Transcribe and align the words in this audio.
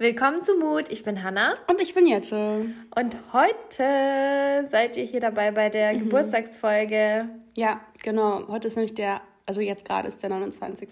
Willkommen 0.00 0.40
zu 0.40 0.54
Mut. 0.56 0.90
Ich 0.90 1.02
bin 1.02 1.22
Hanna. 1.22 1.52
Und 1.68 1.78
ich 1.78 1.92
bin 1.92 2.06
Jette. 2.06 2.72
Und 2.96 3.16
heute 3.34 4.66
seid 4.70 4.96
ihr 4.96 5.04
hier 5.04 5.20
dabei 5.20 5.50
bei 5.50 5.68
der 5.68 5.92
mhm. 5.92 6.04
Geburtstagsfolge. 6.04 7.28
Ja, 7.54 7.80
genau. 8.02 8.48
Heute 8.48 8.68
ist 8.68 8.76
nämlich 8.76 8.94
der, 8.94 9.20
also 9.44 9.60
jetzt 9.60 9.84
gerade 9.84 10.08
ist 10.08 10.22
der 10.22 10.30
29. 10.30 10.88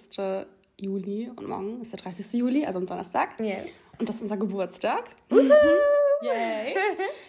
Juli 0.77 1.31
und 1.35 1.49
morgen 1.49 1.81
ist 1.81 1.91
der 1.91 2.01
30. 2.01 2.35
Juli, 2.35 2.67
also 2.67 2.81
am 2.81 2.85
Donnerstag. 2.85 3.41
Yes. 3.41 3.71
Und 3.99 4.11
das 4.11 4.17
ist 4.17 4.23
unser 4.23 4.37
Geburtstag. 4.37 5.05
Mhm. 5.31 5.53
Yay! 6.21 6.75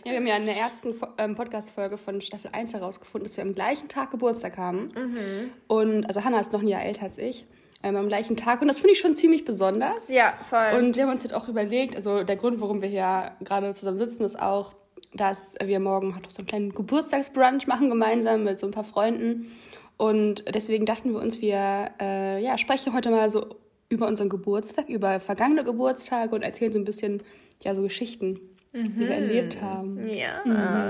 ja, 0.04 0.12
wir 0.12 0.18
haben 0.18 0.28
ja 0.28 0.36
in 0.36 0.48
der 0.48 0.58
ersten 0.58 0.94
ähm, 1.18 1.38
Podcast-Folge 1.38 1.98
von 1.98 2.20
Staffel 2.20 2.50
1 2.52 2.74
herausgefunden, 2.74 3.30
dass 3.30 3.38
wir 3.38 3.46
am 3.46 3.56
gleichen 3.56 3.88
Tag 3.88 4.12
Geburtstag 4.12 4.58
haben. 4.58 4.92
Mhm. 4.98 5.52
Und 5.68 6.08
also 6.08 6.26
Hannah 6.26 6.42
ist 6.42 6.52
noch 6.52 6.62
ein 6.62 6.68
Jahr 6.68 6.84
älter 6.84 7.04
als 7.04 7.18
ich. 7.18 7.46
Ähm, 7.82 7.96
am 7.96 8.10
gleichen 8.10 8.36
Tag. 8.36 8.62
Und 8.62 8.68
das 8.68 8.80
finde 8.80 8.94
ich 8.94 9.00
schon 9.00 9.16
ziemlich 9.16 9.46
besonders. 9.46 10.10
Ja, 10.10 10.34
voll. 10.50 10.78
Und 10.78 10.98
wir 10.98 11.04
haben 11.04 11.12
uns 11.12 11.24
jetzt 11.24 11.34
auch 11.34 11.48
überlegt, 11.48 11.96
also 11.96 12.24
der 12.24 12.36
Grund, 12.36 12.60
warum 12.60 12.82
wir 12.82 12.90
hier 12.90 13.32
gerade 13.42 13.74
zusammen 13.74 13.98
sitzen, 13.98 14.24
ist 14.24 14.38
auch, 14.38 14.74
dass 15.14 15.40
wir 15.64 15.80
morgen 15.80 16.14
halt 16.14 16.28
auch 16.28 16.32
so 16.32 16.40
einen 16.40 16.48
kleinen 16.48 16.76
Geburtstagsbrunch 16.76 17.68
machen 17.68 17.90
gemeinsam 17.90 18.44
mit 18.44 18.60
so 18.60 18.68
ein 18.68 18.72
paar 18.72 18.84
Freunden. 18.84 19.52
Und 19.96 20.44
deswegen 20.54 20.86
dachten 20.86 21.14
wir 21.14 21.20
uns, 21.20 21.42
wir 21.42 21.92
äh, 22.00 22.44
ja, 22.44 22.58
sprechen 22.58 22.94
heute 22.94 23.12
mal 23.12 23.30
so 23.30 23.56
über 23.90 24.08
unseren 24.08 24.30
Geburtstag, 24.30 24.88
über 24.88 25.20
vergangene 25.20 25.64
Geburtstage 25.64 26.36
und 26.36 26.42
erzählen 26.42 26.72
so 26.72 26.80
ein 26.80 26.86
bisschen 26.86 27.24
ja, 27.64 27.76
so 27.76 27.82
Geschichten, 27.82 28.40
mhm. 28.72 28.86
die 28.86 29.00
wir 29.00 29.06
mhm. 29.08 29.12
erlebt 29.12 29.62
haben. 29.62 30.08
Ja, 30.08 30.44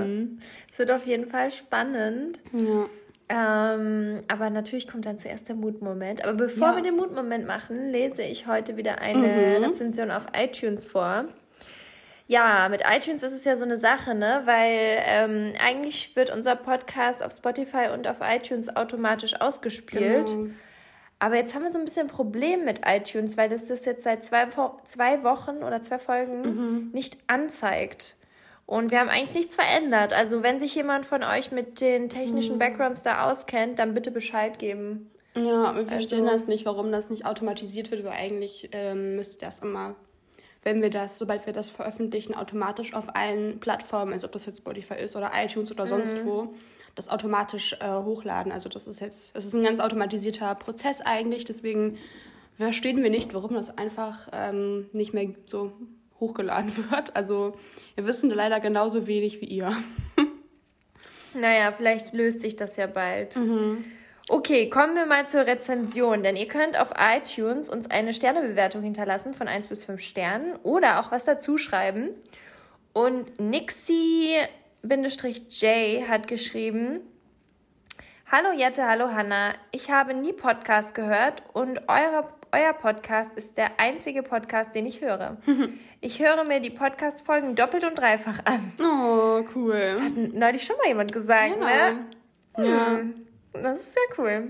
mhm. 0.04 0.38
es 0.70 0.78
wird 0.78 0.90
auf 0.90 1.06
jeden 1.06 1.26
Fall 1.26 1.50
spannend. 1.50 2.42
Ja. 2.52 2.86
Ähm, 3.32 4.22
aber 4.26 4.50
natürlich 4.50 4.88
kommt 4.88 5.06
dann 5.06 5.16
zuerst 5.16 5.48
der 5.48 5.54
Mutmoment. 5.54 6.24
Aber 6.24 6.34
bevor 6.34 6.70
ja. 6.70 6.76
wir 6.76 6.82
den 6.82 6.96
Mutmoment 6.96 7.46
machen, 7.46 7.90
lese 7.90 8.22
ich 8.22 8.48
heute 8.48 8.76
wieder 8.76 9.00
eine 9.00 9.58
mhm. 9.60 9.64
Rezension 9.64 10.10
auf 10.10 10.26
iTunes 10.36 10.84
vor. 10.84 11.26
Ja, 12.26 12.68
mit 12.68 12.82
iTunes 12.88 13.22
ist 13.22 13.32
es 13.32 13.44
ja 13.44 13.56
so 13.56 13.64
eine 13.64 13.78
Sache, 13.78 14.16
ne? 14.16 14.42
Weil 14.46 14.98
ähm, 15.04 15.52
eigentlich 15.64 16.14
wird 16.16 16.30
unser 16.30 16.56
Podcast 16.56 17.22
auf 17.22 17.32
Spotify 17.32 17.90
und 17.94 18.08
auf 18.08 18.16
iTunes 18.20 18.74
automatisch 18.74 19.40
ausgespielt. 19.40 20.26
Genau. 20.26 20.50
Aber 21.20 21.36
jetzt 21.36 21.54
haben 21.54 21.62
wir 21.62 21.70
so 21.70 21.78
ein 21.78 21.84
bisschen 21.84 22.06
ein 22.06 22.12
Problem 22.12 22.64
mit 22.64 22.80
iTunes, 22.84 23.36
weil 23.36 23.48
das 23.48 23.66
das 23.66 23.84
jetzt 23.84 24.02
seit 24.02 24.24
zwei, 24.24 24.48
zwei 24.84 25.22
Wochen 25.22 25.62
oder 25.62 25.82
zwei 25.82 25.98
Folgen 26.00 26.40
mhm. 26.40 26.90
nicht 26.92 27.18
anzeigt. 27.28 28.16
Und 28.70 28.92
wir 28.92 29.00
haben 29.00 29.08
eigentlich 29.08 29.34
nichts 29.34 29.56
verändert. 29.56 30.12
Also 30.12 30.44
wenn 30.44 30.60
sich 30.60 30.76
jemand 30.76 31.04
von 31.04 31.24
euch 31.24 31.50
mit 31.50 31.80
den 31.80 32.08
technischen 32.08 32.54
mhm. 32.54 32.58
Backgrounds 32.60 33.02
da 33.02 33.28
auskennt, 33.28 33.80
dann 33.80 33.94
bitte 33.94 34.12
Bescheid 34.12 34.60
geben. 34.60 35.10
Ja, 35.34 35.74
wir 35.74 35.86
verstehen 35.86 36.20
also, 36.20 36.32
das 36.32 36.46
nicht, 36.46 36.66
warum 36.66 36.92
das 36.92 37.10
nicht 37.10 37.26
automatisiert 37.26 37.90
wird, 37.90 38.04
weil 38.04 38.12
eigentlich 38.12 38.68
ähm, 38.70 39.16
müsste 39.16 39.38
das 39.38 39.58
immer 39.58 39.96
wenn 40.62 40.82
wir 40.82 40.90
das, 40.90 41.16
sobald 41.16 41.46
wir 41.46 41.52
das 41.52 41.70
veröffentlichen, 41.70 42.34
automatisch 42.34 42.92
auf 42.92 43.16
allen 43.16 43.60
Plattformen, 43.60 44.12
also 44.12 44.26
ob 44.26 44.32
das 44.32 44.44
jetzt 44.44 44.58
Spotify 44.58 44.94
ist 44.94 45.16
oder 45.16 45.32
iTunes 45.34 45.72
oder 45.72 45.86
sonst 45.86 46.12
mhm. 46.12 46.26
wo, 46.26 46.54
das 46.94 47.08
automatisch 47.08 47.76
äh, 47.80 47.88
hochladen. 47.88 48.52
Also 48.52 48.68
das 48.68 48.86
ist 48.86 49.00
jetzt, 49.00 49.30
es 49.32 49.46
ist 49.46 49.54
ein 49.54 49.62
ganz 49.62 49.80
automatisierter 49.80 50.54
Prozess 50.56 51.00
eigentlich, 51.00 51.46
deswegen 51.46 51.96
verstehen 52.58 53.02
wir 53.02 53.08
nicht, 53.08 53.32
warum 53.32 53.54
das 53.54 53.76
einfach 53.78 54.28
ähm, 54.32 54.90
nicht 54.92 55.14
mehr 55.14 55.30
so 55.46 55.72
hochgeladen 56.20 56.72
wird. 56.90 57.16
Also 57.16 57.56
wir 57.94 58.06
wissen 58.06 58.30
leider 58.30 58.60
genauso 58.60 59.06
wenig 59.06 59.40
wie 59.40 59.46
ihr. 59.46 59.76
naja, 61.34 61.72
vielleicht 61.72 62.14
löst 62.14 62.40
sich 62.40 62.56
das 62.56 62.76
ja 62.76 62.86
bald. 62.86 63.36
Mhm. 63.36 63.84
Okay, 64.28 64.68
kommen 64.70 64.94
wir 64.94 65.06
mal 65.06 65.28
zur 65.28 65.46
Rezension, 65.46 66.22
denn 66.22 66.36
ihr 66.36 66.46
könnt 66.46 66.78
auf 66.78 66.90
iTunes 66.96 67.68
uns 67.68 67.90
eine 67.90 68.14
Sternebewertung 68.14 68.82
hinterlassen 68.82 69.34
von 69.34 69.48
1 69.48 69.66
bis 69.66 69.82
5 69.82 70.00
Sternen 70.00 70.54
oder 70.62 71.00
auch 71.00 71.10
was 71.10 71.24
dazu 71.24 71.56
schreiben. 71.56 72.10
Und 72.92 73.40
Nixie-J 73.40 74.48
hat 76.08 76.28
geschrieben, 76.28 77.00
Hallo 78.32 78.52
Jette, 78.56 78.86
hallo 78.86 79.08
Hanna, 79.08 79.54
ich 79.72 79.90
habe 79.90 80.14
nie 80.14 80.32
Podcast 80.32 80.94
gehört 80.94 81.42
und 81.52 81.88
eure, 81.88 82.28
euer 82.52 82.72
Podcast 82.72 83.30
ist 83.36 83.56
der 83.56 83.78
einzige 83.78 84.22
Podcast, 84.22 84.74
den 84.74 84.86
ich 84.86 85.00
höre. 85.00 85.36
Ich 86.02 86.18
höre 86.18 86.44
mir 86.44 86.60
die 86.60 86.70
Podcast-Folgen 86.70 87.56
doppelt 87.56 87.84
und 87.84 87.98
dreifach 87.98 88.38
an. 88.46 88.72
Oh, 88.80 89.44
cool. 89.54 89.74
Das 89.74 90.00
hat 90.00 90.16
neulich 90.16 90.64
schon 90.64 90.78
mal 90.78 90.86
jemand 90.88 91.12
gesagt, 91.12 91.58
ja. 91.60 91.92
ne? 91.92 92.06
Ja. 92.56 92.86
Hm. 92.96 93.26
Das 93.52 93.78
ist 93.80 93.92
sehr 93.92 94.18
cool. 94.18 94.48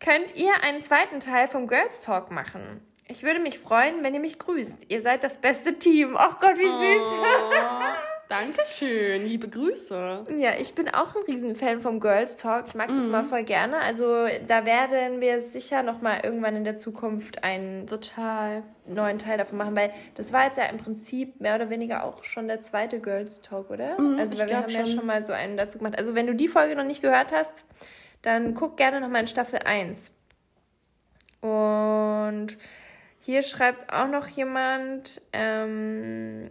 Könnt 0.00 0.34
ihr 0.34 0.50
einen 0.62 0.80
zweiten 0.80 1.20
Teil 1.20 1.46
vom 1.46 1.66
Girls 1.66 2.00
Talk 2.00 2.30
machen? 2.30 2.80
Ich 3.06 3.22
würde 3.22 3.38
mich 3.38 3.58
freuen, 3.58 4.02
wenn 4.02 4.14
ihr 4.14 4.20
mich 4.20 4.38
grüßt. 4.38 4.86
Ihr 4.88 5.02
seid 5.02 5.24
das 5.24 5.38
beste 5.38 5.78
Team. 5.78 6.16
Ach 6.16 6.40
Gott, 6.40 6.56
wie 6.56 6.64
süß. 6.64 7.12
Oh, 7.12 8.04
Dankeschön, 8.28 9.22
liebe 9.22 9.48
Grüße. 9.48 10.26
Ja, 10.36 10.50
ich 10.60 10.74
bin 10.74 10.90
auch 10.90 11.16
ein 11.16 11.22
Riesenfan 11.26 11.80
vom 11.80 11.98
Girls 11.98 12.36
Talk. 12.36 12.66
Ich 12.68 12.74
mag 12.74 12.90
mhm. 12.90 12.98
das 12.98 13.06
mal 13.06 13.24
voll 13.24 13.42
gerne. 13.42 13.78
Also 13.78 14.26
da 14.46 14.66
werden 14.66 15.22
wir 15.22 15.40
sicher 15.40 15.82
noch 15.82 16.02
mal 16.02 16.20
irgendwann 16.22 16.54
in 16.54 16.64
der 16.64 16.76
Zukunft 16.76 17.42
einen 17.42 17.86
total 17.86 18.64
neuen 18.86 19.18
Teil 19.18 19.38
davon 19.38 19.56
machen, 19.56 19.74
weil 19.74 19.92
das 20.14 20.30
war 20.34 20.44
jetzt 20.44 20.58
ja 20.58 20.64
im 20.64 20.76
Prinzip 20.76 21.40
mehr 21.40 21.54
oder 21.54 21.70
weniger 21.70 22.04
auch 22.04 22.22
schon 22.22 22.48
der 22.48 22.60
zweite 22.60 23.00
Girls 23.00 23.40
Talk, 23.40 23.70
oder? 23.70 23.98
Mhm, 23.98 24.18
also 24.18 24.36
weil 24.36 24.48
wir 24.48 24.58
haben 24.58 24.68
schon. 24.68 24.84
ja 24.84 24.86
schon 24.86 25.06
mal 25.06 25.22
so 25.22 25.32
einen 25.32 25.56
dazu 25.56 25.78
gemacht. 25.78 25.96
Also 25.96 26.14
wenn 26.14 26.26
du 26.26 26.34
die 26.34 26.48
Folge 26.48 26.76
noch 26.76 26.84
nicht 26.84 27.00
gehört 27.00 27.32
hast, 27.32 27.64
dann 28.20 28.54
guck 28.54 28.76
gerne 28.76 29.00
nochmal 29.00 29.22
in 29.22 29.28
Staffel 29.28 29.60
1. 29.60 30.12
Und 31.40 32.58
hier 33.20 33.42
schreibt 33.42 33.90
auch 33.90 34.08
noch 34.08 34.26
jemand, 34.28 35.22
ähm, 35.32 36.50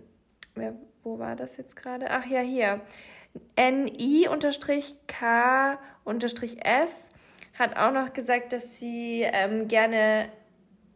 wer, 0.56 0.74
wo 1.08 1.18
war 1.20 1.36
das 1.38 1.58
jetzt 1.58 1.76
gerade? 1.78 2.12
Ach 2.12 2.26
ja, 2.26 2.42
hier. 2.42 2.82
NI-K-S 3.58 4.30
hat 7.54 7.78
auch 7.78 7.92
noch 7.92 8.14
gesagt, 8.14 8.52
dass 8.52 8.78
sie 8.78 9.22
ähm, 9.22 9.68
gerne 9.68 10.30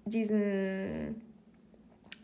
diesen 0.06 1.22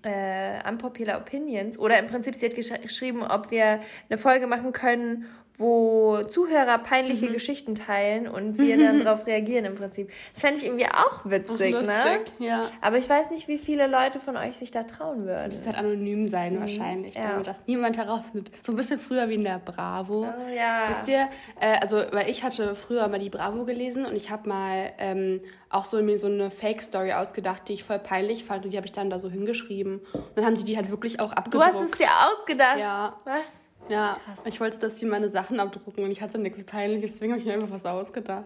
äh, 0.03 0.67
Unpopular 0.67 1.19
Opinions 1.19 1.79
oder 1.79 1.97
im 1.97 2.07
Prinzip, 2.07 2.35
sie 2.35 2.47
hat 2.47 2.55
gesch 2.55 2.73
geschrieben, 2.81 3.23
ob 3.23 3.51
wir 3.51 3.79
eine 4.09 4.17
Folge 4.17 4.47
machen 4.47 4.73
können, 4.73 5.25
wo 5.57 6.23
Zuhörer 6.23 6.77
peinliche 6.77 7.27
mhm. 7.27 7.33
Geschichten 7.33 7.73
teilen 7.73 8.27
und 8.27 8.59
wir 8.59 8.77
dann 8.77 8.99
darauf 9.03 9.25
reagieren 9.25 9.65
im 9.65 9.75
Prinzip. 9.75 10.11
Das 10.33 10.41
fände 10.41 10.59
ich 10.59 10.65
irgendwie 10.65 10.85
auch 10.85 11.21
witzig, 11.25 11.75
auch 11.75 11.79
lustig, 11.79 12.39
ne? 12.39 12.45
Ja. 12.45 12.71
Aber 12.81 12.97
ich 12.97 13.09
weiß 13.09 13.31
nicht, 13.31 13.47
wie 13.47 13.57
viele 13.57 13.87
Leute 13.87 14.19
von 14.19 14.37
euch 14.37 14.57
sich 14.57 14.69
da 14.69 14.83
trauen 14.83 15.25
würden. 15.25 15.47
Es 15.49 15.55
müsste 15.55 15.67
halt 15.67 15.77
anonym 15.77 16.27
sein 16.27 16.55
mhm. 16.55 16.59
wahrscheinlich, 16.61 17.15
ja. 17.15 17.29
damit 17.29 17.47
das 17.47 17.59
niemand 17.65 17.97
herausfindet. 17.97 18.53
So 18.63 18.71
ein 18.71 18.75
bisschen 18.75 18.99
früher 18.99 19.29
wie 19.29 19.35
in 19.35 19.43
der 19.43 19.59
Bravo. 19.59 20.27
Oh, 20.27 20.55
ja. 20.55 20.89
Wisst 20.89 21.07
ihr, 21.07 21.27
äh, 21.59 21.79
also 21.81 21.97
weil 22.11 22.29
ich 22.29 22.43
hatte 22.43 22.75
früher 22.75 23.07
mal 23.07 23.19
die 23.19 23.29
Bravo 23.29 23.65
gelesen 23.65 24.05
und 24.05 24.15
ich 24.15 24.29
habe 24.29 24.47
mal 24.47 24.91
ähm, 24.99 25.41
auch 25.69 25.85
so 25.85 26.01
mir 26.03 26.19
so 26.19 26.27
eine 26.27 26.51
Fake-Story 26.51 27.13
ausgedacht, 27.13 27.67
die 27.67 27.73
ich 27.73 27.83
voll 27.83 27.99
peinlich 27.99 28.45
fand 28.45 28.65
und 28.65 28.71
die 28.71 28.77
habe 28.77 28.85
ich 28.85 28.93
dann 28.93 29.09
da 29.09 29.19
so 29.19 29.29
hingeschrieben. 29.29 30.01
Und 30.13 30.31
dann 30.35 30.45
haben 30.45 30.55
die 30.55 30.63
die 30.63 30.77
halt 30.77 30.91
wirklich 30.91 31.19
auch 31.19 31.33
abgedruckt. 31.33 31.65
Du 31.65 31.79
hast 31.79 31.81
es 31.81 31.91
dir 31.91 32.09
ausgedacht? 32.31 32.77
Ja. 32.77 33.17
Was? 33.25 33.66
Ja, 33.89 34.17
Krass. 34.25 34.45
ich 34.45 34.59
wollte, 34.59 34.79
dass 34.79 34.95
die 34.95 35.05
meine 35.05 35.29
Sachen 35.29 35.59
abdrucken 35.59 36.03
und 36.03 36.11
ich 36.11 36.21
hatte 36.21 36.37
nichts 36.37 36.63
Peinliches, 36.63 37.13
deswegen 37.13 37.31
habe 37.31 37.41
ich 37.41 37.47
mir 37.47 37.53
einfach 37.53 37.71
was 37.71 37.85
ausgedacht. 37.85 38.45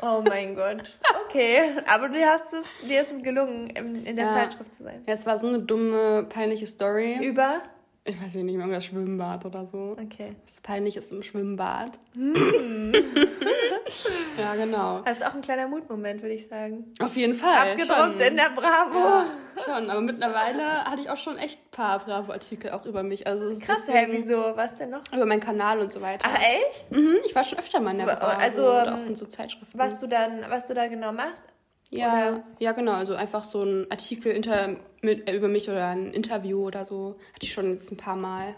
Oh 0.00 0.22
mein 0.26 0.56
Gott. 0.56 0.98
Okay, 1.26 1.60
aber 1.86 2.08
du 2.08 2.18
hast 2.26 2.52
es, 2.52 2.88
dir 2.88 3.02
ist 3.02 3.12
es 3.12 3.22
gelungen, 3.22 3.68
in, 3.70 4.04
in 4.04 4.16
der 4.16 4.26
ja. 4.26 4.32
Zeitschrift 4.32 4.74
zu 4.74 4.82
sein. 4.82 5.02
Ja, 5.06 5.14
es 5.14 5.24
war 5.26 5.38
so 5.38 5.46
eine 5.46 5.60
dumme, 5.60 6.26
peinliche 6.28 6.66
Story. 6.66 7.24
Über? 7.24 7.62
Ich 8.04 8.20
weiß 8.20 8.34
nicht, 8.34 8.58
das 8.58 8.84
Schwimmbad 8.84 9.44
oder 9.44 9.64
so. 9.64 9.96
Okay. 10.02 10.34
Was 10.48 10.60
peinlich 10.60 10.96
ist 10.96 11.12
im 11.12 11.22
Schwimmbad. 11.22 12.00
Mm. 12.14 12.92
ja, 14.38 14.54
genau. 14.56 15.02
Das 15.04 15.18
ist 15.18 15.26
auch 15.26 15.34
ein 15.34 15.40
kleiner 15.40 15.68
Mutmoment, 15.68 16.20
würde 16.20 16.34
ich 16.34 16.48
sagen. 16.48 16.92
Auf 17.00 17.14
jeden 17.14 17.34
Fall. 17.34 17.70
Abgedruckt 17.70 18.00
schon. 18.00 18.20
in 18.20 18.36
der 18.36 18.50
Bravo. 18.56 18.98
Ja, 18.98 19.24
schon, 19.64 19.88
aber 19.88 20.00
mittlerweile 20.00 20.84
hatte 20.84 21.02
ich 21.02 21.10
auch 21.10 21.16
schon 21.16 21.38
echt 21.38 21.60
ein 21.60 21.70
paar 21.70 22.00
Bravo-Artikel 22.00 22.72
auch 22.72 22.86
über 22.86 23.04
mich. 23.04 23.28
Also 23.28 23.56
Krass, 23.60 23.86
hey, 23.86 24.08
wieso? 24.10 24.56
Was 24.56 24.78
denn 24.78 24.90
noch? 24.90 25.02
Über 25.14 25.24
meinen 25.24 25.40
Kanal 25.40 25.78
und 25.78 25.92
so 25.92 26.00
weiter. 26.00 26.28
Ach, 26.28 26.40
echt? 26.40 26.90
Mhm, 26.90 27.18
ich 27.24 27.36
war 27.36 27.44
schon 27.44 27.60
öfter 27.60 27.78
mal 27.78 27.92
in 27.92 27.98
der 27.98 28.06
Bravo. 28.06 28.36
Also, 28.36 28.68
und 28.68 28.88
auch 28.88 29.06
in 29.06 29.14
so 29.14 29.26
Zeitschriften. 29.26 29.78
Was 29.78 30.00
du 30.00 30.08
dann, 30.08 30.44
was 30.48 30.66
du 30.66 30.74
da 30.74 30.88
genau 30.88 31.12
machst? 31.12 31.44
Ja, 31.92 32.28
oder? 32.28 32.42
ja, 32.58 32.72
genau. 32.72 32.92
Also 32.92 33.14
einfach 33.14 33.44
so 33.44 33.62
ein 33.62 33.86
Artikel 33.90 34.32
inter, 34.32 34.76
mit, 35.02 35.28
äh, 35.28 35.36
über 35.36 35.48
mich 35.48 35.68
oder 35.68 35.88
ein 35.88 36.12
Interview 36.12 36.66
oder 36.66 36.84
so. 36.84 37.16
Hatte 37.34 37.46
ich 37.46 37.52
schon 37.52 37.78
ein 37.90 37.96
paar 37.96 38.16
Mal. 38.16 38.54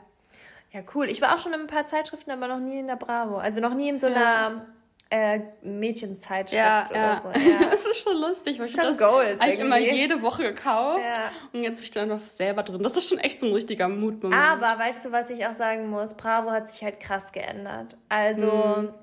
Ja, 0.73 0.81
cool. 0.95 1.09
Ich 1.11 1.21
war 1.21 1.35
auch 1.35 1.39
schon 1.39 1.53
in 1.53 1.61
ein 1.61 1.67
paar 1.67 1.87
Zeitschriften, 1.87 2.31
aber 2.31 2.49
noch 2.49 2.61
nie 2.61 2.79
in 2.79 2.87
der 2.87 2.97
Bravo. 2.97 3.37
Also 3.37 3.61
noch 3.61 3.75
nie 3.75 3.89
in 3.89 4.01
so 4.01 4.07
einer 4.07 4.67
äh, 5.11 5.41
Mädchenzeitschrift 5.63 6.53
ja, 6.53 6.87
oder 6.91 6.99
ja. 6.99 7.23
so. 7.23 7.41
Ja, 7.51 7.71
das 7.71 7.85
ist 7.87 8.03
schon 8.03 8.17
lustig, 8.17 8.59
weil 8.59 8.67
ich 8.67 8.75
das 8.75 8.99
Gold 8.99 9.41
eigentlich 9.41 9.61
immer 9.61 9.79
jede 9.79 10.23
Woche 10.23 10.43
gekauft 10.43 11.01
ja. 11.05 11.31
und 11.53 11.63
jetzt 11.63 11.77
bin 11.77 11.85
ich 11.85 11.91
dann 11.91 12.09
noch 12.09 12.29
selber 12.29 12.63
drin. 12.63 12.83
Das 12.83 12.97
ist 12.97 13.09
schon 13.09 13.19
echt 13.19 13.39
so 13.39 13.47
ein 13.47 13.53
richtiger 13.53 13.89
Mutmoment. 13.89 14.41
Aber 14.43 14.79
weißt 14.79 15.05
du, 15.05 15.13
was 15.13 15.31
ich 15.31 15.47
auch 15.47 15.55
sagen 15.55 15.89
muss? 15.89 16.15
Bravo 16.15 16.51
hat 16.51 16.71
sich 16.71 16.83
halt 16.83 16.99
krass 17.01 17.31
geändert. 17.33 17.97
Also 18.09 18.47
mhm. 18.47 18.95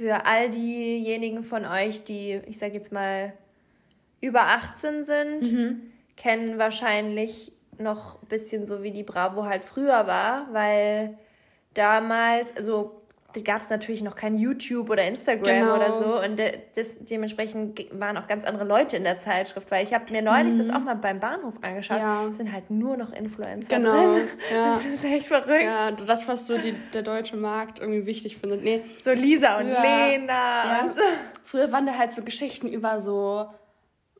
Für 0.00 0.24
all 0.24 0.48
diejenigen 0.48 1.42
von 1.42 1.66
euch, 1.66 2.04
die, 2.04 2.40
ich 2.46 2.56
sag 2.56 2.72
jetzt 2.72 2.90
mal, 2.90 3.34
über 4.22 4.40
18 4.40 5.04
sind, 5.04 5.52
mhm. 5.52 5.82
kennen 6.16 6.56
wahrscheinlich 6.56 7.52
noch 7.76 8.22
ein 8.22 8.28
bisschen 8.28 8.66
so, 8.66 8.82
wie 8.82 8.92
die 8.92 9.02
Bravo 9.02 9.44
halt 9.44 9.62
früher 9.62 10.06
war, 10.06 10.48
weil 10.52 11.18
damals, 11.74 12.56
also 12.56 12.99
gab 13.44 13.60
es 13.60 13.70
natürlich 13.70 14.02
noch 14.02 14.16
kein 14.16 14.36
YouTube 14.36 14.90
oder 14.90 15.06
Instagram 15.06 15.60
genau. 15.60 15.76
oder 15.76 15.92
so 15.92 16.22
und 16.22 16.40
das, 16.74 16.98
dementsprechend 17.00 17.86
waren 17.98 18.16
auch 18.16 18.26
ganz 18.26 18.44
andere 18.44 18.64
Leute 18.64 18.96
in 18.96 19.04
der 19.04 19.20
Zeitschrift, 19.20 19.70
weil 19.70 19.84
ich 19.84 19.94
habe 19.94 20.10
mir 20.10 20.22
neulich 20.22 20.54
mhm. 20.54 20.58
das 20.58 20.70
auch 20.70 20.80
mal 20.80 20.96
beim 20.96 21.20
Bahnhof 21.20 21.54
angeschaut, 21.62 21.98
ja. 21.98 22.26
es 22.26 22.36
sind 22.36 22.52
halt 22.52 22.70
nur 22.70 22.96
noch 22.96 23.12
Influencer 23.12 23.76
genau. 23.76 24.14
drin. 24.14 24.28
Ja. 24.52 24.70
Das 24.80 24.84
ist 24.84 25.04
echt 25.04 25.26
verrückt. 25.26 25.62
Ja, 25.62 25.90
das, 25.92 26.28
was 26.28 26.46
so 26.46 26.56
die, 26.56 26.74
der 26.94 27.02
deutsche 27.02 27.36
Markt 27.36 27.78
irgendwie 27.78 28.06
wichtig 28.06 28.38
findet. 28.38 28.62
Nee, 28.62 28.82
so 29.02 29.12
Lisa 29.12 29.58
und 29.58 29.66
Lena 29.66 30.26
ja. 30.28 30.80
und 30.84 30.94
so. 30.94 31.02
Früher 31.44 31.72
waren 31.72 31.86
da 31.86 31.98
halt 31.98 32.12
so 32.12 32.22
Geschichten 32.22 32.68
über 32.68 33.02
so, 33.02 33.46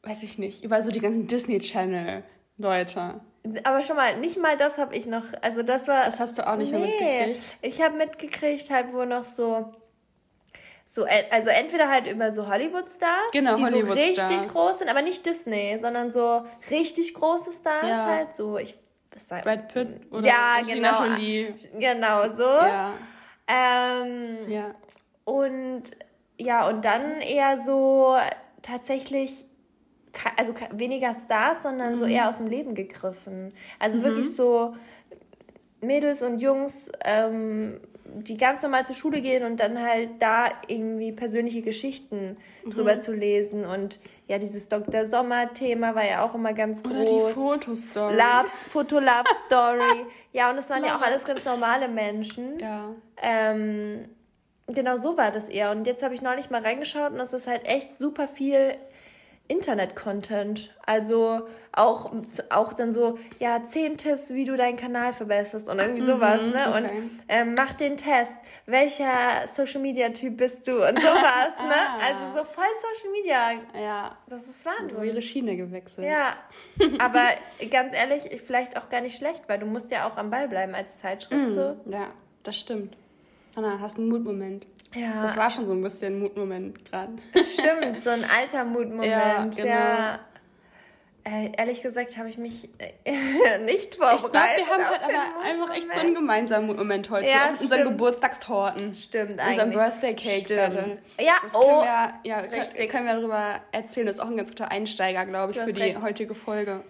weiß 0.03 0.23
ich 0.23 0.39
nicht, 0.39 0.65
über 0.65 0.83
so 0.83 0.91
die 0.91 1.01
ganzen 1.01 1.27
Disney-Channel-Leute. 1.27 3.21
Aber 3.64 3.82
schon 3.82 3.96
mal, 3.96 4.19
nicht 4.19 4.38
mal 4.38 4.56
das 4.56 4.78
habe 4.78 4.94
ich 4.94 5.06
noch. 5.06 5.25
Also 5.40 5.62
das 5.62 5.88
war. 5.88 6.04
Das 6.04 6.19
hast 6.19 6.38
du 6.38 6.46
auch 6.46 6.56
nicht 6.56 6.72
nee, 6.72 6.78
mehr 6.78 6.88
mitgekriegt. 6.88 7.56
Ich 7.62 7.82
habe 7.82 7.96
mitgekriegt, 7.96 8.70
halt, 8.70 8.92
wo 8.92 9.04
noch 9.04 9.25
so. 9.25 9.72
So, 10.87 11.06
also 11.31 11.50
entweder 11.50 11.88
halt 11.88 12.08
über 12.08 12.32
so 12.32 12.48
Hollywood-Stars, 12.48 13.31
genau, 13.32 13.54
die 13.54 13.64
Hollywood 13.64 13.96
so 13.96 14.22
richtig 14.22 14.48
groß 14.48 14.81
sind, 14.81 14.88
aber 14.88 15.02
nicht 15.02 15.25
Disney, 15.25 15.78
sondern 15.81 16.10
so 16.10 16.44
richtig 16.69 17.14
große 17.14 17.52
Stars 17.52 17.88
ja. 17.88 18.06
halt, 18.06 18.34
so 18.34 18.58
ich 18.58 18.75
sag, 19.28 19.44
Brad 19.44 19.72
Pitt 19.72 20.00
oder 20.10 20.26
ja, 20.26 20.60
genau, 20.66 21.04
Jolie. 21.04 21.54
genau 21.78 22.34
so. 22.34 22.42
Ja. 22.42 22.94
Ähm, 23.46 24.48
ja. 24.48 24.75
Und 25.25 25.84
ja, 26.38 26.69
und 26.69 26.84
dann 26.84 27.20
eher 27.20 27.58
so 27.58 28.16
tatsächlich 28.62 29.44
also 30.37 30.55
weniger 30.73 31.15
Stars, 31.25 31.62
sondern 31.62 31.95
mhm. 31.95 31.99
so 31.99 32.05
eher 32.07 32.29
aus 32.29 32.39
dem 32.39 32.47
Leben 32.47 32.75
gegriffen. 32.75 33.53
Also 33.79 33.99
mhm. 33.99 34.03
wirklich 34.05 34.37
so 34.37 34.75
Mädels 35.81 36.23
und 36.23 36.41
Jungs, 36.41 36.91
ähm, 37.05 37.81
die 38.05 38.37
ganz 38.37 38.62
normal 38.62 38.85
zur 38.87 38.97
Schule 38.97 39.21
gehen 39.21 39.45
und 39.45 39.61
dann 39.61 39.81
halt 39.81 40.11
da 40.19 40.47
irgendwie 40.67 41.12
persönliche 41.12 41.62
Geschichten 41.62 42.37
mhm. 42.65 42.71
drüber 42.71 43.01
zu 43.01 43.12
lesen. 43.12 43.65
Und 43.65 44.01
ja, 44.27 44.39
dieses 44.39 44.69
Dr. 44.69 45.07
Sommer-Thema 45.07 45.95
war 45.95 46.05
ja 46.05 46.25
auch 46.25 46.35
immer 46.35 46.53
ganz 46.53 46.83
groß. 46.83 46.93
Oder 46.93 47.05
die 47.05 47.35
Fotostory. 47.35 48.17
Loves, 48.17 48.65
Foto-Love-Story. 48.65 50.07
ja, 50.33 50.51
und 50.51 50.57
das 50.57 50.69
waren 50.71 50.85
ja 50.85 50.97
auch 50.97 51.03
alles 51.03 51.25
ganz 51.25 51.45
normale 51.45 51.89
Menschen. 51.89 52.59
Ja. 52.59 52.91
Ähm, 53.23 54.09
genau 54.67 54.97
so 54.97 55.17
war 55.17 55.31
das 55.31 55.49
eher. 55.49 55.71
Und 55.71 55.87
jetzt 55.87 56.03
habe 56.03 56.15
ich 56.15 56.23
neulich 56.23 56.51
mal 56.51 56.62
reingeschaut 56.62 57.12
und 57.12 57.19
das 57.19 57.33
ist 57.33 57.47
halt 57.47 57.65
echt 57.65 57.99
super 57.99 58.29
viel 58.29 58.77
Internet-Content. 59.50 60.73
Also 60.87 61.49
auch, 61.73 62.12
auch 62.50 62.73
dann 62.73 62.93
so, 62.93 63.19
ja, 63.38 63.64
zehn 63.64 63.97
Tipps, 63.97 64.31
wie 64.31 64.44
du 64.44 64.56
deinen 64.56 64.76
Kanal 64.76 65.12
verbesserst 65.12 65.69
und 65.69 65.81
irgendwie 65.81 66.06
sowas, 66.06 66.43
mhm, 66.43 66.50
ne? 66.50 66.69
Okay. 66.69 66.76
Und 66.76 67.11
ähm, 67.29 67.55
mach 67.55 67.75
den 67.75 67.97
Test. 67.97 68.32
Welcher 68.67 69.47
Social-Media-Typ 69.47 70.37
bist 70.37 70.69
du? 70.69 70.87
Und 70.87 71.00
sowas, 71.00 71.56
ne? 71.58 71.75
ah. 71.75 71.99
ne? 71.99 72.05
Also 72.06 72.38
so 72.38 72.44
voll 72.44 72.64
Social 72.81 73.12
Media. 73.12 73.50
Ja. 73.75 74.17
Das 74.29 74.43
ist 74.44 74.64
Wahnsinn. 74.64 74.97
So 74.97 75.02
ihre 75.02 75.23
Schiene 75.23 75.56
gewechselt. 75.56 76.06
Ja. 76.06 76.37
Aber 76.99 77.31
ganz 77.70 77.93
ehrlich, 77.93 78.41
vielleicht 78.47 78.76
auch 78.76 78.88
gar 78.88 79.00
nicht 79.00 79.19
schlecht, 79.19 79.43
weil 79.49 79.58
du 79.58 79.67
musst 79.67 79.91
ja 79.91 80.08
auch 80.08 80.17
am 80.17 80.31
Ball 80.31 80.49
bleiben 80.49 80.75
als 80.75 81.00
Zeitschrift. 81.00 81.49
Mhm. 81.49 81.52
So. 81.52 81.76
Ja, 81.87 82.11
das 82.44 82.56
stimmt. 82.56 82.97
Anna, 83.56 83.81
hast 83.81 83.99
einen 83.99 84.08
Mutmoment. 84.08 84.67
Ja. 84.94 85.22
Das 85.22 85.37
war 85.37 85.50
schon 85.50 85.66
so 85.66 85.72
ein 85.72 85.82
bisschen 85.82 86.14
ein 86.14 86.19
Mutmoment 86.20 86.84
gerade. 86.84 87.12
Stimmt, 87.52 87.98
so 87.98 88.10
ein 88.10 88.25
alter 88.25 88.64
Mutmoment. 88.64 89.06
Ja, 89.06 89.44
genau. 89.44 89.66
ja. 89.66 90.20
Äh, 91.22 91.52
ehrlich 91.56 91.82
gesagt 91.82 92.16
habe 92.16 92.31
ich 92.31 92.38
mich 92.38 92.70
äh, 92.78 93.58
nicht 93.64 93.96
vorbereitet. 93.96 94.58
Ich 94.58 94.64
glaube, 94.64 94.81
wir 94.81 94.87
haben 94.88 94.88
halt 94.88 95.02
aber 95.02 95.44
einfach 95.44 95.76
echt 95.76 95.92
so 95.92 96.00
einen 96.00 96.14
gemeinsamen 96.14 96.66
Mutmoment 96.66 97.10
heute. 97.10 97.31
Ja, 97.31 97.50
und 97.50 97.60
unseren 97.60 97.84
Geburtstagstorten. 97.84 98.96
Stimmt, 98.96 99.38
eigentlich. 99.38 99.64
Unseren 99.64 99.70
Birthday 99.72 100.14
Cake. 100.14 100.44
Stimmt. 100.46 101.00
Ja, 101.20 101.34
das 101.42 101.52
können 101.52 101.64
oh, 101.64 101.82
wir, 101.82 102.14
ja, 102.25 102.38
richtig. 102.38 102.88
können 102.88 103.06
wir 103.06 103.14
darüber 103.14 103.60
erzählen. 103.70 104.06
Das 104.06 104.16
ist 104.16 104.20
auch 104.20 104.28
ein 104.28 104.37
ganz 104.37 104.50
guter 104.50 104.70
Einsteiger, 104.70 105.26
glaube 105.26 105.52
ich, 105.52 105.58
für 105.58 105.72
die 105.72 105.81
recht. 105.81 106.00
heutige 106.00 106.34
Folge. 106.34 106.82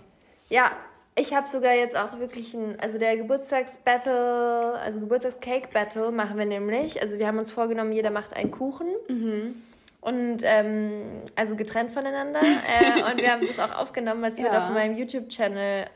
Ja, 0.49 0.73
ich 1.21 1.35
habe 1.35 1.47
sogar 1.47 1.75
jetzt 1.75 1.97
auch 1.97 2.19
wirklich 2.19 2.55
ein, 2.55 2.79
also 2.81 2.99
der 2.99 3.17
Geburtstagsbattle, 3.17 4.75
also 4.83 5.01
Geburtstagscake-Battle 5.01 6.11
machen 6.11 6.39
wir 6.39 6.47
nämlich. 6.47 7.01
Also 7.01 7.19
wir 7.19 7.27
haben 7.27 7.39
uns 7.39 7.51
vorgenommen, 7.51 7.93
jeder 7.93 8.11
macht 8.11 8.35
einen 8.35 8.51
Kuchen. 8.51 8.89
Mhm. 9.09 9.63
Und 10.01 10.39
ähm, 10.45 11.03
also 11.37 11.57
getrennt 11.57 11.93
voneinander. 11.93 12.41
äh, 12.41 13.11
und 13.11 13.21
wir 13.21 13.33
haben 13.33 13.47
das 13.47 13.59
auch 13.59 13.77
aufgenommen, 13.77 14.23
was 14.23 14.39
ja. 14.39 14.45
wird 14.45 14.55
auf 14.55 14.71
meinem 14.71 14.97
YouTube-Channel 14.97 15.87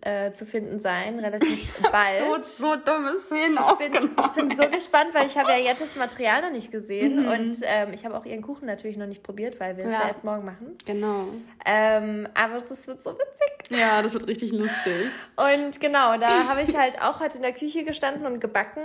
äh, 0.00 0.32
zu 0.32 0.46
finden 0.46 0.80
sein, 0.80 1.18
relativ 1.18 1.80
bald. 1.92 2.44
so, 2.44 2.66
so 2.66 2.76
dumme 2.76 3.16
Szenen 3.26 3.58
ich 3.58 3.72
bin, 3.90 4.10
ich 4.18 4.26
bin 4.28 4.56
so 4.56 4.68
gespannt, 4.68 5.10
weil 5.12 5.26
ich 5.26 5.36
habe 5.36 5.50
ja 5.50 5.58
jetzt 5.58 5.80
das 5.80 5.96
Material 5.96 6.42
noch 6.42 6.50
nicht 6.50 6.70
gesehen 6.70 7.22
mhm. 7.22 7.28
und 7.28 7.56
ähm, 7.62 7.92
ich 7.92 8.04
habe 8.04 8.16
auch 8.16 8.24
ihren 8.24 8.42
Kuchen 8.42 8.66
natürlich 8.66 8.96
noch 8.96 9.06
nicht 9.06 9.22
probiert, 9.22 9.60
weil 9.60 9.76
wir 9.76 9.84
es 9.84 9.92
ja. 9.92 10.00
ja 10.00 10.08
erst 10.08 10.24
morgen 10.24 10.44
machen. 10.44 10.76
Genau. 10.86 11.26
Ähm, 11.64 12.28
aber 12.34 12.60
das 12.68 12.86
wird 12.86 13.02
so 13.02 13.10
witzig. 13.12 13.78
Ja, 13.78 14.02
das 14.02 14.14
wird 14.14 14.26
richtig 14.26 14.52
lustig. 14.52 15.08
Und 15.36 15.80
genau, 15.80 16.16
da 16.18 16.48
habe 16.48 16.62
ich 16.62 16.76
halt 16.76 17.00
auch 17.02 17.20
heute 17.20 17.36
in 17.36 17.42
der 17.42 17.52
Küche 17.52 17.84
gestanden 17.84 18.26
und 18.26 18.40
gebacken. 18.40 18.82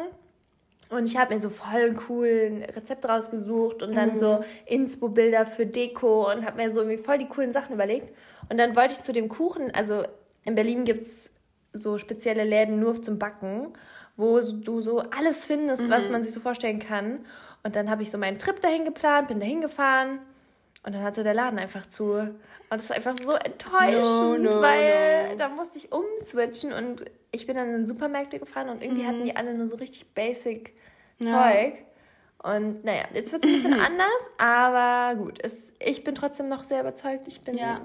Und 0.89 1.07
ich 1.07 1.17
habe 1.17 1.33
mir 1.33 1.39
so 1.39 1.49
voll 1.49 1.93
coolen 1.93 2.63
Rezept 2.63 3.07
rausgesucht 3.07 3.81
und 3.81 3.95
dann 3.95 4.13
mhm. 4.13 4.17
so 4.19 4.45
Inspo-Bilder 4.65 5.45
für 5.45 5.65
Deko 5.65 6.31
und 6.31 6.45
habe 6.45 6.57
mir 6.57 6.73
so 6.73 6.81
irgendwie 6.81 7.01
voll 7.01 7.17
die 7.17 7.27
coolen 7.27 7.51
Sachen 7.51 7.73
überlegt. 7.73 8.13
Und 8.49 8.57
dann 8.57 8.75
wollte 8.75 8.93
ich 8.93 9.01
zu 9.01 9.13
dem 9.13 9.29
Kuchen, 9.29 9.73
also 9.73 10.03
in 10.45 10.55
Berlin 10.55 10.85
gibt 10.85 11.01
es 11.01 11.35
so 11.73 11.97
spezielle 11.97 12.43
Läden 12.43 12.79
nur 12.79 13.01
zum 13.01 13.19
Backen, 13.19 13.73
wo 14.15 14.39
du 14.39 14.81
so 14.81 14.99
alles 14.99 15.45
findest, 15.45 15.83
mhm. 15.83 15.89
was 15.89 16.09
man 16.09 16.23
sich 16.23 16.33
so 16.33 16.39
vorstellen 16.39 16.79
kann. 16.79 17.25
Und 17.63 17.75
dann 17.75 17.89
habe 17.89 18.03
ich 18.03 18.11
so 18.11 18.17
meinen 18.17 18.39
Trip 18.39 18.59
dahin 18.61 18.85
geplant, 18.85 19.29
bin 19.29 19.39
dahin 19.39 19.61
gefahren 19.61 20.19
und 20.85 20.93
dann 20.93 21.03
hatte 21.03 21.23
der 21.23 21.33
Laden 21.33 21.57
einfach 21.57 21.85
zu. 21.87 22.13
Und 22.13 22.37
das 22.69 22.83
ist 22.83 22.91
einfach 22.91 23.15
so 23.17 23.31
enttäuschend, 23.33 24.43
no, 24.43 24.55
no, 24.55 24.61
weil 24.61 25.31
no. 25.31 25.37
da 25.37 25.49
musste 25.49 25.77
ich 25.77 25.91
umswitchen 25.91 26.73
und 26.73 27.05
ich 27.31 27.47
bin 27.47 27.55
dann 27.55 27.73
in 27.73 27.87
Supermärkte 27.87 28.37
gefahren 28.37 28.69
und 28.69 28.83
irgendwie 28.83 29.03
mhm. 29.03 29.07
hatten 29.07 29.23
die 29.25 29.35
alle 29.35 29.53
nur 29.53 29.67
so 29.67 29.77
richtig 29.77 30.13
basic. 30.13 30.73
Zeug. 31.21 31.75
Und 32.43 32.83
naja, 32.83 33.05
jetzt 33.13 33.31
wird 33.31 33.45
es 33.45 33.49
ein 33.49 33.55
bisschen 33.55 33.73
anders, 33.79 34.07
aber 34.37 35.15
gut, 35.15 35.39
es, 35.41 35.73
ich 35.79 36.03
bin 36.03 36.15
trotzdem 36.15 36.49
noch 36.49 36.63
sehr 36.63 36.81
überzeugt. 36.81 37.27
Ich 37.27 37.41
bin 37.41 37.57
ja. 37.57 37.81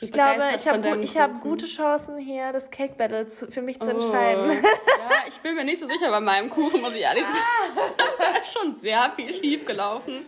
Ich 0.00 0.12
glaube, 0.12 0.42
ich 0.54 0.68
habe 0.68 0.82
gut, 0.82 1.16
hab 1.16 1.40
gute 1.40 1.66
Chancen 1.66 2.18
hier, 2.18 2.52
das 2.52 2.70
Cake 2.70 2.94
Battle 2.96 3.26
zu, 3.26 3.50
für 3.50 3.62
mich 3.62 3.80
zu 3.80 3.86
oh. 3.86 3.90
entscheiden. 3.90 4.50
Ja, 4.50 5.28
ich 5.28 5.38
bin 5.40 5.54
mir 5.54 5.64
nicht 5.64 5.80
so 5.80 5.88
sicher 5.88 6.10
bei 6.10 6.20
meinem 6.20 6.50
Kuchen, 6.50 6.80
muss 6.80 6.94
ich 6.94 7.02
ehrlich 7.02 7.24
sagen. 7.24 7.94
da 8.18 8.38
ist 8.40 8.52
schon 8.58 8.76
sehr 8.80 9.10
viel 9.16 9.32
schief 9.32 9.64
gelaufen. 9.64 10.26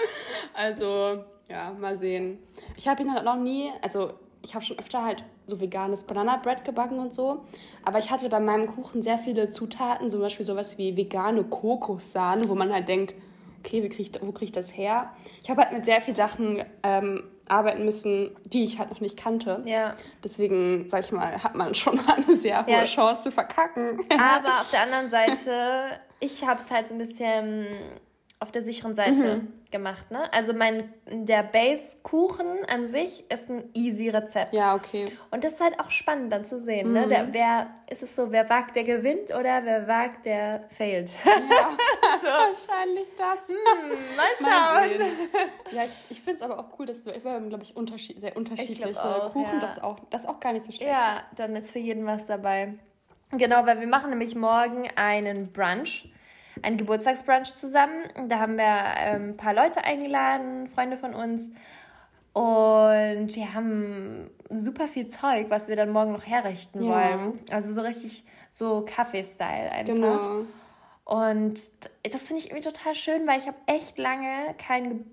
Also, 0.54 1.24
ja, 1.48 1.72
mal 1.78 1.98
sehen. 1.98 2.38
Ich 2.76 2.88
habe 2.88 3.02
ihn 3.02 3.12
halt 3.12 3.24
noch 3.24 3.36
nie, 3.36 3.70
also 3.82 4.14
ich 4.42 4.54
habe 4.54 4.64
schon 4.64 4.78
öfter 4.78 5.04
halt 5.04 5.24
so 5.46 5.60
veganes 5.60 6.04
Banana 6.04 6.36
Bread 6.36 6.64
gebacken 6.64 6.98
und 6.98 7.14
so. 7.14 7.44
Aber 7.84 7.98
ich 7.98 8.10
hatte 8.10 8.28
bei 8.28 8.40
meinem 8.40 8.66
Kuchen 8.66 9.02
sehr 9.02 9.18
viele 9.18 9.50
Zutaten, 9.50 10.10
zum 10.10 10.20
Beispiel 10.20 10.46
sowas 10.46 10.78
wie 10.78 10.96
vegane 10.96 11.44
Kokossahne, 11.44 12.48
wo 12.48 12.54
man 12.54 12.72
halt 12.72 12.88
denkt, 12.88 13.14
okay, 13.58 13.82
wie 13.82 13.88
krieg 13.88 14.14
ich, 14.14 14.22
wo 14.22 14.32
kriege 14.32 14.46
ich 14.46 14.52
das 14.52 14.76
her? 14.76 15.12
Ich 15.42 15.50
habe 15.50 15.62
halt 15.62 15.72
mit 15.72 15.84
sehr 15.84 16.00
vielen 16.00 16.16
Sachen 16.16 16.64
ähm, 16.82 17.24
arbeiten 17.50 17.84
müssen, 17.84 18.36
die 18.44 18.64
ich 18.64 18.78
halt 18.78 18.90
noch 18.90 19.00
nicht 19.00 19.16
kannte. 19.16 19.62
Ja. 19.64 19.96
Deswegen, 20.22 20.88
sag 20.88 21.04
ich 21.04 21.12
mal, 21.12 21.42
hat 21.42 21.54
man 21.54 21.74
schon 21.74 22.00
eine 22.06 22.36
sehr 22.38 22.64
hohe 22.66 22.72
ja. 22.72 22.84
Chance 22.84 23.22
zu 23.24 23.32
verkacken. 23.32 24.00
Aber 24.12 24.48
auf 24.60 24.70
der 24.70 24.82
anderen 24.82 25.08
Seite, 25.10 26.00
ich 26.20 26.46
habe 26.46 26.60
es 26.60 26.70
halt 26.70 26.88
so 26.88 26.94
ein 26.94 26.98
bisschen 26.98 27.66
auf 28.40 28.52
der 28.52 28.62
sicheren 28.62 28.94
Seite 28.94 29.38
mhm. 29.38 29.52
gemacht. 29.72 30.12
Ne? 30.12 30.32
Also 30.32 30.52
mein, 30.52 30.92
der 31.06 31.42
Base-Kuchen 31.42 32.64
an 32.68 32.86
sich 32.86 33.24
ist 33.32 33.50
ein 33.50 33.68
easy 33.74 34.08
Rezept. 34.10 34.54
Ja, 34.54 34.76
okay. 34.76 35.06
Und 35.32 35.42
das 35.42 35.54
ist 35.54 35.60
halt 35.60 35.80
auch 35.80 35.90
spannend 35.90 36.32
dann 36.32 36.44
zu 36.44 36.60
sehen. 36.60 36.92
Ne? 36.92 37.00
Mhm. 37.00 37.08
Ne? 37.08 37.08
Der, 37.08 37.32
wer, 37.32 37.66
ist 37.90 38.02
es 38.02 38.14
so, 38.14 38.30
wer 38.30 38.48
wagt, 38.48 38.76
der 38.76 38.84
gewinnt 38.84 39.30
oder 39.30 39.64
wer 39.64 39.88
wagt, 39.88 40.24
der 40.24 40.64
failt? 40.76 41.10
Ja, 41.24 41.32
so. 42.20 42.26
wahrscheinlich 42.26 43.08
das. 43.16 43.38
Hm, 43.48 44.16
mal 44.16 44.28
schauen. 44.38 45.00
Ja, 45.72 45.84
ich, 45.84 45.90
ich 46.10 46.20
finde 46.20 46.36
es 46.36 46.42
aber 46.42 46.60
auch 46.60 46.78
cool, 46.78 46.86
dass 46.86 47.02
du, 47.02 47.12
wir 47.12 47.30
haben, 47.32 47.48
glaube 47.48 47.64
ich, 47.64 47.76
unterschied, 47.76 48.20
sehr 48.20 48.36
unterschiedliche 48.36 49.04
auch, 49.04 49.32
Kuchen. 49.32 49.54
Ja. 49.54 49.60
Das, 49.60 49.72
ist 49.72 49.82
auch, 49.82 49.98
das 50.10 50.20
ist 50.22 50.28
auch 50.28 50.38
gar 50.38 50.52
nicht 50.52 50.64
so 50.64 50.70
schlecht. 50.70 50.90
Ja, 50.90 51.24
dann 51.34 51.56
ist 51.56 51.72
für 51.72 51.80
jeden 51.80 52.06
was 52.06 52.26
dabei. 52.26 52.74
Genau, 53.32 53.66
weil 53.66 53.80
wir 53.80 53.88
machen 53.88 54.10
nämlich 54.10 54.34
morgen 54.36 54.88
einen 54.94 55.52
Brunch 55.52 56.08
ein 56.62 56.76
Geburtstagsbrunch 56.76 57.56
zusammen. 57.56 58.02
Da 58.28 58.38
haben 58.38 58.56
wir 58.56 58.64
ähm, 58.98 59.30
ein 59.30 59.36
paar 59.36 59.54
Leute 59.54 59.84
eingeladen, 59.84 60.68
Freunde 60.68 60.96
von 60.96 61.14
uns. 61.14 61.50
Und 62.32 63.34
wir 63.34 63.54
haben 63.54 64.30
super 64.50 64.86
viel 64.86 65.08
Zeug, 65.08 65.46
was 65.48 65.68
wir 65.68 65.76
dann 65.76 65.90
morgen 65.90 66.12
noch 66.12 66.26
herrichten 66.26 66.84
ja. 66.84 66.90
wollen. 66.90 67.40
Also 67.50 67.72
so 67.72 67.80
richtig 67.80 68.24
so 68.50 68.84
Kaffee-Style 68.86 69.72
einfach. 69.72 69.94
Genau. 69.94 70.44
Und 71.04 71.60
das 72.02 72.22
finde 72.22 72.42
ich 72.42 72.50
irgendwie 72.50 72.68
total 72.68 72.94
schön, 72.94 73.26
weil 73.26 73.38
ich 73.38 73.46
habe 73.46 73.56
echt 73.66 73.98
lange 73.98 74.54
keinen 74.58 74.90
Ge 74.90 75.04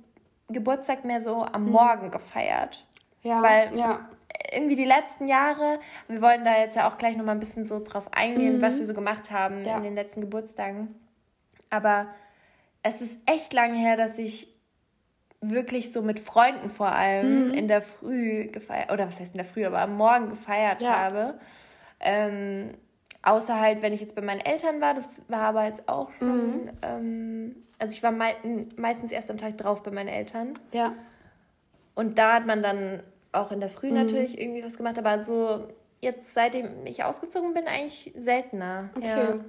Geburtstag 0.47 1.05
mehr 1.05 1.21
so 1.21 1.41
am 1.41 1.65
hm. 1.65 1.71
Morgen 1.71 2.11
gefeiert. 2.11 2.85
Ja, 3.23 3.41
weil 3.41 3.75
ja 3.75 4.07
irgendwie 4.51 4.75
die 4.75 4.85
letzten 4.85 5.27
Jahre, 5.27 5.79
wir 6.07 6.21
wollen 6.21 6.45
da 6.45 6.57
jetzt 6.57 6.75
ja 6.75 6.89
auch 6.89 6.97
gleich 6.97 7.17
nochmal 7.17 7.35
ein 7.35 7.39
bisschen 7.39 7.65
so 7.65 7.81
drauf 7.83 8.07
eingehen, 8.11 8.57
mhm. 8.57 8.61
was 8.61 8.77
wir 8.77 8.85
so 8.85 8.93
gemacht 8.93 9.31
haben 9.31 9.65
ja. 9.65 9.77
in 9.77 9.83
den 9.83 9.95
letzten 9.95 10.21
Geburtstagen. 10.21 10.95
Aber 11.75 12.07
es 12.83 13.01
ist 13.01 13.19
echt 13.25 13.53
lange 13.53 13.77
her, 13.77 13.97
dass 13.97 14.17
ich 14.17 14.47
wirklich 15.41 15.91
so 15.91 16.01
mit 16.01 16.19
Freunden 16.19 16.69
vor 16.69 16.87
allem 16.87 17.49
mhm. 17.49 17.53
in 17.53 17.67
der 17.67 17.81
Früh 17.81 18.47
gefeiert, 18.47 18.91
oder 18.91 19.07
was 19.07 19.19
heißt 19.19 19.33
in 19.33 19.37
der 19.37 19.45
Früh, 19.45 19.65
aber 19.65 19.79
am 19.79 19.97
Morgen 19.97 20.29
gefeiert 20.29 20.81
ja. 20.81 20.97
habe. 20.97 21.39
Ähm, 21.99 22.69
außer 23.21 23.59
halt, 23.59 23.81
wenn 23.81 23.93
ich 23.93 24.01
jetzt 24.01 24.15
bei 24.15 24.21
meinen 24.21 24.39
Eltern 24.39 24.81
war, 24.81 24.93
das 24.93 25.21
war 25.27 25.41
aber 25.41 25.65
jetzt 25.65 25.87
auch 25.87 26.11
schon, 26.17 26.65
mhm. 26.65 26.71
ähm, 26.81 27.55
also 27.79 27.93
ich 27.93 28.01
war 28.01 28.11
mei 28.11 28.35
meistens 28.75 29.11
erst 29.11 29.29
am 29.29 29.37
Tag 29.37 29.57
drauf 29.57 29.83
bei 29.83 29.91
meinen 29.91 30.07
Eltern. 30.07 30.53
Ja. 30.71 30.93
Und 31.95 32.17
da 32.17 32.35
hat 32.35 32.45
man 32.45 32.63
dann 32.63 33.03
auch 33.31 33.51
in 33.51 33.59
der 33.59 33.69
Früh 33.69 33.89
mhm. 33.89 33.95
natürlich 33.95 34.39
irgendwie 34.39 34.63
was 34.63 34.77
gemacht, 34.77 34.97
aber 34.97 35.21
so 35.23 35.67
jetzt 36.01 36.33
seitdem 36.33 36.85
ich 36.85 37.03
ausgezogen 37.03 37.53
bin, 37.53 37.67
eigentlich 37.67 38.13
seltener. 38.15 38.89
Okay. 38.95 39.07
Ja. 39.07 39.39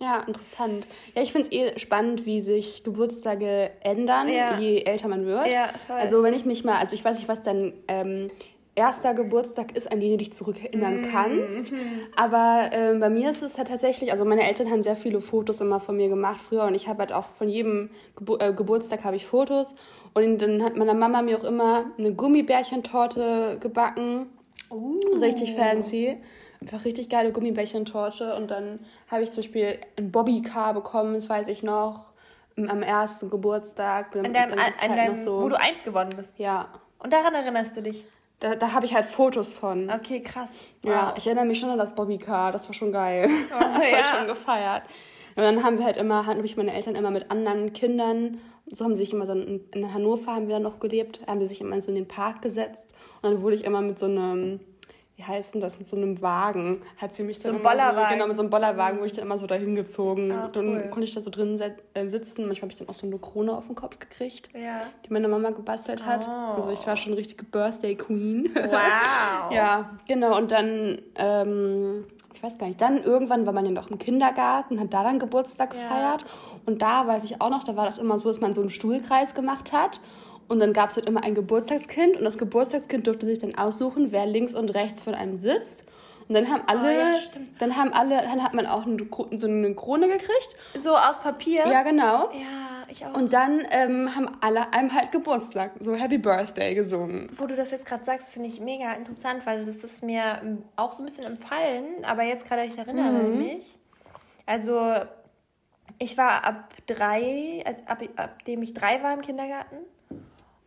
Ja, 0.00 0.20
interessant. 0.20 0.86
Ja, 1.14 1.22
ich 1.22 1.30
finde 1.30 1.48
es 1.48 1.52
eh 1.52 1.78
spannend, 1.78 2.24
wie 2.24 2.40
sich 2.40 2.84
Geburtstage 2.84 3.70
ändern, 3.82 4.28
ja. 4.28 4.58
je 4.58 4.82
älter 4.82 5.08
man 5.08 5.26
wird. 5.26 5.46
Ja, 5.46 5.70
voll. 5.86 5.96
Also 5.96 6.22
wenn 6.22 6.32
ich 6.32 6.46
mich 6.46 6.64
mal, 6.64 6.78
also 6.78 6.94
ich 6.94 7.04
weiß 7.04 7.18
nicht, 7.18 7.28
was 7.28 7.42
dein 7.42 7.74
ähm, 7.86 8.28
erster 8.74 9.12
Geburtstag 9.12 9.76
ist, 9.76 9.92
an 9.92 10.00
den 10.00 10.12
du 10.12 10.16
dich 10.16 10.32
zurückerinnern 10.32 11.02
mhm. 11.02 11.10
kannst. 11.10 11.72
Aber 12.16 12.70
ähm, 12.72 13.00
bei 13.00 13.10
mir 13.10 13.30
ist 13.30 13.42
es 13.42 13.58
halt 13.58 13.68
tatsächlich, 13.68 14.10
also 14.10 14.24
meine 14.24 14.46
Eltern 14.48 14.70
haben 14.70 14.82
sehr 14.82 14.96
viele 14.96 15.20
Fotos 15.20 15.60
immer 15.60 15.80
von 15.80 15.98
mir 15.98 16.08
gemacht 16.08 16.40
früher 16.40 16.64
und 16.64 16.74
ich 16.74 16.88
habe 16.88 17.00
halt 17.00 17.12
auch 17.12 17.28
von 17.28 17.50
jedem 17.50 17.90
Gebur 18.16 18.40
äh, 18.40 18.54
Geburtstag 18.54 19.04
habe 19.04 19.16
ich 19.16 19.26
Fotos. 19.26 19.74
Und 20.14 20.38
dann 20.38 20.62
hat 20.62 20.76
meine 20.76 20.94
Mama 20.94 21.20
mir 21.20 21.38
auch 21.38 21.44
immer 21.44 21.84
eine 21.98 22.14
Gummibärchentorte 22.14 23.58
gebacken. 23.60 24.30
Uh. 24.70 24.98
Richtig 25.20 25.54
fancy. 25.54 26.16
Einfach 26.60 26.84
richtig 26.84 27.08
geile 27.08 27.32
Gummibärchentorte. 27.32 28.34
Und 28.34 28.50
dann 28.50 28.80
habe 29.10 29.22
ich 29.22 29.30
zum 29.30 29.42
Beispiel 29.42 29.78
ein 29.96 30.10
Bobby-Car 30.10 30.74
bekommen, 30.74 31.14
das 31.14 31.28
weiß 31.28 31.48
ich 31.48 31.62
noch, 31.62 32.06
am 32.56 32.82
ersten 32.82 33.30
Geburtstag. 33.30 34.14
An 34.16 34.34
deinem, 34.34 34.58
an 34.58 34.96
deinem 34.96 35.16
so. 35.16 35.40
wo 35.40 35.48
du 35.48 35.58
eins 35.58 35.82
geworden 35.84 36.10
bist? 36.14 36.38
Ja. 36.38 36.68
Und 36.98 37.12
daran 37.12 37.34
erinnerst 37.34 37.76
du 37.76 37.82
dich? 37.82 38.06
Da, 38.40 38.56
da 38.56 38.72
habe 38.72 38.86
ich 38.86 38.94
halt 38.94 39.06
Fotos 39.06 39.54
von. 39.54 39.90
Okay, 39.90 40.22
krass. 40.22 40.50
Wow. 40.82 40.92
Ja, 40.92 41.14
ich 41.16 41.26
erinnere 41.26 41.46
mich 41.46 41.60
schon 41.60 41.70
an 41.70 41.78
das 41.78 41.94
Bobby-Car. 41.94 42.52
Das 42.52 42.66
war 42.68 42.74
schon 42.74 42.92
geil. 42.92 43.28
Oh, 43.28 43.58
das 43.58 43.78
war 43.78 43.84
ja. 43.84 44.16
schon 44.16 44.26
gefeiert. 44.26 44.82
Und 45.36 45.42
dann 45.42 45.62
haben 45.62 45.78
wir 45.78 45.84
halt 45.84 45.96
immer, 45.96 46.26
hatten 46.26 46.42
mich 46.42 46.56
meine 46.56 46.74
Eltern 46.74 46.96
immer 46.96 47.10
mit 47.10 47.30
anderen 47.30 47.72
Kindern, 47.72 48.40
so 48.66 48.84
haben 48.84 48.94
sie 48.94 49.04
sich 49.04 49.12
immer 49.12 49.26
so 49.26 49.32
in, 49.32 49.64
in 49.72 49.94
Hannover 49.94 50.34
haben 50.34 50.48
wir 50.48 50.54
dann 50.54 50.62
noch 50.62 50.80
gelebt, 50.80 51.20
haben 51.26 51.40
wir 51.40 51.48
sich 51.48 51.60
immer 51.60 51.80
so 51.80 51.88
in 51.88 51.94
den 51.94 52.08
Park 52.08 52.42
gesetzt 52.42 52.86
und 53.22 53.30
dann 53.30 53.42
wurde 53.42 53.56
ich 53.56 53.64
immer 53.64 53.80
mit 53.80 53.98
so 53.98 54.06
einem 54.06 54.60
wie 55.20 55.24
heißt 55.24 55.52
denn 55.52 55.60
das, 55.60 55.78
mit 55.78 55.86
so 55.86 55.96
einem 55.96 56.22
Wagen, 56.22 56.80
hat 56.96 57.14
sie 57.14 57.22
mich 57.22 57.38
dann 57.38 57.52
so 57.52 57.58
ein 57.58 57.62
Bollerwagen. 57.62 58.04
So, 58.04 58.14
genau, 58.14 58.26
mit 58.26 58.36
so 58.36 58.42
einem 58.42 58.50
Bollerwagen 58.50 58.98
wurde 58.98 59.08
ich 59.08 59.12
dann 59.12 59.26
immer 59.26 59.36
so 59.36 59.46
dahin 59.46 59.74
gezogen. 59.74 60.32
Ah, 60.32 60.48
dann 60.48 60.68
cool. 60.68 60.80
konnte 60.90 61.04
ich 61.04 61.14
da 61.14 61.20
so 61.20 61.30
drin 61.30 61.60
äh, 61.60 62.08
sitzen. 62.08 62.46
Manchmal 62.46 62.62
habe 62.62 62.72
ich 62.72 62.76
dann 62.76 62.88
auch 62.88 62.94
so 62.94 63.06
eine 63.06 63.18
Krone 63.18 63.54
auf 63.54 63.66
den 63.66 63.76
Kopf 63.76 63.98
gekriegt, 63.98 64.48
ja. 64.54 64.78
die 65.04 65.12
meine 65.12 65.28
Mama 65.28 65.50
gebastelt 65.50 66.06
hat. 66.06 66.26
Oh. 66.26 66.54
Also 66.56 66.70
ich 66.70 66.86
war 66.86 66.96
schon 66.96 67.12
richtige 67.12 67.44
Birthday 67.44 67.96
Queen. 67.96 68.48
Wow. 68.54 69.50
ja, 69.52 69.90
genau. 70.08 70.38
Und 70.38 70.52
dann, 70.52 71.02
ähm, 71.16 72.06
ich 72.32 72.42
weiß 72.42 72.56
gar 72.56 72.68
nicht, 72.68 72.80
dann 72.80 73.02
irgendwann 73.02 73.44
war 73.44 73.52
man 73.52 73.66
ja 73.66 73.72
noch 73.72 73.90
im 73.90 73.98
Kindergarten, 73.98 74.80
hat 74.80 74.94
da 74.94 75.02
dann 75.02 75.18
Geburtstag 75.18 75.74
ja. 75.74 75.82
gefeiert. 75.82 76.24
Und 76.64 76.80
da 76.80 77.06
weiß 77.06 77.24
ich 77.24 77.42
auch 77.42 77.50
noch, 77.50 77.64
da 77.64 77.76
war 77.76 77.84
das 77.84 77.98
immer 77.98 78.16
so, 78.16 78.24
dass 78.24 78.40
man 78.40 78.54
so 78.54 78.62
einen 78.62 78.70
Stuhlkreis 78.70 79.34
gemacht 79.34 79.72
hat. 79.72 80.00
Und 80.50 80.58
dann 80.58 80.72
gab 80.72 80.90
es 80.90 80.96
halt 80.96 81.06
immer 81.06 81.22
ein 81.22 81.36
Geburtstagskind 81.36 82.16
und 82.16 82.24
das 82.24 82.36
Geburtstagskind 82.36 83.06
durfte 83.06 83.24
sich 83.24 83.38
dann 83.38 83.54
aussuchen, 83.54 84.10
wer 84.10 84.26
links 84.26 84.52
und 84.52 84.74
rechts 84.74 85.04
von 85.04 85.14
einem 85.14 85.36
sitzt. 85.36 85.84
Und 86.26 86.34
dann 86.34 86.50
haben 86.50 86.64
alle, 86.66 86.88
oh, 86.88 87.12
ja, 87.12 87.12
dann 87.60 87.76
haben 87.76 87.92
alle, 87.92 88.16
dann 88.16 88.42
hat 88.42 88.52
man 88.52 88.66
auch 88.66 88.84
eine, 88.84 88.96
so 89.38 89.46
eine 89.46 89.74
Krone 89.76 90.08
gekriegt. 90.08 90.56
So 90.74 90.96
aus 90.96 91.20
Papier? 91.20 91.68
Ja, 91.68 91.84
genau. 91.84 92.32
Ja, 92.32 92.84
ich 92.88 93.06
auch. 93.06 93.14
Und 93.16 93.32
dann 93.32 93.64
ähm, 93.70 94.16
haben 94.16 94.28
alle 94.40 94.72
einem 94.72 94.92
halt 94.92 95.12
Geburtstag, 95.12 95.70
so 95.78 95.94
Happy 95.94 96.18
Birthday 96.18 96.74
gesungen. 96.74 97.28
Wo 97.36 97.46
du 97.46 97.54
das 97.54 97.70
jetzt 97.70 97.86
gerade 97.86 98.04
sagst, 98.04 98.30
finde 98.30 98.48
ich 98.48 98.58
mega 98.58 98.92
interessant, 98.94 99.46
weil 99.46 99.64
das 99.64 99.76
ist 99.84 100.02
mir 100.02 100.40
auch 100.74 100.90
so 100.90 101.04
ein 101.04 101.06
bisschen 101.06 101.26
empfallen, 101.26 102.04
aber 102.04 102.24
jetzt 102.24 102.44
gerade 102.44 102.64
ich 102.64 102.76
erinnere 102.76 103.22
mhm. 103.22 103.38
mich. 103.38 103.78
Also 104.46 104.94
ich 106.00 106.18
war 106.18 106.42
ab 106.42 106.74
drei, 106.88 107.62
also 107.64 107.80
ab, 107.86 108.02
ab 108.16 108.44
dem 108.46 108.62
ich 108.62 108.74
drei 108.74 109.00
war 109.00 109.14
im 109.14 109.20
Kindergarten, 109.20 109.76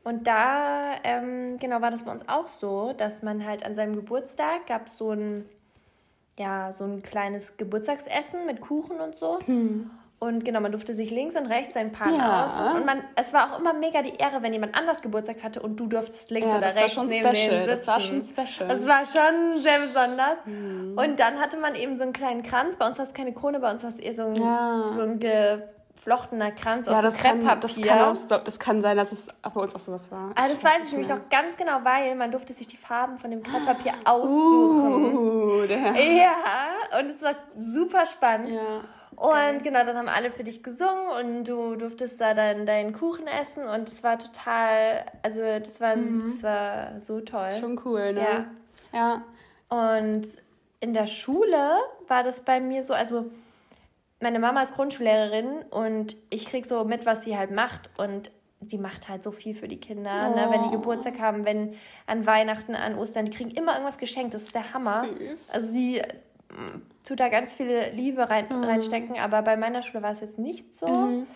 und 0.04 0.28
da, 0.28 0.96
ähm, 1.04 1.58
genau, 1.60 1.82
war 1.82 1.92
das 1.92 2.04
bei 2.04 2.12
uns 2.12 2.28
auch 2.28 2.48
so, 2.48 2.94
dass 2.94 3.22
man 3.22 3.46
halt 3.46 3.66
an 3.66 3.76
seinem 3.76 3.96
Geburtstag 3.96 4.68
gab 4.68 4.90
so 4.90 5.12
ein, 5.12 5.46
ja, 6.38 6.72
so 6.72 6.84
ein 6.84 7.02
kleines 7.02 7.56
Geburtstagsessen 7.56 8.46
mit 8.46 8.60
Kuchen 8.60 9.00
und 9.00 9.18
so. 9.18 9.40
Hm. 9.46 9.90
Und 10.20 10.46
genau, 10.46 10.62
man 10.62 10.72
durfte 10.72 10.94
sich 10.94 11.12
links 11.12 11.36
und 11.36 11.48
rechts 11.48 11.74
seinen 11.74 11.92
Partner 11.92 12.18
ja. 12.18 12.46
aus. 12.46 12.76
Und 12.76 12.86
man, 12.86 13.04
es 13.18 13.34
war 13.34 13.54
auch 13.54 13.60
immer 13.60 13.74
mega 13.74 14.02
die 14.02 14.16
Ehre, 14.16 14.42
wenn 14.42 14.54
jemand 14.54 14.74
anders 14.74 15.02
Geburtstag 15.02 15.44
hatte 15.44 15.62
und 15.62 15.76
du 15.76 15.88
durftest 15.88 16.32
links 16.32 16.50
ja, 16.50 16.60
oder 16.60 16.74
rechts 16.76 16.96
neben 16.96 17.28
special. 17.28 17.34
sitzen. 17.34 17.68
Das 17.68 17.88
war 17.88 18.00
schon 18.00 18.24
special. 18.24 18.70
Das 18.70 18.88
war 18.88 19.06
schon 19.06 19.62
sehr 19.62 19.80
besonders. 19.80 20.38
Mhm. 20.46 20.98
Und 20.98 21.20
dann 21.20 21.42
hatte 21.42 21.58
man 21.58 21.76
eben 21.76 21.98
so 21.98 22.04
einen 22.04 22.14
kleinen 22.14 22.42
Kranz. 22.42 22.78
Bei 22.78 22.88
uns 22.88 22.98
war 23.00 23.06
es 23.06 23.14
keine 23.14 23.34
Krone, 23.34 23.60
bei 23.60 23.70
uns 23.70 23.84
war 23.84 23.90
es 23.90 24.00
eher 24.00 24.16
so 24.16 24.24
ein, 24.24 24.36
ja. 24.36 24.86
so 24.94 25.02
ein 25.02 25.20
ge 25.20 25.60
geflochtener 26.04 26.52
Kranz 26.52 26.88
ja, 26.88 26.94
aus 26.94 27.02
das 27.02 27.16
Krepppapier. 27.16 27.48
Kann, 27.48 27.60
das, 27.62 28.28
kann 28.28 28.40
auch, 28.40 28.44
das 28.44 28.60
kann 28.60 28.82
sein, 28.82 28.98
dass 28.98 29.12
es 29.12 29.28
bei 29.42 29.62
uns 29.62 29.74
auch 29.74 29.80
sowas 29.80 30.12
war. 30.12 30.32
Also 30.36 30.54
das 30.54 30.64
weiß 30.64 30.86
ich 30.86 30.92
nämlich 30.92 31.10
noch 31.10 31.30
ganz 31.30 31.56
genau, 31.56 31.80
weil 31.84 32.16
man 32.16 32.32
durfte 32.32 32.52
sich 32.52 32.68
die 32.68 32.78
Farben 32.78 33.18
von 33.18 33.32
dem 33.32 33.42
Krepppapier 33.42 33.94
aussuchen. 34.04 35.16
Uh, 35.16 35.64
ja, 35.64 36.36
und 37.00 37.12
es 37.12 37.22
war 37.22 37.36
super 37.58 38.06
spannend. 38.06 38.50
Ja. 38.50 38.82
Und 39.16 39.64
genau, 39.64 39.86
dann 39.86 39.96
haben 39.96 40.10
alle 40.10 40.32
für 40.32 40.44
dich 40.44 40.64
gesungen 40.64 41.08
und 41.20 41.44
du 41.46 41.76
durftest 41.76 42.20
da 42.20 42.34
dann 42.34 42.66
deinen 42.66 42.94
Kuchen 42.94 43.28
essen 43.28 43.64
und 43.68 43.88
es 43.88 44.04
war 44.04 44.18
total, 44.18 45.06
also 45.22 45.40
das 45.40 45.80
war, 45.80 45.96
mhm. 45.96 46.32
das 46.32 46.44
war 46.44 47.00
so 47.00 47.22
toll. 47.22 47.52
Schon 47.54 47.80
cool, 47.86 48.14
ne? 48.14 48.48
Ja. 48.92 49.22
ja. 49.70 49.94
Und 49.94 50.26
in 50.80 50.94
der 50.94 51.08
Schule 51.08 51.78
war 52.08 52.24
das 52.24 52.42
bei 52.42 52.60
mir 52.60 52.84
so, 52.84 52.94
also 52.94 53.28
meine 54.24 54.40
Mama 54.40 54.62
ist 54.64 54.74
Grundschullehrerin 54.76 55.64
und 55.70 56.16
ich 56.32 56.46
krieg 56.46 56.66
so 56.66 56.84
mit, 56.86 57.06
was 57.06 57.24
sie 57.24 57.38
halt 57.38 57.52
macht 57.52 57.90
und 57.98 58.32
sie 58.66 58.78
macht 58.78 59.10
halt 59.10 59.24
so 59.24 59.32
viel 59.32 59.54
für 59.54 59.68
die 59.68 59.80
Kinder, 59.80 60.32
oh. 60.32 60.36
ne? 60.36 60.48
wenn 60.50 60.64
die 60.64 60.70
oh. 60.70 60.80
Geburtstag 60.80 61.20
haben, 61.20 61.46
wenn 61.46 61.76
an 62.08 62.26
Weihnachten, 62.26 62.74
an 62.74 62.98
Ostern, 62.98 63.26
die 63.26 63.32
kriegen 63.32 63.52
immer 63.52 63.74
irgendwas 63.74 63.98
geschenkt, 63.98 64.34
das 64.34 64.44
ist 64.44 64.56
der 64.56 64.74
Hammer. 64.74 65.06
Süß. 65.06 65.50
Also 65.52 65.68
sie 65.68 66.02
mm, 66.50 66.82
tut 67.04 67.20
da 67.20 67.28
ganz 67.30 67.54
viele 67.54 67.92
Liebe 67.92 68.30
rein, 68.30 68.48
mhm. 68.50 68.64
reinstecken, 68.64 69.20
aber 69.20 69.42
bei 69.42 69.58
meiner 69.58 69.84
Schule 69.84 70.02
war 70.02 70.12
es 70.12 70.22
jetzt 70.22 70.40
nicht 70.40 70.74
so. 70.74 70.88
Mhm. 70.88 71.28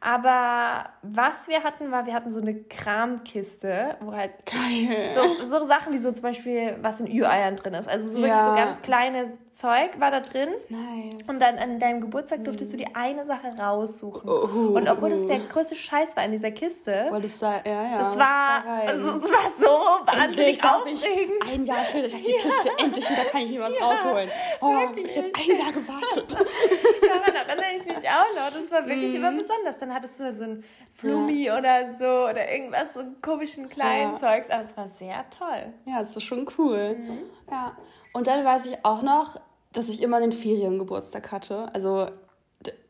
Aber 0.00 0.90
was 1.02 1.48
wir 1.48 1.64
hatten, 1.64 1.90
war, 1.90 2.06
wir 2.06 2.14
hatten 2.14 2.30
so 2.30 2.40
eine 2.40 2.54
Kramkiste, 2.54 3.96
wo 4.00 4.12
halt 4.12 4.30
Geil. 4.44 5.10
So, 5.14 5.44
so 5.44 5.64
Sachen 5.64 5.92
wie 5.92 5.98
so 5.98 6.12
zum 6.12 6.22
Beispiel, 6.22 6.76
was 6.82 7.00
in 7.00 7.06
Ü-Eiern 7.06 7.56
drin 7.56 7.74
ist. 7.74 7.88
Also 7.88 8.10
so 8.10 8.20
wirklich 8.20 8.38
so 8.38 8.54
ganz 8.54 8.82
kleine 8.82 9.32
Zeug 9.56 9.98
war 9.98 10.10
da 10.10 10.20
drin. 10.20 10.50
Nice. 10.68 11.26
Und 11.26 11.40
dann 11.40 11.56
an 11.56 11.78
deinem 11.78 12.02
Geburtstag 12.02 12.44
durftest 12.44 12.74
du 12.74 12.76
die 12.76 12.94
eine 12.94 13.24
Sache 13.24 13.48
raussuchen. 13.58 14.28
Oh. 14.28 14.76
Und 14.76 14.86
obwohl 14.86 15.08
das 15.08 15.26
der 15.26 15.38
größte 15.38 15.74
Scheiß 15.74 16.14
war 16.14 16.26
in 16.26 16.32
dieser 16.32 16.50
Kiste. 16.50 17.06
Weil 17.08 17.22
das 17.22 17.40
war, 17.40 17.66
ja, 17.66 17.90
ja. 17.90 17.98
Das 17.98 18.18
war, 18.18 18.62
das 18.84 19.02
war, 19.02 19.18
das 19.18 19.32
war 19.32 19.52
so 19.58 20.18
wahnsinnig 20.18 20.62
aufregend. 20.62 21.50
Ein 21.50 21.64
Jahr 21.64 21.86
später, 21.86 22.06
ich 22.06 22.14
habe 22.14 22.22
die 22.22 22.32
ja. 22.32 22.38
Kiste 22.38 22.70
endlich 22.76 23.10
wieder, 23.10 23.24
kann 23.24 23.40
ich 23.40 23.48
hier 23.48 23.62
was 23.62 23.74
ja. 23.74 23.86
rausholen. 23.86 24.30
Oh, 24.60 24.78
wirklich. 24.78 25.06
ich 25.06 25.16
habe 25.16 25.28
ein 25.34 25.58
Jahr 25.58 25.72
gewartet. 25.72 26.36
Daran 27.00 27.34
erinnere 27.34 27.76
ich 27.78 27.86
mich 27.86 28.08
auch 28.10 28.34
noch. 28.36 28.60
Das 28.60 28.70
war 28.70 28.86
wirklich 28.86 29.12
mm. 29.14 29.16
immer 29.16 29.32
besonders. 29.32 29.78
Dann 29.78 29.94
hattest 29.94 30.20
du 30.20 30.34
so 30.34 30.44
ein 30.44 30.64
Flummi 30.92 31.44
ja. 31.44 31.56
oder 31.56 31.94
so 31.94 32.28
oder 32.30 32.52
irgendwas, 32.52 32.92
so 32.92 33.00
komischen 33.22 33.70
kleinen 33.70 34.18
Zeugs. 34.18 34.50
Aber 34.50 34.64
es 34.64 34.76
war 34.76 34.88
sehr 34.88 35.24
toll. 35.30 35.72
Ja, 35.88 36.00
das 36.00 36.14
ist 36.14 36.24
schon 36.24 36.46
cool. 36.58 36.94
Mhm. 36.98 37.20
Ja. 37.50 37.74
Und 38.16 38.28
dann 38.28 38.46
weiß 38.46 38.64
ich 38.64 38.78
auch 38.82 39.02
noch, 39.02 39.38
dass 39.74 39.90
ich 39.90 40.02
immer 40.02 40.16
einen 40.16 40.32
Feriengeburtstag 40.32 41.32
hatte. 41.32 41.68
Also 41.74 42.06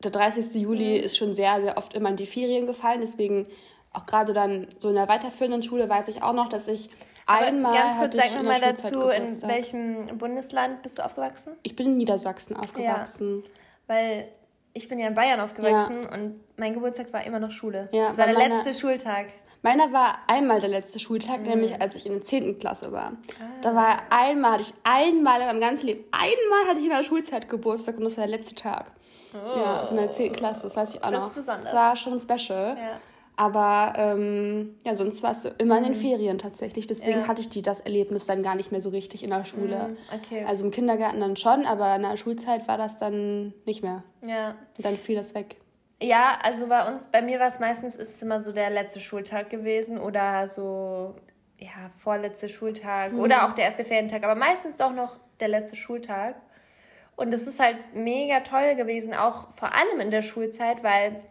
der 0.01 0.11
30. 0.11 0.55
Juli 0.55 0.97
mhm. 0.97 1.03
ist 1.03 1.17
schon 1.17 1.35
sehr, 1.35 1.61
sehr 1.61 1.77
oft 1.77 1.93
immer 1.93 2.07
in 2.07 2.15
die 2.15 2.25
Ferien 2.25 2.65
gefallen. 2.65 3.01
Deswegen 3.01 3.45
auch 3.91 4.05
gerade 4.05 4.31
dann 4.31 4.67
so 4.79 4.87
in 4.87 4.95
der 4.95 5.09
weiterführenden 5.09 5.63
Schule 5.63 5.89
weiß 5.89 6.07
ich 6.07 6.23
auch 6.23 6.31
noch, 6.31 6.47
dass 6.47 6.69
ich 6.69 6.89
Aber 7.25 7.45
einmal. 7.45 7.73
Ganz 7.73 7.97
kurz, 7.97 8.15
sag 8.15 8.35
nochmal 8.35 8.61
dazu, 8.61 9.09
in 9.09 9.41
welchem 9.41 10.17
Bundesland 10.17 10.81
bist 10.81 10.97
du 10.97 11.03
aufgewachsen? 11.03 11.57
Ich 11.63 11.75
bin 11.75 11.87
in 11.87 11.97
Niedersachsen 11.97 12.55
aufgewachsen. 12.55 13.43
Ja, 13.43 13.49
weil 13.87 14.27
ich 14.71 14.87
bin 14.87 14.97
ja 14.97 15.09
in 15.09 15.13
Bayern 15.13 15.41
aufgewachsen 15.41 16.03
ja. 16.03 16.13
und 16.13 16.39
mein 16.55 16.73
Geburtstag 16.73 17.11
war 17.11 17.25
immer 17.25 17.41
noch 17.41 17.51
Schule. 17.51 17.89
Ja, 17.91 18.07
das 18.07 18.17
war 18.17 18.27
der 18.27 18.47
letzte 18.47 18.73
Schultag. 18.73 19.25
Meiner 19.63 19.91
war 19.91 20.19
einmal 20.27 20.59
der 20.59 20.69
letzte 20.69 20.99
Schultag, 20.99 21.41
mhm. 21.41 21.47
nämlich 21.47 21.81
als 21.81 21.95
ich 21.95 22.05
in 22.05 22.13
der 22.13 22.21
10. 22.21 22.59
Klasse 22.59 22.91
war. 22.91 23.13
Ah. 23.39 23.61
Da 23.61 23.75
war 23.75 24.01
einmal, 24.09 24.53
hatte 24.53 24.63
ich 24.63 24.73
einmal 24.83 25.41
in 25.41 25.47
meinem 25.47 25.61
ganzen 25.61 25.87
Leben, 25.87 26.03
einmal 26.11 26.69
hatte 26.69 26.79
ich 26.79 26.85
in 26.85 26.91
der 26.91 27.03
Schulzeit 27.03 27.49
Geburtstag 27.49 27.97
und 27.97 28.03
das 28.03 28.17
war 28.17 28.27
der 28.27 28.37
letzte 28.37 28.55
Tag. 28.55 28.91
Oh. 29.33 29.59
Ja, 29.59 29.87
in 29.89 29.95
der 29.95 30.11
10. 30.11 30.33
Klasse, 30.33 30.61
das 30.63 30.75
weiß 30.75 30.95
ich 30.95 31.03
auch 31.03 31.11
das 31.11 31.19
noch. 31.19 31.29
Das 31.29 31.37
ist 31.37 31.45
besonders. 31.45 31.63
Das 31.65 31.73
war 31.73 31.95
schon 31.95 32.19
special. 32.19 32.77
Ja. 32.77 33.01
Aber 33.39 33.93
ähm, 33.97 34.75
ja, 34.83 34.95
sonst 34.95 35.21
war 35.21 35.29
es 35.29 35.45
immer 35.45 35.77
in 35.77 35.83
den 35.83 35.93
mhm. 35.93 35.97
Ferien 35.97 36.39
tatsächlich. 36.39 36.87
Deswegen 36.87 37.19
ja. 37.19 37.27
hatte 37.27 37.41
ich 37.41 37.49
die, 37.49 37.61
das 37.61 37.81
Erlebnis 37.81 38.25
dann 38.25 38.41
gar 38.41 38.55
nicht 38.55 38.71
mehr 38.71 38.81
so 38.81 38.89
richtig 38.89 39.23
in 39.23 39.29
der 39.29 39.45
Schule. 39.45 39.89
Mhm. 39.89 39.97
Okay. 40.15 40.43
Also 40.47 40.65
im 40.65 40.71
Kindergarten 40.71 41.19
dann 41.19 41.37
schon, 41.37 41.67
aber 41.67 41.95
in 41.95 42.01
der 42.01 42.17
Schulzeit 42.17 42.67
war 42.67 42.79
das 42.79 42.97
dann 42.97 43.53
nicht 43.65 43.83
mehr. 43.83 44.03
Ja. 44.25 44.55
Und 44.75 44.85
dann 44.85 44.97
fiel 44.97 45.15
das 45.15 45.35
weg. 45.35 45.57
Ja, 46.01 46.37
also 46.43 46.67
bei 46.67 46.87
uns, 46.87 47.03
bei 47.11 47.21
mir 47.21 47.39
war 47.39 47.47
es 47.47 47.59
meistens, 47.59 47.95
ist 47.95 48.15
es 48.15 48.21
immer 48.21 48.39
so 48.39 48.51
der 48.51 48.69
letzte 48.69 48.99
Schultag 48.99 49.49
gewesen 49.49 49.97
oder 49.97 50.47
so, 50.47 51.15
ja, 51.57 51.89
vorletzte 51.97 52.49
Schultag 52.49 53.13
mhm. 53.13 53.19
oder 53.19 53.47
auch 53.47 53.55
der 53.55 53.65
erste 53.65 53.83
Ferientag, 53.83 54.23
aber 54.23 54.35
meistens 54.35 54.75
doch 54.77 54.93
noch 54.93 55.17
der 55.39 55.47
letzte 55.47 55.75
Schultag. 55.75 56.35
Und 57.15 57.33
es 57.33 57.47
ist 57.47 57.59
halt 57.59 57.77
mega 57.95 58.41
toll 58.41 58.75
gewesen, 58.75 59.15
auch 59.15 59.51
vor 59.53 59.73
allem 59.73 59.99
in 59.99 60.11
der 60.11 60.21
Schulzeit, 60.21 60.83
weil 60.83 61.23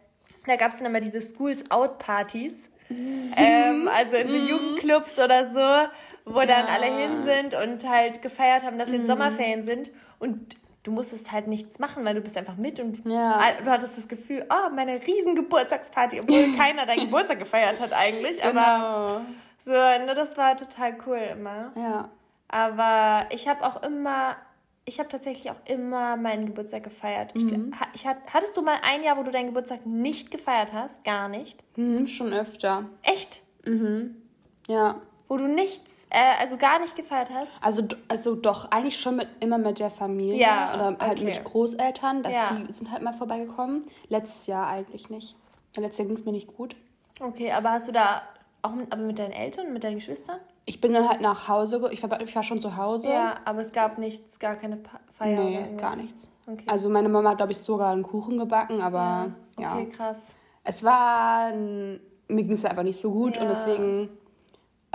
da 0.47 0.57
gab 0.57 0.73
es 0.73 0.79
dann 0.79 0.87
immer 0.87 1.01
diese 1.01 1.21
Schools 1.23 1.71
Out 1.71 1.99
Partys. 1.99 2.69
Mhm. 2.89 3.33
Ähm, 3.37 3.89
also 3.89 4.17
in 4.17 4.29
so 4.29 4.35
mhm. 4.35 4.49
Jugendclubs 4.49 5.17
oder 5.19 5.51
so, 5.51 5.91
wo 6.25 6.41
ja. 6.41 6.47
dann 6.47 6.67
alle 6.67 6.87
hin 6.87 7.25
sind 7.25 7.55
und 7.55 7.89
halt 7.89 8.21
gefeiert 8.21 8.65
haben, 8.65 8.79
dass 8.79 8.89
sie 8.89 8.97
in 8.97 9.03
mhm. 9.03 9.07
Sommerferien 9.07 9.63
sind. 9.63 9.93
Und 10.19 10.57
du 10.87 10.93
musstest 10.93 11.33
halt 11.33 11.49
nichts 11.49 11.79
machen, 11.79 12.05
weil 12.05 12.15
du 12.15 12.21
bist 12.21 12.37
einfach 12.37 12.57
mit 12.57 12.79
und 12.79 13.05
ja. 13.07 13.41
du 13.63 13.71
hattest 13.71 13.99
das 13.99 14.07
Gefühl, 14.07 14.47
oh, 14.49 14.71
meine 14.73 15.01
riesen 15.05 15.35
Geburtstagsparty, 15.35 16.21
obwohl 16.21 16.53
keiner 16.57 16.87
deinen 16.87 17.07
Geburtstag 17.07 17.41
gefeiert 17.41 17.81
hat 17.81 17.93
eigentlich. 17.93 18.41
Genau. 18.41 18.61
Aber 18.61 19.27
so, 19.65 19.73
ne, 19.73 20.13
das 20.15 20.37
war 20.37 20.57
total 20.57 20.97
cool 21.07 21.19
immer. 21.33 21.73
Ja. 21.75 22.09
Aber 22.49 23.27
ich 23.35 23.49
habe 23.49 23.67
auch 23.67 23.83
immer, 23.83 24.37
ich 24.85 25.01
habe 25.01 25.09
tatsächlich 25.09 25.51
auch 25.51 25.61
immer 25.65 26.17
meinen 26.17 26.47
Geburtstag 26.47 26.85
gefeiert. 26.85 27.35
Mhm. 27.35 27.75
Ich, 27.93 28.05
ich, 28.05 28.07
hattest 28.33 28.57
du 28.57 28.63
mal 28.63 28.77
ein 28.83 29.03
Jahr, 29.03 29.17
wo 29.17 29.25
du 29.25 29.33
deinen 29.33 29.47
Geburtstag 29.47 29.85
nicht 29.85 30.31
gefeiert 30.31 30.73
hast? 30.73 31.03
Gar 31.03 31.29
nicht? 31.29 31.65
Mhm, 31.77 32.07
schon 32.07 32.33
öfter. 32.33 32.85
Echt? 33.03 33.43
Mhm. 33.65 34.23
Ja 34.69 35.01
wo 35.29 35.37
du 35.37 35.49
nichts, 35.49 36.07
äh, 36.11 36.41
also 36.41 36.57
gar 36.57 36.79
nicht 36.79 36.95
gefeiert 36.97 37.31
hast? 37.33 37.57
Also, 37.61 37.83
also 38.09 38.35
doch, 38.35 38.71
eigentlich 38.71 38.99
schon 38.99 39.17
mit, 39.17 39.29
immer 39.41 39.59
mit 39.59 39.79
der 39.79 39.91
Familie 39.91 40.41
ja, 40.41 40.75
oder 40.75 40.85
halt 40.99 41.19
okay. 41.19 41.25
mit 41.25 41.45
Großeltern, 41.45 42.23
dass 42.23 42.33
ja. 42.33 42.51
die 42.53 42.73
sind 42.73 42.91
halt 42.91 43.03
mal 43.03 43.13
vorbeigekommen. 43.13 43.85
Letztes 44.09 44.47
Jahr 44.47 44.69
eigentlich 44.69 45.11
nicht. 45.11 45.37
Letztes 45.77 45.99
Jahr 45.99 46.07
ging 46.07 46.17
es 46.17 46.25
mir 46.25 46.33
nicht 46.33 46.57
gut. 46.57 46.77
Okay, 47.21 47.51
aber 47.53 47.73
hast 47.73 47.89
du 47.89 47.93
da 47.93 48.23
auch 48.63 48.73
mit, 48.73 48.93
aber 48.93 49.03
mit 49.03 49.19
deinen 49.19 49.33
Eltern, 49.33 49.73
mit 49.73 49.85
deinen 49.85 49.97
Geschwistern? 49.97 50.39
Ich 50.65 50.81
bin 50.81 50.93
dann 50.93 51.09
halt 51.09 51.21
nach 51.21 51.49
Hause, 51.49 51.89
ich 51.93 52.03
war, 52.03 52.21
ich 52.21 52.35
war 52.35 52.43
schon 52.43 52.61
zu 52.61 52.77
Hause. 52.77 53.09
Ja, 53.09 53.37
aber 53.45 53.61
es 53.61 53.73
gab 53.73 53.99
nichts, 53.99 54.39
gar 54.39 54.57
keine 54.57 54.79
Feier 55.13 55.45
Nee, 55.45 55.77
gar 55.77 55.97
nichts. 55.97 56.29
Okay. 56.47 56.65
Also 56.67 56.89
meine 56.89 57.09
Mama 57.09 57.31
hat, 57.31 57.39
glaube 57.39 57.53
ich, 57.53 57.59
sogar 57.59 57.93
einen 57.93 58.03
Kuchen 58.03 58.39
gebacken, 58.39 58.81
aber 58.81 59.33
ja. 59.59 59.75
Okay, 59.75 59.89
ja. 59.91 59.97
krass. 59.97 60.35
Es 60.65 60.83
war, 60.83 61.53
mir 61.53 62.01
ging 62.29 62.53
es 62.53 62.65
einfach 62.65 62.83
nicht 62.83 63.01
so 63.01 63.13
gut 63.13 63.37
ja. 63.37 63.43
und 63.43 63.49
deswegen 63.49 64.09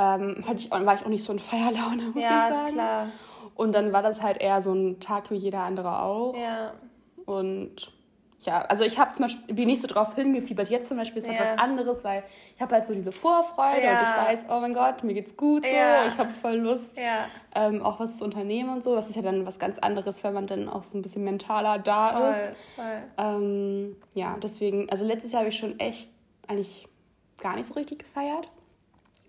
ähm, 0.01 0.43
hatte 0.48 0.58
ich, 0.58 0.72
war 0.72 0.96
ich 0.96 1.03
auch 1.03 1.10
nicht 1.10 1.24
so 1.24 1.31
in 1.31 1.39
Feierlaune, 1.39 2.03
muss 2.15 2.24
ja, 2.24 2.48
ich 2.48 2.53
sagen. 2.53 2.67
Ist 2.67 2.74
klar. 2.74 3.08
Und 3.55 3.74
dann 3.74 3.93
war 3.93 4.01
das 4.01 4.22
halt 4.22 4.41
eher 4.41 4.62
so 4.62 4.74
ein 4.74 5.00
Tag 5.00 5.29
wie 5.29 5.36
jeder 5.36 5.62
andere 5.62 6.01
auch. 6.01 6.36
Ja. 6.36 6.74
Und 7.25 7.91
ja, 8.39 8.62
also 8.62 8.84
ich 8.84 8.98
habe 8.98 9.13
zum 9.13 9.25
Beispiel 9.25 9.53
bin 9.53 9.67
nicht 9.67 9.84
so 9.84 9.88
drauf 9.88 10.15
hingefiebert. 10.15 10.70
Jetzt 10.70 10.88
zum 10.88 10.98
Beispiel 10.98 11.22
ist 11.22 11.27
ja. 11.27 11.39
was 11.39 11.60
anderes, 11.60 12.03
weil 12.03 12.24
ich 12.55 12.62
habe 12.62 12.74
halt 12.74 12.88
so 12.88 12.96
diese 12.96 13.12
Vorfreude 13.12 13.84
ja. 13.84 14.00
und 14.00 14.08
ich 14.08 14.27
weiß, 14.27 14.46
oh 14.50 14.60
mein 14.62 14.74
Gott, 14.74 15.03
mir 15.03 15.13
geht's 15.13 15.38
gut 15.38 15.63
so, 15.63 15.72
ja. 15.72 16.08
ich 16.08 16.17
habe 16.17 16.31
voll 16.31 16.55
Lust, 16.55 16.98
ähm, 17.53 17.84
auch 17.84 18.00
was 18.00 18.17
zu 18.17 18.24
unternehmen 18.24 18.74
und 18.74 18.84
so. 18.84 18.96
Das 18.96 19.10
ist 19.10 19.15
ja 19.15 19.22
dann 19.22 19.46
was 19.46 19.60
ganz 19.60 19.77
anderes, 19.77 20.24
wenn 20.24 20.34
man 20.34 20.48
dann 20.48 20.70
auch 20.70 20.81
so 20.81 20.98
ein 20.98 21.03
bisschen 21.03 21.24
mentaler 21.24 21.77
da 21.77 22.13
voll, 22.13 22.29
ist. 22.29 22.75
Voll. 22.75 23.03
Ähm, 23.20 23.96
ja, 24.15 24.36
deswegen, 24.41 24.89
also 24.89 25.05
letztes 25.05 25.34
Jahr 25.34 25.41
habe 25.41 25.50
ich 25.50 25.58
schon 25.58 25.79
echt 25.79 26.10
eigentlich 26.48 26.88
gar 27.39 27.55
nicht 27.55 27.67
so 27.67 27.75
richtig 27.75 28.00
gefeiert 28.00 28.50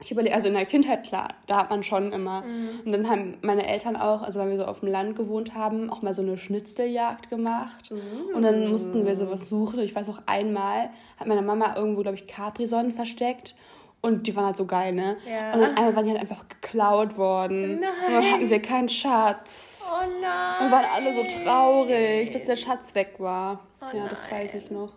ich 0.02 0.10
überlege, 0.10 0.34
also 0.34 0.48
in 0.48 0.54
der 0.54 0.64
Kindheit, 0.64 1.04
klar, 1.04 1.28
da 1.46 1.58
hat 1.58 1.70
man 1.70 1.82
schon 1.82 2.12
immer. 2.12 2.42
Mhm. 2.42 2.80
Und 2.84 2.92
dann 2.92 3.08
haben 3.08 3.38
meine 3.42 3.66
Eltern 3.66 3.96
auch, 3.96 4.22
also 4.22 4.40
weil 4.40 4.50
wir 4.50 4.58
so 4.58 4.64
auf 4.64 4.80
dem 4.80 4.88
Land 4.88 5.16
gewohnt 5.16 5.54
haben, 5.54 5.90
auch 5.90 6.02
mal 6.02 6.14
so 6.14 6.22
eine 6.22 6.36
Schnitzeljagd 6.36 7.30
gemacht. 7.30 7.90
Mhm. 7.90 8.34
Und 8.34 8.42
dann 8.42 8.68
mussten 8.68 9.06
wir 9.06 9.16
sowas 9.16 9.48
suchen. 9.48 9.78
Und 9.78 9.84
ich 9.84 9.94
weiß 9.94 10.08
auch 10.08 10.20
einmal, 10.26 10.90
hat 11.18 11.26
meine 11.26 11.42
Mama 11.42 11.76
irgendwo, 11.76 12.02
glaube 12.02 12.16
ich, 12.16 12.26
Capri-Sonnen 12.26 12.92
versteckt. 12.92 13.54
Und 14.00 14.26
die 14.26 14.34
waren 14.34 14.46
halt 14.46 14.56
so 14.56 14.66
geil, 14.66 14.92
ne? 14.92 15.16
Ja. 15.30 15.52
Und 15.52 15.60
dann 15.60 15.76
einmal 15.76 15.94
waren 15.94 16.04
die 16.06 16.10
halt 16.10 16.20
einfach 16.20 16.48
geklaut 16.48 17.16
worden. 17.16 17.78
Nein. 17.78 17.90
Und 18.08 18.12
dann 18.14 18.32
hatten 18.32 18.50
wir 18.50 18.60
keinen 18.60 18.88
Schatz. 18.88 19.88
Oh 19.88 20.04
nein. 20.20 20.64
Und 20.64 20.72
waren 20.72 20.84
alle 20.92 21.14
so 21.14 21.22
traurig, 21.22 22.32
dass 22.32 22.44
der 22.44 22.56
Schatz 22.56 22.96
weg 22.96 23.14
war. 23.18 23.60
Oh 23.80 23.84
ja, 23.96 24.00
nein. 24.00 24.08
das 24.10 24.30
weiß 24.30 24.54
ich 24.54 24.70
noch. 24.72 24.92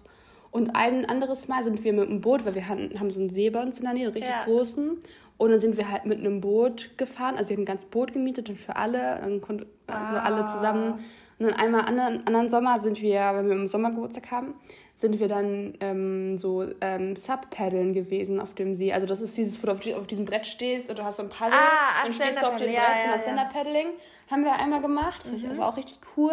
Und 0.55 0.73
ein 0.73 1.03
anderes 1.03 1.49
Mal 1.49 1.65
sind 1.65 1.83
wir 1.83 1.91
mit 1.91 2.07
dem 2.07 2.21
Boot, 2.21 2.45
weil 2.45 2.55
wir 2.55 2.69
haben, 2.69 2.89
so 3.09 3.19
einen 3.19 3.29
See 3.29 3.49
bei 3.49 3.61
uns 3.61 3.79
in 3.79 3.83
der 3.83 3.93
Nähe, 3.93 4.05
einen 4.05 4.13
richtig 4.13 4.31
ja. 4.31 4.45
großen. 4.45 4.97
Und 5.35 5.51
dann 5.51 5.59
sind 5.59 5.75
wir 5.75 5.91
halt 5.91 6.05
mit 6.05 6.19
einem 6.19 6.39
Boot 6.39 6.97
gefahren. 6.97 7.35
Also 7.35 7.49
wir 7.49 7.57
haben 7.57 7.63
ein 7.63 7.65
ganzes 7.65 7.89
Boot 7.89 8.13
gemietet 8.13 8.47
und 8.47 8.57
für 8.57 8.77
alle, 8.77 9.19
dann 9.19 9.41
konnte, 9.41 9.67
also 9.87 10.15
ah. 10.15 10.23
alle 10.23 10.47
zusammen. 10.47 11.03
Und 11.39 11.47
dann 11.47 11.53
einmal 11.55 11.81
anderen, 11.81 12.25
anderen 12.25 12.49
Sommer 12.49 12.79
sind 12.79 13.01
wir, 13.01 13.19
wenn 13.35 13.49
wir 13.49 13.55
im 13.57 13.67
Sommer 13.67 13.89
Geburtstag 13.89 14.31
haben, 14.31 14.53
sind 14.95 15.19
wir 15.19 15.27
dann 15.27 15.73
ähm, 15.81 16.39
so 16.39 16.65
ähm, 16.79 17.17
Sub-Paddeln 17.17 17.93
gewesen 17.93 18.39
auf 18.39 18.55
dem 18.55 18.75
See. 18.75 18.93
Also 18.93 19.05
das 19.05 19.19
ist 19.19 19.35
dieses, 19.35 19.61
wo 19.61 19.67
du 19.67 19.73
auf, 19.73 19.99
auf 19.99 20.07
diesem 20.07 20.23
Brett 20.23 20.45
stehst 20.45 20.89
und 20.89 20.97
du 20.97 21.03
hast 21.03 21.17
so 21.17 21.23
ein 21.23 21.27
Paddel 21.27 21.59
ah, 21.59 22.05
und 22.05 22.15
stehst 22.15 22.41
du 22.41 22.47
auf 22.47 22.55
dem 22.55 22.67
Brett 22.67 22.75
ja, 22.75 22.81
ja, 22.81 23.05
und 23.07 23.11
das 23.11 23.23
Stand-Up-Paddling 23.23 23.87
haben 24.31 24.45
wir 24.45 24.53
einmal 24.53 24.79
gemacht. 24.79 25.19
Das 25.25 25.33
mhm. 25.33 25.57
war 25.57 25.67
auch 25.67 25.75
richtig 25.75 25.99
cool. 26.15 26.31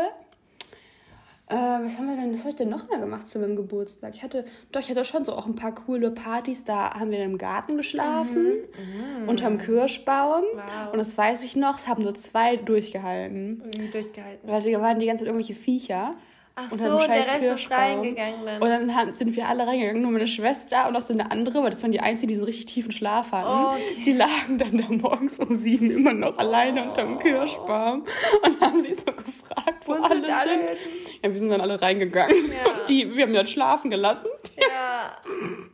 Äh, 1.48 1.54
was 1.54 1.98
haben 1.98 2.08
wir 2.08 2.16
denn, 2.16 2.32
was 2.32 2.40
habe 2.40 2.50
ich 2.50 2.56
denn 2.56 2.70
noch 2.70 2.88
mal 2.88 2.98
gemacht 2.98 3.28
zu 3.28 3.38
meinem 3.38 3.56
Geburtstag? 3.56 4.14
Ich 4.14 4.22
hatte, 4.22 4.44
doch, 4.70 4.80
ich 4.80 4.88
hatte 4.88 5.04
schon 5.04 5.24
so 5.24 5.34
auch 5.34 5.46
ein 5.46 5.54
paar 5.54 5.74
coole 5.74 6.10
Partys. 6.10 6.64
Da 6.64 6.94
haben 6.94 7.10
wir 7.10 7.22
im 7.22 7.36
Garten 7.36 7.76
geschlafen, 7.76 8.44
mhm. 8.44 9.22
Mhm. 9.22 9.28
unterm 9.28 9.58
Kirschbaum. 9.58 10.44
Wow. 10.54 10.92
Und 10.92 10.98
das 10.98 11.18
weiß 11.18 11.44
ich 11.44 11.56
noch, 11.56 11.76
es 11.76 11.86
haben 11.86 12.04
nur 12.04 12.14
zwei 12.14 12.56
durchgehalten. 12.56 13.62
Wie 13.76 13.88
durchgehalten? 13.88 14.48
Weil 14.48 14.62
da 14.62 14.80
waren 14.80 14.98
die 14.98 15.06
ganze 15.06 15.24
Zeit 15.24 15.28
irgendwelche 15.28 15.54
Viecher. 15.54 16.14
Ach 16.54 16.70
so, 16.70 16.98
der 16.98 17.08
Rest 17.08 17.42
ist 17.42 17.70
reingegangen 17.70 18.44
dann. 18.44 18.62
Und 18.62 18.68
dann 18.68 18.94
haben, 18.94 19.14
sind 19.14 19.34
wir 19.34 19.48
alle 19.48 19.66
reingegangen, 19.66 20.02
nur 20.02 20.10
meine 20.10 20.26
Schwester 20.26 20.86
und 20.86 20.94
auch 20.94 21.00
so 21.00 21.14
eine 21.14 21.30
andere, 21.30 21.62
weil 21.62 21.70
das 21.70 21.82
waren 21.82 21.92
die 21.92 22.00
einzigen, 22.00 22.28
die 22.28 22.36
so 22.36 22.44
richtig 22.44 22.66
tiefen 22.66 22.92
Schlaf 22.92 23.32
hatten. 23.32 23.48
Oh, 23.48 23.72
okay. 23.72 24.02
Die 24.04 24.12
lagen 24.12 24.58
dann 24.58 24.76
da 24.76 24.84
morgens 24.90 25.38
um 25.38 25.56
sieben 25.56 25.90
immer 25.90 26.12
noch 26.12 26.36
alleine 26.36 26.82
oh. 26.82 26.88
unterm 26.88 27.18
Kirschbaum 27.18 28.04
und 28.44 28.60
haben 28.60 28.82
sie 28.82 28.92
so 28.92 29.12
gefragt, 29.12 29.86
wo, 29.86 29.92
wo 29.92 30.02
alle 30.02 30.16
sind. 30.16 30.30
Alle. 30.30 30.76
Ja, 31.22 31.30
wir 31.30 31.38
sind 31.38 31.50
dann 31.50 31.60
alle 31.60 31.80
reingegangen. 31.80 32.52
Ja. 32.52 32.72
Und 32.72 32.80
die, 32.88 33.14
wir 33.14 33.22
haben 33.22 33.32
die 33.32 33.38
dann 33.38 33.46
schlafen 33.46 33.90
gelassen. 33.90 34.28
Ja. 34.56 35.18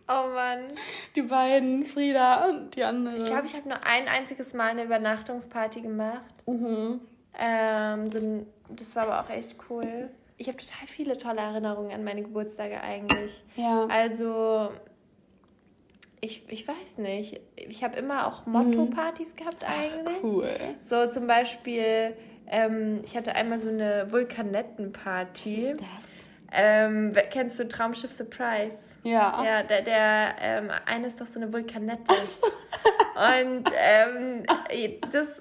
Oh 0.09 0.29
Mann. 0.33 0.73
Die 1.15 1.23
beiden, 1.23 1.85
Frieda 1.85 2.47
und 2.47 2.75
die 2.75 2.85
andere. 2.85 3.17
Ich 3.17 3.25
glaube, 3.25 3.47
ich 3.47 3.55
habe 3.55 3.69
nur 3.69 3.79
ein 3.85 4.09
einziges 4.09 4.55
Mal 4.55 4.71
eine 4.71 4.85
Übernachtungsparty 4.85 5.83
gemacht. 5.83 6.35
Mhm. 6.47 7.01
Ähm, 7.39 8.11
so, 8.11 8.47
das 8.71 8.97
war 8.97 9.05
aber 9.05 9.21
auch 9.21 9.31
echt 9.31 9.57
cool 9.71 10.11
ich 10.39 10.47
habe 10.47 10.57
total 10.57 10.87
viele 10.87 11.17
tolle 11.17 11.41
Erinnerungen 11.41 11.93
an 11.93 12.05
meine 12.05 12.23
Geburtstage 12.23 12.81
eigentlich. 12.81 13.45
Ja. 13.57 13.87
Also, 13.87 14.71
ich, 16.21 16.45
ich 16.49 16.67
weiß 16.67 16.99
nicht. 16.99 17.41
Ich 17.57 17.83
habe 17.83 17.99
immer 17.99 18.27
auch 18.27 18.47
mhm. 18.47 18.53
Motto-Partys 18.53 19.35
gehabt 19.35 19.65
eigentlich. 19.65 20.23
Cool. 20.23 20.49
So 20.81 21.09
zum 21.09 21.27
Beispiel, 21.27 22.17
ähm, 22.51 23.01
ich 23.05 23.17
hatte 23.17 23.35
einmal 23.35 23.59
so 23.59 23.69
eine 23.69 24.11
Vulkanettenparty. 24.11 25.57
Was 25.57 25.71
ist 25.71 25.81
das? 25.81 26.27
Ähm, 26.53 27.15
kennst 27.31 27.59
du 27.59 27.69
Traumschiff 27.69 28.13
Surprise? 28.13 28.77
Ja. 29.03 29.45
Ja, 29.45 29.63
der, 29.63 29.83
der 29.83 30.37
ähm, 30.41 30.71
eine 30.87 31.07
ist 31.07 31.21
doch 31.21 31.27
so 31.27 31.41
eine 31.41 31.53
Vulkanette. 31.53 32.13
Und 33.15 33.71
ähm, 33.77 34.45
das 35.13 35.41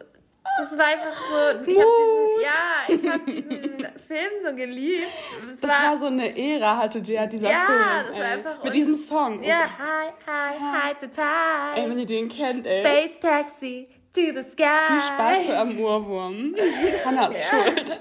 das 0.58 0.76
war 0.76 0.86
einfach 0.86 1.16
so. 1.30 1.72
Ich 1.72 1.78
hab 1.78 1.86
diesen, 1.86 2.42
ja, 2.42 2.96
ich 2.96 3.08
habe 3.08 3.32
diesen 3.32 3.88
Film 4.08 4.32
so 4.44 4.56
geliebt. 4.56 5.08
Es 5.54 5.62
das 5.62 5.70
war, 5.70 5.92
war, 5.92 5.98
so 6.00 6.06
eine 6.08 6.36
Ära, 6.36 6.78
hatte 6.78 7.02
der, 7.02 7.28
dieser 7.28 7.50
ja, 7.50 7.66
Film. 7.66 7.80
Ja, 7.80 8.04
das 8.08 8.18
war 8.18 8.26
einfach. 8.26 8.64
Mit 8.64 8.74
diesem 8.74 8.96
Song. 8.96 9.44
Ja, 9.44 9.70
hi, 9.78 10.08
hi, 10.26 10.56
hi, 10.60 10.94
total. 10.96 11.78
Ey, 11.78 11.90
wenn 11.90 12.00
ihr 12.00 12.06
den 12.06 12.28
kennt, 12.28 12.66
ey. 12.66 12.80
Space 12.84 13.20
Taxi 13.22 13.88
to 14.18 14.34
the 14.34 14.44
sky. 14.44 14.88
Viel 14.88 15.02
Spaß 15.02 15.50
am 15.52 15.80
Ohrwurm. 15.80 16.56
Hannah 17.06 17.28
ist 17.28 17.52
ja. 17.52 17.64
schuld. 17.64 18.00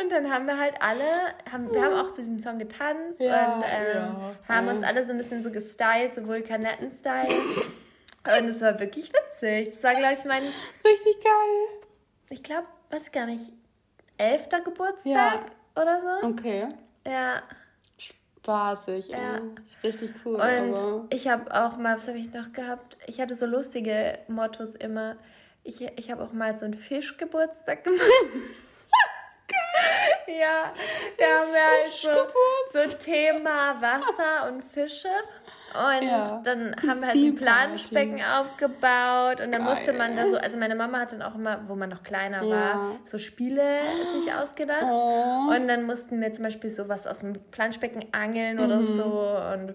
Und 0.00 0.10
dann 0.10 0.28
haben 0.30 0.46
wir 0.46 0.58
halt 0.58 0.74
alle, 0.80 1.34
haben, 1.50 1.72
wir 1.72 1.82
haben 1.82 1.94
auch 1.94 2.10
zu 2.10 2.16
diesem 2.16 2.40
Song 2.40 2.58
getanzt 2.58 3.20
ja, 3.20 3.54
und 3.54 3.62
ähm, 3.62 3.94
ja, 3.94 4.34
haben 4.48 4.66
uns 4.66 4.82
alle 4.82 5.04
so 5.04 5.12
ein 5.12 5.18
bisschen 5.18 5.44
so 5.44 5.52
gestylt, 5.52 6.14
so 6.14 6.26
Vulkanetten-Style. 6.26 7.28
Und 7.28 8.48
es 8.48 8.60
war 8.60 8.80
wirklich 8.80 9.12
witzig. 9.12 9.74
Das 9.74 9.84
war, 9.84 9.94
glaube 9.94 10.14
ich, 10.14 10.24
mein. 10.24 10.42
Richtig 10.42 11.22
geil. 11.22 11.82
Ich 12.30 12.42
glaube, 12.42 12.66
weiß 12.90 13.12
gar 13.12 13.26
nicht, 13.26 13.52
elfter 14.18 14.62
Geburtstag 14.62 15.46
oder 15.76 16.00
so. 16.00 16.28
Okay. 16.28 16.68
Ja. 17.06 17.42
Spaßig, 18.44 19.08
ja. 19.08 19.40
Richtig 19.82 20.12
cool. 20.24 20.34
Und 20.34 20.42
aber... 20.42 21.06
ich 21.08 21.26
habe 21.28 21.50
auch 21.50 21.78
mal, 21.78 21.96
was 21.96 22.06
habe 22.08 22.18
ich 22.18 22.30
noch 22.34 22.52
gehabt? 22.52 22.98
Ich 23.06 23.18
hatte 23.18 23.34
so 23.34 23.46
lustige 23.46 24.18
Mottos 24.28 24.74
immer. 24.74 25.16
Ich, 25.62 25.80
ich 25.80 26.10
habe 26.10 26.22
auch 26.22 26.32
mal 26.32 26.58
so 26.58 26.66
einen 26.66 26.74
Fischgeburtstag 26.74 27.84
gemacht. 27.84 28.02
ja, 30.26 30.74
da 31.16 31.24
haben 31.24 31.52
wir 31.52 31.64
halt 31.64 31.88
so, 31.90 32.10
so 32.90 32.98
Thema 32.98 33.80
Wasser 33.80 34.52
und 34.52 34.62
Fische. 34.62 35.08
Und 35.74 36.06
ja. 36.06 36.40
dann 36.44 36.76
haben 36.86 37.00
wir 37.00 37.08
halt 37.08 37.18
so 37.18 37.26
ein 37.26 37.34
Planschbecken 37.34 38.20
aufgebaut 38.22 39.40
und 39.40 39.52
dann 39.52 39.64
Geil. 39.64 39.74
musste 39.74 39.92
man 39.92 40.16
da 40.16 40.30
so, 40.30 40.36
also 40.36 40.56
meine 40.56 40.76
Mama 40.76 41.00
hat 41.00 41.10
dann 41.10 41.22
auch 41.22 41.34
immer, 41.34 41.62
wo 41.66 41.74
man 41.74 41.90
noch 41.90 42.04
kleiner 42.04 42.44
ja. 42.44 42.50
war, 42.50 42.96
so 43.02 43.18
Spiele 43.18 43.80
sich 44.16 44.32
ausgedacht. 44.32 44.84
Oh. 44.84 45.50
Und 45.52 45.66
dann 45.66 45.82
mussten 45.82 46.20
wir 46.20 46.32
zum 46.32 46.44
Beispiel 46.44 46.70
sowas 46.70 47.08
aus 47.08 47.18
dem 47.18 47.34
Planschbecken 47.50 48.04
angeln 48.12 48.58
mhm. 48.58 48.62
oder 48.62 48.82
so 48.84 49.04
und 49.52 49.74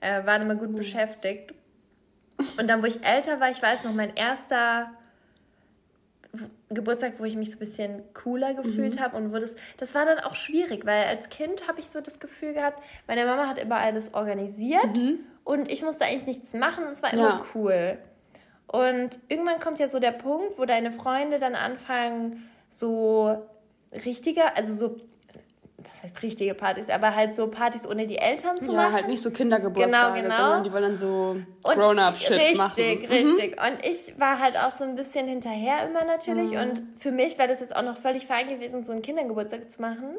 äh, 0.00 0.26
waren 0.26 0.42
immer 0.42 0.56
gut 0.56 0.72
mhm. 0.72 0.76
beschäftigt. 0.76 1.54
Und 2.58 2.68
dann, 2.68 2.82
wo 2.82 2.86
ich 2.86 3.02
älter 3.02 3.40
war, 3.40 3.50
ich 3.50 3.62
weiß 3.62 3.84
noch, 3.84 3.94
mein 3.94 4.14
erster 4.14 4.90
Geburtstag, 6.68 7.14
wo 7.18 7.24
ich 7.24 7.34
mich 7.34 7.50
so 7.50 7.56
ein 7.56 7.60
bisschen 7.60 8.02
cooler 8.14 8.54
gefühlt 8.54 8.96
mhm. 8.96 9.00
habe 9.00 9.16
und 9.16 9.32
wo 9.32 9.38
das, 9.38 9.54
das 9.78 9.94
war 9.94 10.04
dann 10.04 10.18
auch 10.20 10.34
schwierig, 10.34 10.86
weil 10.86 11.04
als 11.04 11.28
Kind 11.28 11.66
habe 11.66 11.80
ich 11.80 11.88
so 11.88 12.00
das 12.00 12.20
Gefühl 12.20 12.52
gehabt, 12.52 12.80
meine 13.08 13.24
Mama 13.24 13.48
hat 13.48 13.58
immer 13.58 13.78
alles 13.78 14.14
organisiert 14.14 14.96
mhm. 14.96 15.18
Und 15.44 15.70
ich 15.70 15.82
musste 15.82 16.04
eigentlich 16.04 16.26
nichts 16.26 16.54
machen 16.54 16.84
und 16.84 16.92
es 16.92 17.02
war 17.02 17.12
immer 17.12 17.22
ja. 17.22 17.44
cool. 17.54 17.98
Und 18.66 19.18
irgendwann 19.28 19.58
kommt 19.58 19.78
ja 19.80 19.88
so 19.88 19.98
der 19.98 20.12
Punkt, 20.12 20.58
wo 20.58 20.64
deine 20.64 20.92
Freunde 20.92 21.38
dann 21.38 21.54
anfangen, 21.54 22.48
so 22.68 23.48
richtiger, 24.04 24.56
also 24.56 24.74
so 24.74 24.96
was 25.92 26.02
heißt 26.02 26.22
richtige 26.22 26.54
Partys, 26.54 26.88
aber 26.88 27.14
halt 27.14 27.34
so 27.36 27.48
Partys 27.48 27.86
ohne 27.86 28.06
die 28.06 28.18
Eltern 28.18 28.58
zu 28.58 28.70
ja, 28.70 28.76
machen. 28.76 28.88
Ja, 28.88 28.92
halt 28.92 29.08
nicht 29.08 29.22
so 29.22 29.30
Kindergeburtstage, 29.30 30.22
genau, 30.22 30.28
genau. 30.28 30.36
sondern 30.36 30.64
die 30.64 30.72
wollen 30.72 30.82
dann 30.82 30.96
so 30.96 31.36
Grown-up-Shit 31.62 32.56
machen. 32.56 32.72
Richtig, 32.76 33.08
mhm. 33.08 33.14
richtig. 33.14 33.60
Und 33.60 33.84
ich 33.84 34.18
war 34.18 34.38
halt 34.38 34.56
auch 34.56 34.72
so 34.72 34.84
ein 34.84 34.94
bisschen 34.94 35.26
hinterher 35.26 35.88
immer 35.88 36.04
natürlich. 36.04 36.52
Mhm. 36.52 36.60
Und 36.60 36.82
für 36.98 37.10
mich 37.10 37.38
wäre 37.38 37.48
das 37.48 37.60
jetzt 37.60 37.74
auch 37.74 37.82
noch 37.82 37.96
völlig 37.96 38.26
fein 38.26 38.48
gewesen, 38.48 38.82
so 38.82 38.92
einen 38.92 39.02
Kindergeburtstag 39.02 39.70
zu 39.70 39.80
machen. 39.80 40.16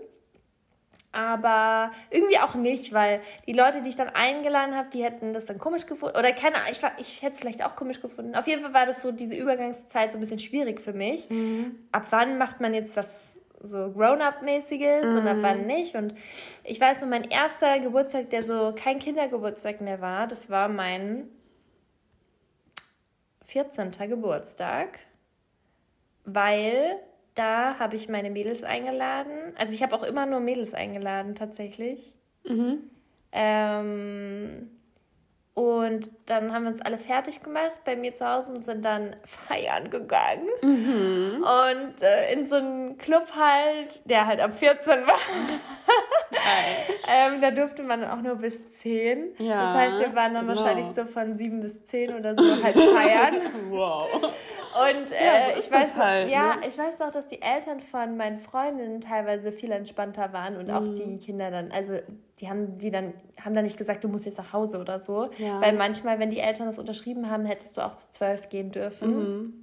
Aber 1.13 1.91
irgendwie 2.09 2.37
auch 2.37 2.55
nicht, 2.55 2.93
weil 2.93 3.21
die 3.45 3.51
Leute, 3.53 3.81
die 3.81 3.89
ich 3.89 3.97
dann 3.97 4.09
eingeladen 4.09 4.75
habe, 4.75 4.89
die 4.89 5.03
hätten 5.03 5.33
das 5.33 5.45
dann 5.45 5.59
komisch 5.59 5.85
gefunden. 5.85 6.17
Oder 6.17 6.31
keine 6.31 6.55
Ahnung, 6.55 6.69
ich, 6.71 6.81
ich 6.97 7.21
hätte 7.21 7.33
es 7.33 7.39
vielleicht 7.39 7.65
auch 7.65 7.75
komisch 7.75 7.99
gefunden. 7.99 8.35
Auf 8.35 8.47
jeden 8.47 8.61
Fall 8.61 8.73
war 8.73 8.85
das 8.85 9.01
so 9.01 9.11
diese 9.11 9.35
Übergangszeit 9.35 10.11
so 10.11 10.17
ein 10.17 10.21
bisschen 10.21 10.39
schwierig 10.39 10.79
für 10.79 10.93
mich. 10.93 11.29
Mhm. 11.29 11.75
Ab 11.91 12.07
wann 12.11 12.37
macht 12.37 12.61
man 12.61 12.73
jetzt 12.73 12.95
das 12.95 13.39
so 13.63 13.91
Grown-up-mäßiges 13.91 15.05
mhm. 15.05 15.17
und 15.17 15.27
ab 15.27 15.37
wann 15.41 15.67
nicht. 15.67 15.95
Und 15.95 16.15
ich 16.63 16.79
weiß 16.79 17.01
nur, 17.01 17.09
mein 17.09 17.25
erster 17.25 17.79
Geburtstag, 17.79 18.29
der 18.29 18.43
so 18.43 18.73
kein 18.75 18.99
Kindergeburtstag 18.99 19.81
mehr 19.81 19.99
war, 19.99 20.27
das 20.27 20.49
war 20.49 20.69
mein 20.69 21.29
14. 23.45 23.91
Geburtstag, 24.07 24.99
weil 26.23 26.99
da 27.35 27.79
habe 27.79 27.95
ich 27.95 28.09
meine 28.09 28.29
Mädels 28.29 28.63
eingeladen. 28.63 29.53
Also 29.57 29.73
ich 29.73 29.83
habe 29.83 29.95
auch 29.95 30.03
immer 30.03 30.25
nur 30.25 30.39
Mädels 30.39 30.73
eingeladen, 30.73 31.35
tatsächlich. 31.35 32.13
Mhm. 32.43 32.89
Ähm, 33.31 34.69
und 35.53 36.11
dann 36.27 36.53
haben 36.53 36.63
wir 36.63 36.71
uns 36.71 36.81
alle 36.81 36.97
fertig 36.97 37.43
gemacht 37.43 37.81
bei 37.83 37.97
mir 37.97 38.15
zu 38.15 38.25
Hause 38.25 38.53
und 38.53 38.63
sind 38.63 38.85
dann 38.85 39.15
feiern 39.25 39.89
gegangen. 39.89 40.47
Mhm. 40.61 41.43
Und 41.43 42.01
äh, 42.01 42.33
in 42.33 42.45
so 42.45 42.55
einen 42.55 42.97
Club 42.97 43.27
halt, 43.35 44.01
der 44.05 44.27
halt 44.27 44.39
ab 44.39 44.57
14 44.57 45.05
war. 45.05 45.19
ähm, 47.07 47.41
da 47.41 47.51
durfte 47.51 47.83
man 47.83 48.03
auch 48.05 48.21
nur 48.21 48.35
bis 48.35 48.71
10. 48.79 49.35
Ja, 49.39 49.61
das 49.61 49.73
heißt, 49.75 49.99
wir 49.99 50.15
waren 50.15 50.33
dann 50.33 50.47
genau. 50.47 50.59
wahrscheinlich 50.59 50.87
so 50.87 51.05
von 51.05 51.35
7 51.35 51.59
bis 51.61 51.83
10 51.85 52.15
oder 52.15 52.35
so 52.35 52.63
halt 52.63 52.75
feiern. 52.75 53.35
wow. 53.69 54.31
Und 54.73 55.11
äh, 55.11 55.25
ja, 55.25 55.53
so 55.53 55.59
ich 55.59 55.71
weiß 55.71 55.95
halt, 55.95 56.29
ja, 56.29 56.55
ne? 56.55 56.67
ich 56.67 56.77
weiß 56.77 56.99
noch, 56.99 57.11
dass 57.11 57.27
die 57.27 57.41
Eltern 57.41 57.81
von 57.81 58.17
meinen 58.17 58.39
Freundinnen 58.39 59.01
teilweise 59.01 59.51
viel 59.51 59.71
entspannter 59.71 60.33
waren 60.33 60.57
und 60.57 60.67
mhm. 60.67 60.73
auch 60.73 60.95
die 60.95 61.17
Kinder 61.17 61.51
dann, 61.51 61.71
also 61.71 61.93
die 62.39 62.49
haben 62.49 62.77
die 62.77 62.91
dann 62.91 63.13
haben 63.39 63.55
dann 63.55 63.65
nicht 63.65 63.77
gesagt, 63.77 64.03
du 64.03 64.07
musst 64.07 64.25
jetzt 64.25 64.37
nach 64.37 64.53
Hause 64.53 64.79
oder 64.79 64.99
so, 64.99 65.29
ja. 65.37 65.59
weil 65.61 65.73
manchmal, 65.73 66.19
wenn 66.19 66.29
die 66.29 66.39
Eltern 66.39 66.67
das 66.67 66.79
unterschrieben 66.79 67.29
haben, 67.29 67.45
hättest 67.45 67.77
du 67.77 67.81
auch 67.85 67.95
bis 67.95 68.11
zwölf 68.11 68.49
gehen 68.49 68.71
dürfen. 68.71 69.17
Mhm. 69.17 69.60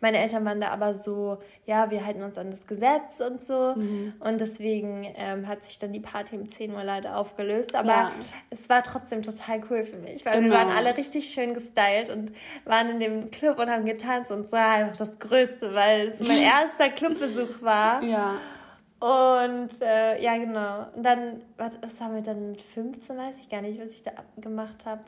Meine 0.00 0.18
Eltern 0.18 0.44
waren 0.44 0.60
da 0.60 0.68
aber 0.68 0.94
so, 0.94 1.38
ja, 1.66 1.90
wir 1.90 2.04
halten 2.04 2.22
uns 2.22 2.38
an 2.38 2.50
das 2.50 2.66
Gesetz 2.66 3.20
und 3.20 3.42
so. 3.42 3.74
Mhm. 3.76 4.14
Und 4.20 4.40
deswegen 4.40 5.06
ähm, 5.16 5.46
hat 5.46 5.64
sich 5.64 5.78
dann 5.78 5.92
die 5.92 6.00
Party 6.00 6.36
um 6.36 6.48
10 6.48 6.72
Uhr 6.74 6.84
leider 6.84 7.16
aufgelöst. 7.16 7.74
Aber 7.74 7.88
ja. 7.88 8.12
es 8.50 8.68
war 8.68 8.82
trotzdem 8.82 9.22
total 9.22 9.62
cool 9.70 9.84
für 9.84 9.98
mich, 9.98 10.24
weil 10.24 10.40
genau. 10.40 10.54
wir 10.54 10.58
waren 10.58 10.70
alle 10.70 10.96
richtig 10.96 11.30
schön 11.30 11.54
gestylt 11.54 12.10
und 12.10 12.32
waren 12.64 12.90
in 12.90 13.00
dem 13.00 13.30
Club 13.30 13.58
und 13.58 13.70
haben 13.70 13.84
getanzt 13.84 14.30
und 14.30 14.40
es 14.40 14.52
war 14.52 14.70
einfach 14.70 14.96
das 14.96 15.18
Größte, 15.18 15.74
weil 15.74 16.08
es 16.08 16.20
mein 16.26 16.42
erster 16.42 16.88
Clubbesuch 16.90 17.62
war. 17.62 18.02
Ja. 18.02 18.40
Und 19.00 19.80
äh, 19.80 20.22
ja, 20.22 20.36
genau. 20.36 20.86
Und 20.94 21.02
dann, 21.02 21.40
was, 21.56 21.72
was 21.80 21.98
haben 22.00 22.14
wir 22.14 22.22
dann 22.22 22.50
mit 22.50 22.60
15, 22.60 23.16
weiß 23.16 23.34
ich 23.40 23.48
gar 23.48 23.62
nicht, 23.62 23.80
was 23.80 23.90
ich 23.92 24.02
da 24.02 24.12
gemacht 24.36 24.84
habe. 24.84 25.00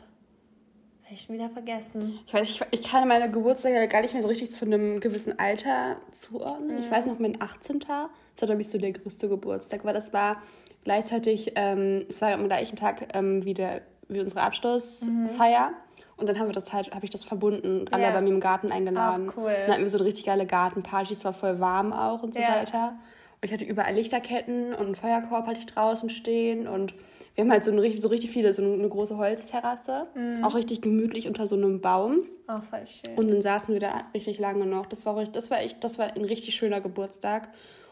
Habe 1.13 1.21
ich 1.21 1.27
schon 1.27 1.35
wieder 1.35 1.51
vergessen. 1.51 2.19
Ich 2.27 2.33
weiß, 2.33 2.49
ich, 2.49 2.63
ich 2.71 2.89
kann 2.89 3.07
meine 3.07 3.31
Geburtstage 3.31 3.87
gar 3.87 4.01
nicht 4.01 4.15
mehr 4.15 4.23
so 4.23 4.29
richtig 4.29 4.51
zu 4.51 4.65
einem 4.65 4.99
gewissen 4.99 5.39
Alter 5.39 5.97
zuordnen. 6.19 6.77
Mhm. 6.77 6.83
Ich 6.83 6.91
weiß 6.91 7.05
noch, 7.05 7.19
mein 7.19 7.39
18. 7.39 7.81
Das 7.81 7.89
war, 7.91 8.09
glaube 8.47 8.63
ich, 8.63 8.69
so 8.69 8.79
der 8.79 8.93
größte 8.93 9.29
Geburtstag, 9.29 9.85
weil 9.85 9.93
das 9.93 10.15
war 10.15 10.41
gleichzeitig, 10.85 11.53
ähm, 11.55 12.07
es 12.09 12.23
war 12.23 12.33
am 12.33 12.47
gleichen 12.47 12.77
Tag 12.77 13.15
ähm, 13.15 13.45
wie, 13.45 13.53
der, 13.53 13.83
wie 14.09 14.21
unsere 14.21 14.41
Abschlussfeier. 14.41 15.69
Mhm. 15.69 15.75
Und 16.17 16.31
dann 16.31 16.39
haben 16.39 16.47
wir 16.47 16.55
das 16.55 16.73
halt, 16.73 16.95
habe 16.95 17.05
ich 17.05 17.11
das 17.11 17.25
verbunden 17.25 17.81
und 17.81 17.93
alle 17.93 18.05
ja. 18.05 18.13
bei 18.13 18.23
mir 18.23 18.31
im 18.31 18.41
Garten 18.41 18.73
eingeladen. 18.73 19.29
Ach, 19.33 19.37
cool. 19.37 19.53
Dann 19.67 19.73
hatten 19.73 19.83
wir 19.83 19.91
so 19.91 19.99
eine 19.99 20.07
richtig 20.07 20.25
geile 20.25 20.47
Gartenparty, 20.47 21.13
es 21.13 21.27
war 21.27 21.35
voll 21.35 21.61
warm 21.61 21.93
auch 21.93 22.23
und 22.23 22.33
so 22.33 22.41
ja. 22.41 22.57
weiter. 22.57 22.95
Und 23.43 23.49
ich 23.49 23.53
hatte 23.53 23.67
überall 23.67 23.95
Lichterketten 23.95 24.73
und 24.73 24.87
einen 24.87 24.95
Feuerkorb 24.95 25.47
hatte 25.47 25.59
ich 25.59 25.67
draußen 25.67 26.09
stehen 26.09 26.67
und 26.67 26.95
wir 27.35 27.45
haben 27.45 27.51
halt 27.51 27.65
so, 27.65 27.71
eine, 27.71 28.01
so 28.01 28.09
richtig 28.09 28.31
viele, 28.31 28.53
so 28.53 28.63
eine, 28.63 28.89
große 28.89 29.17
Holzterrasse. 29.17 30.09
Mhm. 30.15 30.45
Auch 30.45 30.55
richtig 30.55 30.83
gemütlich 30.83 31.27
unter 31.27 31.47
so 31.47 31.55
einem 31.55 31.81
Baum. 31.81 32.27
Oh, 32.49 32.61
voll 32.61 32.87
schön. 32.87 33.17
Und 33.17 33.31
dann 33.31 33.43
saßen 33.43 33.73
wir 33.73 33.81
da 33.81 34.03
richtig 34.15 34.39
lange 34.39 34.67
noch. 34.67 34.87
Das 34.87 35.07
war, 35.07 35.23
das 35.25 35.51
war 35.51 35.61
echt, 35.61 35.83
das 35.83 35.99
war 35.99 36.15
ein 36.15 36.25
richtig 36.25 36.55
schöner 36.55 36.81
Geburtstag. 36.81 37.49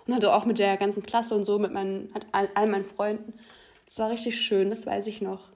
Und 0.07 0.15
hatte 0.15 0.35
auch 0.35 0.45
mit 0.45 0.59
der 0.59 0.77
ganzen 0.77 1.03
Klasse 1.03 1.35
und 1.35 1.45
so, 1.45 1.59
mit 1.59 1.73
meinen, 1.73 2.13
all, 2.33 2.49
all 2.55 2.67
meinen 2.67 2.85
Freunden. 2.85 3.35
Das 3.87 3.99
war 3.99 4.11
richtig 4.11 4.41
schön, 4.41 4.71
das 4.71 4.87
weiß 4.87 5.07
ich 5.07 5.21
noch. 5.21 5.49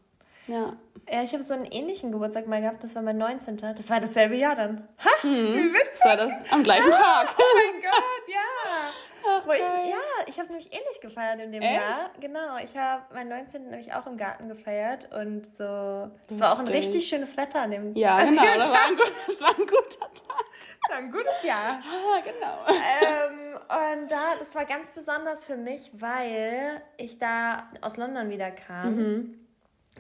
Ja. 0.47 0.77
Ja, 1.11 1.23
ich 1.23 1.33
habe 1.33 1.43
so 1.43 1.55
einen 1.55 1.67
ähnlichen 1.67 2.13
Geburtstag 2.13 2.47
mal 2.47 2.61
gehabt, 2.61 2.83
das 2.83 2.95
war 2.95 3.03
mein 3.03 3.19
19. 3.19 3.57
Das 3.57 3.91
war 3.91 4.01
dasselbe 4.01 4.37
Jahr 4.37 4.57
dann. 4.57 4.89
Ha, 4.99 5.23
hm. 5.23 5.31
wie 5.31 5.73
witzig. 5.73 5.91
Das 5.93 6.05
war 6.05 6.17
das 6.17 6.33
am 6.51 6.63
gleichen 6.63 6.93
ah, 6.93 6.97
Tag. 6.97 7.37
Oh 7.39 7.43
mein 7.55 7.83
Gott, 7.83 8.29
ja. 8.29 8.91
Ach, 9.37 9.47
ich, 9.53 9.61
ja, 9.61 9.97
ich 10.27 10.39
habe 10.39 10.49
nämlich 10.49 10.67
ähnlich 10.73 11.01
gefeiert 11.01 11.41
in 11.41 11.53
dem 11.53 11.63
Echt? 11.63 11.81
Jahr. 11.81 12.11
Genau, 12.21 12.57
ich 12.63 12.77
habe 12.77 13.03
meinen 13.15 13.29
19. 13.29 13.71
nämlich 13.71 13.93
auch 13.93 14.07
im 14.07 14.17
Garten 14.17 14.49
gefeiert 14.49 15.13
und 15.13 15.53
so. 15.55 16.11
Das 16.29 16.41
war 16.41 16.53
auch 16.53 16.59
ein 16.61 16.69
richtig 16.69 17.07
schönes 17.07 17.37
Wetter 17.37 17.63
an 17.63 17.71
dem 17.71 17.95
Ja, 17.95 18.17
an 18.17 18.31
genau, 18.31 18.43
das 18.43 18.69
war, 18.69 18.87
ein, 18.87 18.97
das 19.27 19.41
war 19.41 19.51
ein 19.51 19.67
guter 19.67 20.01
Tag. 20.01 20.45
Das 20.83 20.91
war 20.91 20.99
ein 20.99 21.11
gutes 21.11 21.43
Jahr. 21.43 21.81
Ah, 21.95 22.21
genau. 22.21 22.67
Ähm, 22.69 23.55
und 23.55 24.11
da, 24.11 24.37
das 24.39 24.55
war 24.55 24.65
ganz 24.65 24.91
besonders 24.91 25.45
für 25.45 25.57
mich, 25.57 25.91
weil 25.95 26.83
ich 26.97 27.19
da 27.19 27.69
aus 27.81 27.97
London 27.97 28.31
wieder 28.31 28.51
kam. 28.51 28.95
Mhm. 28.95 29.39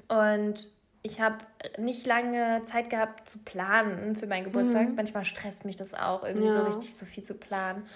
Und 0.08 0.68
ich 1.02 1.20
habe 1.20 1.36
nicht 1.78 2.06
lange 2.06 2.62
Zeit 2.64 2.90
gehabt 2.90 3.28
zu 3.28 3.38
planen 3.38 4.16
für 4.16 4.26
meinen 4.26 4.44
Geburtstag. 4.44 4.88
Mhm. 4.88 4.94
Manchmal 4.94 5.24
stresst 5.24 5.64
mich 5.64 5.76
das 5.76 5.94
auch, 5.94 6.24
irgendwie 6.24 6.46
ja. 6.46 6.52
so 6.52 6.62
richtig 6.62 6.94
so 6.94 7.04
viel 7.04 7.22
zu 7.22 7.34
planen. 7.34 7.86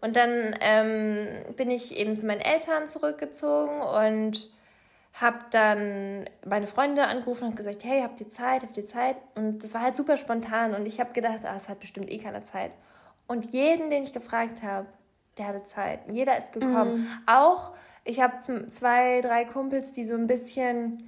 Und 0.00 0.16
dann 0.16 0.54
ähm, 0.60 1.54
bin 1.56 1.70
ich 1.70 1.96
eben 1.96 2.16
zu 2.16 2.26
meinen 2.26 2.40
Eltern 2.40 2.86
zurückgezogen 2.86 3.80
und 3.80 4.48
habe 5.12 5.38
dann 5.50 6.30
meine 6.46 6.68
Freunde 6.68 7.04
angerufen 7.06 7.48
und 7.48 7.56
gesagt, 7.56 7.82
hey, 7.82 8.02
habt 8.02 8.20
ihr 8.20 8.28
Zeit, 8.28 8.62
habt 8.62 8.76
ihr 8.76 8.86
Zeit? 8.86 9.16
Und 9.34 9.64
das 9.64 9.74
war 9.74 9.82
halt 9.82 9.96
super 9.96 10.16
spontan 10.16 10.74
und 10.74 10.86
ich 10.86 11.00
habe 11.00 11.12
gedacht, 11.12 11.40
ah, 11.44 11.56
es 11.56 11.68
hat 11.68 11.80
bestimmt 11.80 12.10
eh 12.10 12.18
keine 12.18 12.42
Zeit. 12.42 12.70
Und 13.26 13.46
jeden, 13.46 13.90
den 13.90 14.04
ich 14.04 14.12
gefragt 14.12 14.62
habe, 14.62 14.86
der 15.36 15.48
hatte 15.48 15.64
Zeit. 15.64 16.00
Jeder 16.08 16.38
ist 16.38 16.52
gekommen. 16.52 17.00
Mhm. 17.00 17.08
Auch, 17.26 17.72
ich 18.04 18.20
habe 18.20 18.68
zwei, 18.70 19.20
drei 19.20 19.44
Kumpels, 19.44 19.92
die 19.92 20.04
so 20.04 20.14
ein 20.14 20.26
bisschen 20.26 21.04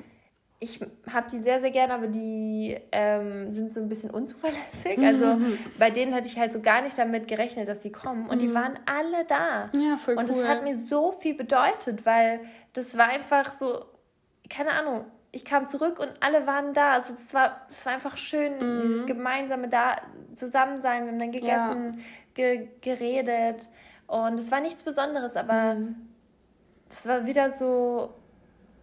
ich 0.62 0.78
habe 1.10 1.30
die 1.30 1.38
sehr, 1.38 1.60
sehr 1.60 1.70
gerne, 1.70 1.94
aber 1.94 2.06
die 2.06 2.76
ähm, 2.92 3.50
sind 3.50 3.72
so 3.72 3.80
ein 3.80 3.88
bisschen 3.88 4.10
unzuverlässig. 4.10 4.98
Also 4.98 5.36
mhm. 5.36 5.58
bei 5.78 5.90
denen 5.90 6.12
hätte 6.12 6.28
ich 6.28 6.38
halt 6.38 6.52
so 6.52 6.60
gar 6.60 6.82
nicht 6.82 6.98
damit 6.98 7.28
gerechnet, 7.28 7.66
dass 7.66 7.80
die 7.80 7.90
kommen. 7.90 8.28
Und 8.28 8.36
mhm. 8.36 8.40
die 8.40 8.54
waren 8.54 8.78
alle 8.84 9.24
da. 9.24 9.70
Ja, 9.72 9.96
voll 9.96 10.18
Und 10.18 10.28
cool. 10.28 10.36
das 10.36 10.46
hat 10.46 10.62
mir 10.62 10.78
so 10.78 11.12
viel 11.12 11.34
bedeutet, 11.34 12.04
weil 12.04 12.40
das 12.74 12.98
war 12.98 13.08
einfach 13.08 13.54
so, 13.54 13.86
keine 14.50 14.72
Ahnung, 14.72 15.06
ich 15.32 15.46
kam 15.46 15.66
zurück 15.66 15.98
und 15.98 16.12
alle 16.20 16.46
waren 16.46 16.74
da. 16.74 16.92
Also 16.92 17.14
das 17.14 17.32
war, 17.32 17.66
war 17.84 17.92
einfach 17.92 18.18
schön, 18.18 18.54
mhm. 18.56 18.80
dieses 18.82 19.06
gemeinsame 19.06 19.68
da 19.68 19.96
Zusammensein. 20.34 21.04
Wir 21.04 21.12
haben 21.12 21.18
dann 21.18 21.32
gegessen, 21.32 21.94
ja. 22.36 22.54
ge 22.54 22.68
geredet. 22.82 23.66
Und 24.06 24.38
es 24.38 24.50
war 24.50 24.60
nichts 24.60 24.82
Besonderes, 24.82 25.36
aber 25.36 25.78
es 26.90 27.06
mhm. 27.06 27.08
war 27.08 27.24
wieder 27.24 27.50
so 27.50 28.12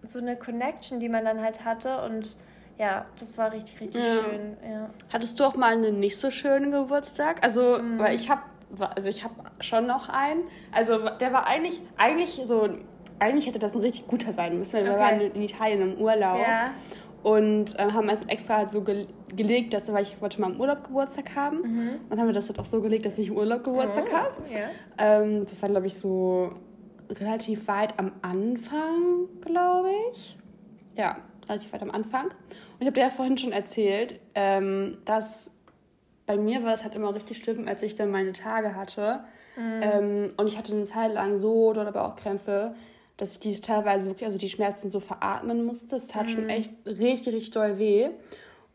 so 0.02 0.20
eine 0.20 0.36
Connection, 0.36 1.00
die 1.00 1.10
man 1.10 1.26
dann 1.26 1.42
halt 1.42 1.66
hatte 1.66 2.02
und 2.04 2.38
ja, 2.80 3.06
das 3.20 3.38
war 3.38 3.52
richtig, 3.52 3.82
richtig 3.82 4.04
ja. 4.04 4.14
schön. 4.14 4.58
Ja. 4.70 4.90
Hattest 5.12 5.40
du 5.40 5.44
auch 5.44 5.56
mal 5.56 5.74
einen 5.74 6.00
nicht 6.00 6.20
so 6.20 6.30
schönen 6.30 6.72
Geburtstag? 6.72 7.44
Also, 7.44 7.80
mhm. 7.80 7.98
weil 7.98 8.14
ich 8.14 8.30
habe 8.30 8.42
also 8.96 9.10
ich 9.10 9.24
habe 9.24 9.34
schon 9.62 9.88
noch 9.88 10.10
einen. 10.10 10.44
Also 10.72 11.10
der 11.20 11.34
war 11.34 11.48
eigentlich, 11.48 11.82
eigentlich 11.98 12.42
so, 12.46 12.70
eigentlich 13.20 13.48
hätte 13.48 13.60
das 13.60 13.74
ein 13.74 13.82
richtig 13.82 14.08
guter 14.08 14.34
sein 14.34 14.58
müssen. 14.58 14.84
Wir 14.84 15.00
waren 15.00 15.22
in 15.22 15.42
Italien 15.42 15.94
im 15.94 16.02
Urlaub. 16.02 16.40
Ja. 16.40 16.72
Und 17.24 17.78
äh, 17.80 17.92
haben 17.92 18.10
also 18.10 18.24
extra 18.28 18.66
so 18.68 18.82
ge 18.82 19.08
gelegt, 19.36 19.74
dass 19.74 19.92
weil 19.92 20.04
ich 20.04 20.22
wollte 20.22 20.40
mal 20.40 20.52
im 20.52 20.60
Urlaub 20.60 20.86
Geburtstag 20.86 21.36
haben. 21.36 21.58
Mhm. 21.58 21.90
Und 22.10 22.20
haben 22.20 22.28
wir 22.28 22.34
das 22.34 22.48
halt 22.48 22.60
auch 22.60 22.66
so 22.66 22.80
gelegt, 22.80 23.06
dass 23.06 23.18
ich 23.18 23.30
im 23.30 23.38
Urlaub 23.38 23.64
Geburtstag 23.64 24.06
oh, 24.12 24.16
habe. 24.16 24.34
Ja. 24.50 24.70
Ähm, 24.98 25.46
das 25.46 25.62
war, 25.62 25.70
glaube 25.70 25.88
ich, 25.88 25.96
so 25.96 26.52
relativ 27.10 27.68
weit 27.68 27.98
am 27.98 28.12
Anfang, 28.22 29.28
glaube 29.42 29.90
ich. 30.12 30.38
Ja, 30.96 31.18
relativ 31.48 31.74
weit 31.74 31.82
am 31.82 31.92
Anfang. 31.92 32.26
Und 32.26 32.82
ich 32.82 32.88
habe 32.88 32.94
dir 32.94 33.02
ja 33.02 33.10
vorhin 33.10 33.38
schon 33.38 33.52
erzählt, 33.52 34.20
ähm, 34.36 34.98
dass 35.06 35.52
bei 36.26 36.38
mir 36.38 36.64
war 36.64 36.72
das 36.72 36.84
halt 36.84 36.96
immer 36.96 37.14
richtig 37.16 37.38
schlimm, 37.38 37.68
als 37.68 37.82
ich 37.82 37.96
dann 37.96 38.12
meine 38.12 38.34
Tage 38.34 38.76
hatte. 38.76 39.22
Mhm. 39.56 39.80
Ähm, 39.82 40.34
und 40.38 40.48
ich 40.48 40.58
hatte 40.58 40.74
eine 40.74 40.86
Zeit 40.86 41.14
lang 41.14 41.40
so 41.40 41.74
dort 41.74 41.88
aber 41.88 42.06
auch 42.06 42.16
Krämpfe, 42.16 42.76
dass 43.16 43.32
ich 43.32 43.40
die 43.40 43.60
teilweise 43.60 44.08
wirklich, 44.08 44.26
also 44.26 44.38
die 44.38 44.50
Schmerzen 44.50 44.90
so 44.90 45.00
veratmen 45.00 45.66
musste. 45.66 45.96
Es 45.96 46.08
tat 46.08 46.28
mhm. 46.28 46.30
schon 46.30 46.50
echt 46.50 46.72
richtig, 46.86 47.34
richtig 47.34 47.52
doll 47.52 47.78
weh. 47.80 48.10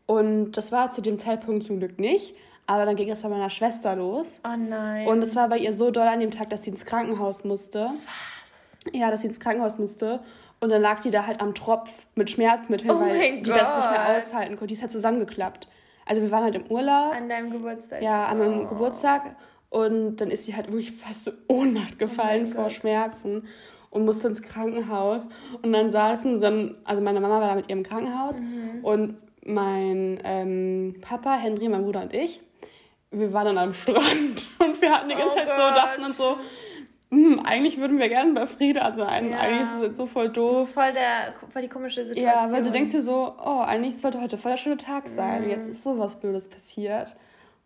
Und 0.05 0.51
das 0.53 0.71
war 0.71 0.91
zu 0.91 1.01
dem 1.01 1.19
Zeitpunkt 1.19 1.65
zum 1.65 1.79
Glück 1.79 1.99
nicht. 1.99 2.35
Aber 2.65 2.85
dann 2.85 2.95
ging 2.95 3.09
das 3.09 3.21
bei 3.21 3.29
meiner 3.29 3.49
Schwester 3.49 3.95
los. 3.95 4.39
Oh 4.45 4.57
nein. 4.57 5.07
Und 5.07 5.21
es 5.21 5.35
war 5.35 5.49
bei 5.49 5.57
ihr 5.57 5.73
so 5.73 5.91
doll 5.91 6.07
an 6.07 6.19
dem 6.19 6.31
Tag, 6.31 6.49
dass 6.49 6.63
sie 6.63 6.69
ins 6.69 6.85
Krankenhaus 6.85 7.43
musste. 7.43 7.91
Was? 7.91 8.93
Ja, 8.93 9.11
dass 9.11 9.21
sie 9.21 9.27
ins 9.27 9.39
Krankenhaus 9.39 9.77
musste. 9.77 10.21
Und 10.59 10.69
dann 10.69 10.81
lag 10.81 11.01
die 11.01 11.11
da 11.11 11.27
halt 11.27 11.41
am 11.41 11.53
Tropf 11.53 12.05
mit 12.15 12.29
Schmerzmitteln, 12.29 12.91
oh 12.91 13.01
weil 13.01 13.41
die 13.41 13.49
Gott. 13.49 13.59
das 13.59 13.75
nicht 13.75 13.91
mehr 13.91 14.17
aushalten 14.17 14.55
konnte. 14.55 14.67
Die 14.67 14.73
ist 14.75 14.81
halt 14.81 14.91
zusammengeklappt. 14.91 15.67
Also 16.05 16.21
wir 16.21 16.31
waren 16.31 16.43
halt 16.43 16.55
im 16.55 16.65
Urlaub. 16.67 17.13
An 17.13 17.27
deinem 17.27 17.49
Geburtstag? 17.49 18.01
Ja, 18.01 18.27
an 18.27 18.37
meinem 18.37 18.61
oh. 18.61 18.67
Geburtstag. 18.67 19.35
Und 19.69 20.17
dann 20.17 20.31
ist 20.31 20.45
sie 20.45 20.55
halt 20.55 20.67
wirklich 20.67 20.91
fast 20.91 21.25
so 21.25 21.31
Ohnmacht 21.47 21.99
gefallen 21.99 22.45
oh 22.47 22.53
vor 22.53 22.63
Gott. 22.63 22.73
Schmerzen 22.73 23.47
und 23.89 24.05
musste 24.05 24.27
ins 24.27 24.41
Krankenhaus. 24.41 25.27
Und 25.61 25.73
dann 25.73 25.91
saßen 25.91 26.39
dann, 26.39 26.75
also 26.83 27.01
meine 27.01 27.19
Mama 27.19 27.41
war 27.41 27.49
da 27.49 27.55
mit 27.55 27.69
ihrem 27.69 27.83
Krankenhaus 27.83 28.39
mhm. 28.39 28.83
und 28.83 29.17
mein 29.45 30.19
ähm, 30.23 30.95
Papa, 31.01 31.37
Henry, 31.37 31.67
mein 31.69 31.83
Bruder 31.83 32.03
und 32.03 32.13
ich, 32.13 32.41
wir 33.13 33.33
waren 33.33 33.45
dann 33.45 33.57
am 33.57 33.73
Strand 33.73 34.47
und 34.59 34.81
wir 34.81 34.91
hatten 34.91 35.09
die 35.09 35.15
ganze 35.15 35.33
oh 35.33 35.35
Zeit 35.35 35.47
Gott. 35.47 35.55
so, 35.57 35.75
dachten 35.75 36.03
uns 36.03 36.17
so, 36.17 36.37
hm, 37.13 37.39
eigentlich 37.45 37.77
würden 37.77 37.99
wir 37.99 38.09
gerne 38.09 38.33
bei 38.33 38.47
Frieda 38.47 38.91
sein. 38.91 39.29
Ja. 39.29 39.39
Eigentlich 39.39 39.61
ist 39.61 39.75
es 39.77 39.83
jetzt 39.83 39.97
so 39.97 40.07
voll 40.07 40.29
doof. 40.29 40.51
Das 40.51 40.67
ist 40.69 40.73
voll, 40.73 40.93
der, 40.93 41.33
voll 41.51 41.61
die 41.61 41.67
komische 41.67 42.03
Situation. 42.03 42.43
Ja, 42.43 42.51
weil 42.51 42.63
du 42.63 42.71
denkst 42.71 42.91
dir 42.91 43.03
so, 43.03 43.35
oh, 43.37 43.59
eigentlich 43.59 43.99
sollte 43.99 44.19
heute 44.19 44.37
voll 44.37 44.51
der 44.51 44.57
schöne 44.57 44.77
Tag 44.77 45.07
sein. 45.07 45.43
Mhm. 45.43 45.49
Jetzt 45.49 45.67
ist 45.67 45.83
sowas 45.83 46.15
Blödes 46.15 46.49
passiert. 46.49 47.15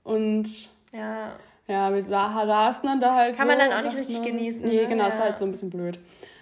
Und 0.04 0.70
ja, 0.92 1.32
ja 1.68 1.94
wir 1.94 2.02
saßen 2.02 2.90
dann 2.90 3.00
da 3.00 3.16
halt. 3.16 3.38
Kann 3.38 3.48
so 3.48 3.56
man 3.56 3.60
dann 3.60 3.72
auch 3.72 3.84
nicht 3.84 3.98
richtig 3.98 4.22
genießen. 4.22 4.68
Nee, 4.68 4.82
ne? 4.82 4.88
genau, 4.88 5.08
es 5.08 5.14
ja. 5.14 5.22
war 5.22 5.30
halt 5.30 5.40
so 5.40 5.46
ein 5.46 5.52
bisschen 5.52 5.70
blöd. 5.70 5.98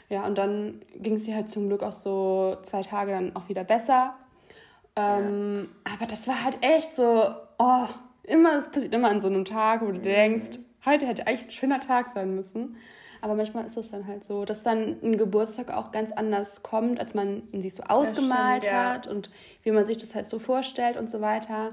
Ja, 0.10 0.26
und 0.26 0.38
dann 0.38 0.82
ging 0.96 1.16
es 1.16 1.28
ihr 1.28 1.36
halt 1.36 1.50
zum 1.50 1.68
Glück 1.68 1.84
auch 1.84 1.92
so 1.92 2.58
zwei 2.64 2.82
Tage 2.82 3.12
dann 3.12 3.36
auch 3.36 3.50
wieder 3.50 3.64
besser. 3.64 4.16
Ähm, 4.96 5.70
ja. 5.86 5.94
Aber 5.94 6.08
das 6.08 6.28
war 6.28 6.44
halt 6.44 6.58
echt 6.62 6.96
so, 6.96 7.24
oh, 7.60 7.86
immer, 8.26 8.58
es 8.58 8.70
passiert 8.70 8.94
immer 8.94 9.10
an 9.10 9.22
so 9.22 9.28
einem 9.28 9.46
Tag, 9.46 9.82
wo 9.82 9.88
du 9.88 10.00
mhm. 10.00 10.04
denkst, 10.04 10.60
heute 10.86 11.08
hätte 11.08 11.28
eigentlich 11.28 11.46
ein 11.46 11.52
schöner 11.52 11.80
Tag 11.80 12.12
sein 12.14 12.36
müssen. 12.36 12.78
Aber 13.22 13.34
manchmal 13.34 13.66
ist 13.66 13.76
es 13.76 13.90
dann 13.90 14.06
halt 14.06 14.24
so, 14.24 14.46
dass 14.46 14.62
dann 14.62 14.98
ein 15.02 15.18
Geburtstag 15.18 15.72
auch 15.72 15.92
ganz 15.92 16.12
anders 16.12 16.62
kommt, 16.62 17.00
als 17.00 17.16
man 17.16 17.44
ihn 17.52 17.62
sich 17.64 17.74
so 17.74 17.82
ausgemalt 17.82 18.66
stimmt, 18.66 18.78
hat 18.78 19.06
ja. 19.08 19.12
und 19.12 19.32
wie 19.64 19.72
man 19.72 19.86
sich 19.86 19.98
das 19.98 20.14
halt 20.14 20.30
so 20.30 20.38
vorstellt 20.38 20.96
und 20.96 21.10
so 21.10 21.22
weiter. 21.22 21.70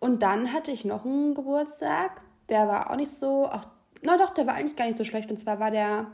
Und 0.00 0.22
dann 0.22 0.52
hatte 0.52 0.72
ich 0.72 0.84
noch 0.84 1.04
einen 1.04 1.34
Geburtstag, 1.34 2.22
der 2.48 2.66
war 2.66 2.90
auch 2.90 2.96
nicht 2.96 3.12
so, 3.12 3.46
auch, 3.46 3.68
na 4.02 4.18
doch, 4.18 4.30
der 4.30 4.46
war 4.46 4.54
eigentlich 4.54 4.74
gar 4.74 4.86
nicht 4.86 4.96
so 4.96 5.04
schlecht. 5.04 5.30
Und 5.30 5.38
zwar 5.38 5.60
war 5.60 5.70
der 5.70 6.06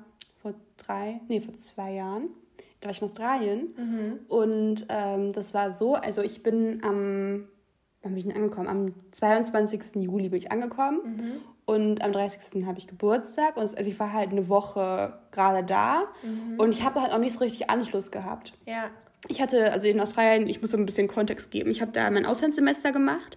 vor 0.42 0.52
drei, 0.76 1.20
nee, 1.28 1.40
vor 1.40 1.54
zwei 1.54 1.92
Jahren. 1.92 2.28
Da 2.80 2.88
war 2.88 2.92
ich 2.92 3.00
in 3.00 3.06
Australien. 3.06 3.74
Mhm. 3.76 4.20
Und 4.28 4.86
ähm, 4.90 5.32
das 5.32 5.54
war 5.54 5.74
so, 5.76 5.94
also 5.94 6.20
ich 6.20 6.42
bin 6.42 6.82
am, 6.84 7.48
wann 8.06 8.14
bin 8.14 8.18
ich 8.18 8.32
denn 8.32 8.36
angekommen? 8.36 8.68
Am 8.68 8.94
22. 9.12 9.96
Juli 9.96 10.28
bin 10.28 10.38
ich 10.38 10.52
angekommen. 10.52 11.00
Mhm. 11.04 11.32
Und 11.66 12.02
am 12.02 12.12
30. 12.12 12.64
habe 12.64 12.78
ich 12.78 12.86
Geburtstag. 12.86 13.56
Und 13.56 13.76
also 13.76 13.90
ich 13.90 13.98
war 13.98 14.12
halt 14.12 14.30
eine 14.30 14.48
Woche 14.48 15.18
gerade 15.32 15.64
da. 15.64 16.04
Mhm. 16.22 16.58
Und 16.58 16.70
ich 16.70 16.84
habe 16.84 17.02
halt 17.02 17.12
auch 17.12 17.18
nicht 17.18 17.32
so 17.32 17.40
richtig 17.40 17.68
Anschluss 17.68 18.12
gehabt. 18.12 18.52
Ja. 18.64 18.90
Ich 19.28 19.42
hatte, 19.42 19.72
also 19.72 19.88
in 19.88 20.00
Australien, 20.00 20.48
ich 20.48 20.60
muss 20.60 20.70
so 20.70 20.78
ein 20.78 20.86
bisschen 20.86 21.08
Kontext 21.08 21.50
geben. 21.50 21.70
Ich 21.70 21.80
habe 21.80 21.90
da 21.90 22.08
mein 22.10 22.24
Auslandssemester 22.24 22.92
gemacht 22.92 23.36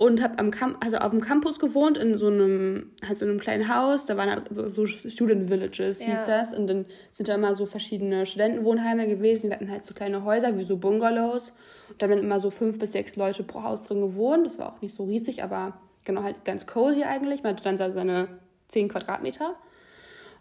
und 0.00 0.22
habe 0.22 0.38
am 0.38 0.50
Camp 0.50 0.78
also 0.82 0.96
auf 0.96 1.10
dem 1.10 1.20
Campus 1.20 1.58
gewohnt 1.58 1.98
in 1.98 2.16
so 2.16 2.28
einem 2.28 2.90
halt 3.06 3.18
so 3.18 3.26
einem 3.26 3.38
kleinen 3.38 3.68
Haus. 3.68 4.06
Da 4.06 4.16
waren 4.16 4.30
halt 4.30 4.44
so, 4.50 4.66
so 4.66 4.86
Student 4.86 5.50
Villages 5.50 6.00
hieß 6.00 6.20
ja. 6.20 6.24
das. 6.24 6.54
Und 6.54 6.68
dann 6.68 6.86
sind 7.12 7.28
da 7.28 7.34
immer 7.34 7.54
so 7.54 7.66
verschiedene 7.66 8.24
Studentenwohnheime 8.24 9.08
gewesen. 9.08 9.50
Wir 9.50 9.56
hatten 9.56 9.70
halt 9.70 9.84
so 9.84 9.92
kleine 9.92 10.24
Häuser 10.24 10.56
wie 10.56 10.64
so 10.64 10.78
Bungalows. 10.78 11.52
Und 11.90 12.00
da 12.00 12.08
haben 12.08 12.16
immer 12.16 12.40
so 12.40 12.48
fünf 12.50 12.78
bis 12.78 12.92
sechs 12.92 13.16
Leute 13.16 13.42
pro 13.42 13.62
Haus 13.62 13.82
drin 13.82 14.00
gewohnt. 14.00 14.46
Das 14.46 14.58
war 14.58 14.72
auch 14.72 14.80
nicht 14.80 14.94
so 14.94 15.04
riesig 15.04 15.42
aber 15.42 15.74
genau 16.06 16.22
halt 16.22 16.46
ganz 16.46 16.66
cozy 16.66 17.02
eigentlich. 17.02 17.42
Man 17.42 17.54
hatte 17.54 17.64
dann 17.64 17.76
seine 17.76 18.28
zehn 18.68 18.88
Quadratmeter. 18.88 19.54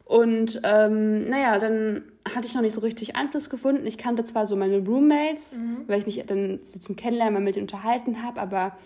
Und 0.06 0.62
ähm, 0.64 1.30
naja, 1.30 1.60
dann 1.60 2.04
hatte 2.34 2.48
ich 2.48 2.56
noch 2.56 2.62
nicht 2.62 2.76
so 2.76 2.80
richtig 2.80 3.18
Anschluss 3.18 3.50
gefunden. 3.50 3.86
Ich 3.86 3.98
kannte 3.98 4.24
zwar 4.24 4.46
so 4.46 4.56
meine 4.56 4.78
Roommates, 4.78 5.58
mhm. 5.58 5.84
weil 5.88 6.00
ich 6.00 6.06
mich 6.06 6.26
dann 6.26 6.62
so 6.64 6.80
zum 6.80 6.96
Kennenlernen 6.96 7.34
mal 7.34 7.44
mit 7.44 7.58
denen 7.58 7.66
unterhalten 7.66 8.24
habe, 8.24 8.40
aber 8.40 8.78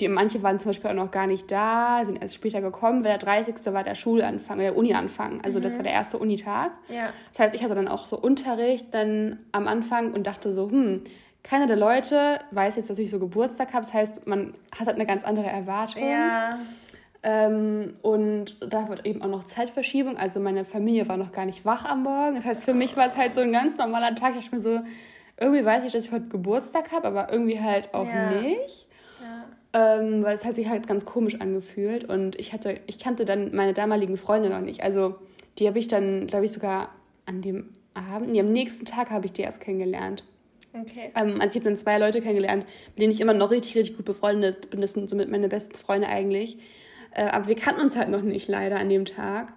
die, 0.00 0.08
manche 0.08 0.42
waren 0.42 0.58
zum 0.58 0.70
Beispiel 0.70 0.90
auch 0.90 0.94
noch 0.94 1.10
gar 1.10 1.26
nicht 1.26 1.50
da, 1.50 2.02
sind 2.04 2.20
erst 2.20 2.34
später 2.34 2.60
gekommen, 2.60 3.02
weil 3.02 3.18
der 3.18 3.18
30. 3.18 3.54
war 3.72 3.82
der 3.82 3.94
Schulanfang, 3.94 4.58
der 4.58 4.76
Unianfang. 4.76 5.40
Also 5.42 5.58
mhm. 5.58 5.62
das 5.62 5.76
war 5.76 5.82
der 5.84 5.92
erste 5.92 6.18
Unitag. 6.18 6.72
Ja. 6.88 7.08
Das 7.32 7.38
heißt, 7.38 7.54
ich 7.54 7.62
hatte 7.62 7.74
dann 7.74 7.88
auch 7.88 8.06
so 8.06 8.18
Unterricht 8.18 8.92
dann 8.92 9.38
am 9.52 9.66
Anfang 9.66 10.12
und 10.12 10.26
dachte 10.26 10.52
so, 10.54 10.70
hm, 10.70 11.02
keiner 11.42 11.66
der 11.66 11.76
Leute 11.76 12.40
weiß 12.50 12.76
jetzt, 12.76 12.90
dass 12.90 12.98
ich 12.98 13.10
so 13.10 13.18
Geburtstag 13.18 13.72
habe. 13.72 13.84
Das 13.86 13.94
heißt, 13.94 14.26
man 14.26 14.54
hat 14.72 14.86
halt 14.86 14.96
eine 14.96 15.06
ganz 15.06 15.24
andere 15.24 15.46
Erwartung. 15.46 16.06
Ja. 16.06 16.58
Ähm, 17.22 17.94
und 18.02 18.56
da 18.60 18.88
wird 18.88 19.06
eben 19.06 19.22
auch 19.22 19.28
noch 19.28 19.44
Zeitverschiebung. 19.44 20.18
Also 20.18 20.40
meine 20.40 20.64
Familie 20.64 21.08
war 21.08 21.16
noch 21.16 21.32
gar 21.32 21.46
nicht 21.46 21.64
wach 21.64 21.84
am 21.86 22.02
Morgen. 22.02 22.34
Das 22.34 22.44
heißt, 22.44 22.64
für 22.64 22.74
mich 22.74 22.96
war 22.96 23.06
es 23.06 23.16
halt 23.16 23.34
so 23.34 23.40
ein 23.40 23.52
ganz 23.52 23.78
normaler 23.78 24.14
Tag. 24.14 24.34
Ich 24.38 24.50
dachte 24.50 24.56
mir 24.56 24.62
so, 24.62 24.80
irgendwie 25.38 25.64
weiß 25.64 25.84
ich, 25.84 25.92
dass 25.92 26.04
ich 26.04 26.12
heute 26.12 26.26
Geburtstag 26.26 26.92
habe, 26.92 27.06
aber 27.06 27.32
irgendwie 27.32 27.60
halt 27.60 27.94
auch 27.94 28.08
ja. 28.08 28.30
nicht 28.32 28.86
ähm, 29.76 30.24
weil 30.24 30.34
es 30.34 30.44
hat 30.46 30.56
sich 30.56 30.70
halt 30.70 30.86
ganz 30.86 31.04
komisch 31.04 31.38
angefühlt 31.38 32.04
und 32.04 32.40
ich 32.40 32.54
hatte, 32.54 32.80
ich 32.86 32.98
kannte 32.98 33.26
dann 33.26 33.54
meine 33.54 33.74
damaligen 33.74 34.16
Freunde 34.16 34.48
noch 34.48 34.62
nicht. 34.62 34.82
Also 34.82 35.16
die 35.58 35.68
habe 35.68 35.78
ich 35.78 35.86
dann, 35.86 36.26
glaube 36.26 36.46
ich, 36.46 36.52
sogar 36.52 36.94
an 37.26 37.42
dem 37.42 37.68
Abend, 37.92 38.32
nee, 38.32 38.40
am 38.40 38.52
nächsten 38.52 38.86
Tag 38.86 39.10
habe 39.10 39.26
ich 39.26 39.32
die 39.32 39.42
erst 39.42 39.60
kennengelernt. 39.60 40.24
Okay. 40.72 41.10
Ähm, 41.14 41.42
also 41.42 41.50
ich 41.50 41.54
habe 41.56 41.64
dann 41.64 41.76
zwei 41.76 41.98
Leute 41.98 42.22
kennengelernt, 42.22 42.64
mit 42.94 43.02
denen 43.02 43.12
ich 43.12 43.20
immer 43.20 43.34
noch 43.34 43.50
richtig, 43.50 43.76
richtig 43.76 43.98
gut 43.98 44.06
befreundet 44.06 44.70
bin. 44.70 44.80
Das 44.80 44.92
sind 44.92 45.10
somit 45.10 45.30
meine 45.30 45.48
besten 45.48 45.76
Freunde 45.76 46.08
eigentlich. 46.08 46.56
Äh, 47.10 47.24
aber 47.24 47.48
wir 47.48 47.56
kannten 47.56 47.82
uns 47.82 47.96
halt 47.96 48.08
noch 48.08 48.22
nicht 48.22 48.48
leider 48.48 48.78
an 48.80 48.88
dem 48.88 49.04
Tag. 49.04 49.52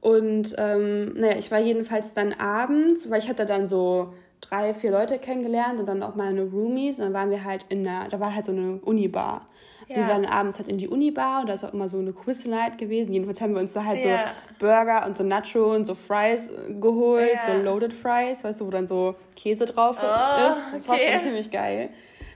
Und 0.00 0.54
ähm, 0.58 1.14
naja, 1.14 1.38
ich 1.38 1.50
war 1.50 1.58
jedenfalls 1.58 2.14
dann 2.14 2.34
abends, 2.34 3.10
weil 3.10 3.18
ich 3.18 3.28
hatte 3.28 3.46
dann 3.46 3.68
so 3.68 4.14
drei, 4.48 4.74
vier 4.74 4.90
Leute 4.90 5.18
kennengelernt 5.18 5.80
und 5.80 5.86
dann 5.86 6.02
auch 6.02 6.14
meine 6.14 6.42
Roomies. 6.42 6.98
Und 6.98 7.04
dann 7.04 7.14
waren 7.14 7.30
wir 7.30 7.44
halt 7.44 7.66
in 7.68 7.86
einer, 7.86 8.08
da 8.08 8.20
war 8.20 8.34
halt 8.34 8.46
so 8.46 8.52
eine 8.52 8.78
Unibar. 8.82 9.46
Also 9.88 10.00
ja. 10.00 10.06
wir 10.06 10.14
waren 10.14 10.26
abends 10.26 10.58
halt 10.58 10.68
in 10.68 10.78
die 10.78 10.88
Unibar 10.88 11.40
und 11.40 11.48
da 11.48 11.54
ist 11.54 11.64
auch 11.64 11.72
immer 11.72 11.88
so 11.88 11.98
eine 11.98 12.12
Quiz-Night 12.12 12.78
gewesen. 12.78 13.12
Jedenfalls 13.12 13.40
haben 13.40 13.54
wir 13.54 13.60
uns 13.60 13.72
da 13.72 13.84
halt 13.84 14.02
ja. 14.02 14.18
so 14.18 14.54
Burger 14.58 15.06
und 15.06 15.16
so 15.16 15.24
Nacho 15.24 15.74
und 15.74 15.86
so 15.86 15.94
Fries 15.94 16.50
geholt, 16.80 17.30
ja. 17.34 17.42
so 17.42 17.62
Loaded 17.62 17.92
Fries, 17.92 18.42
weißt 18.42 18.60
du, 18.60 18.66
wo 18.66 18.70
dann 18.70 18.86
so 18.86 19.14
Käse 19.36 19.66
drauf 19.66 19.96
oh, 20.00 20.04
ist. 20.04 20.88
Das 20.88 20.88
okay. 20.88 21.06
war 21.06 21.12
schon 21.12 21.22
ziemlich 21.22 21.50
geil. 21.50 21.90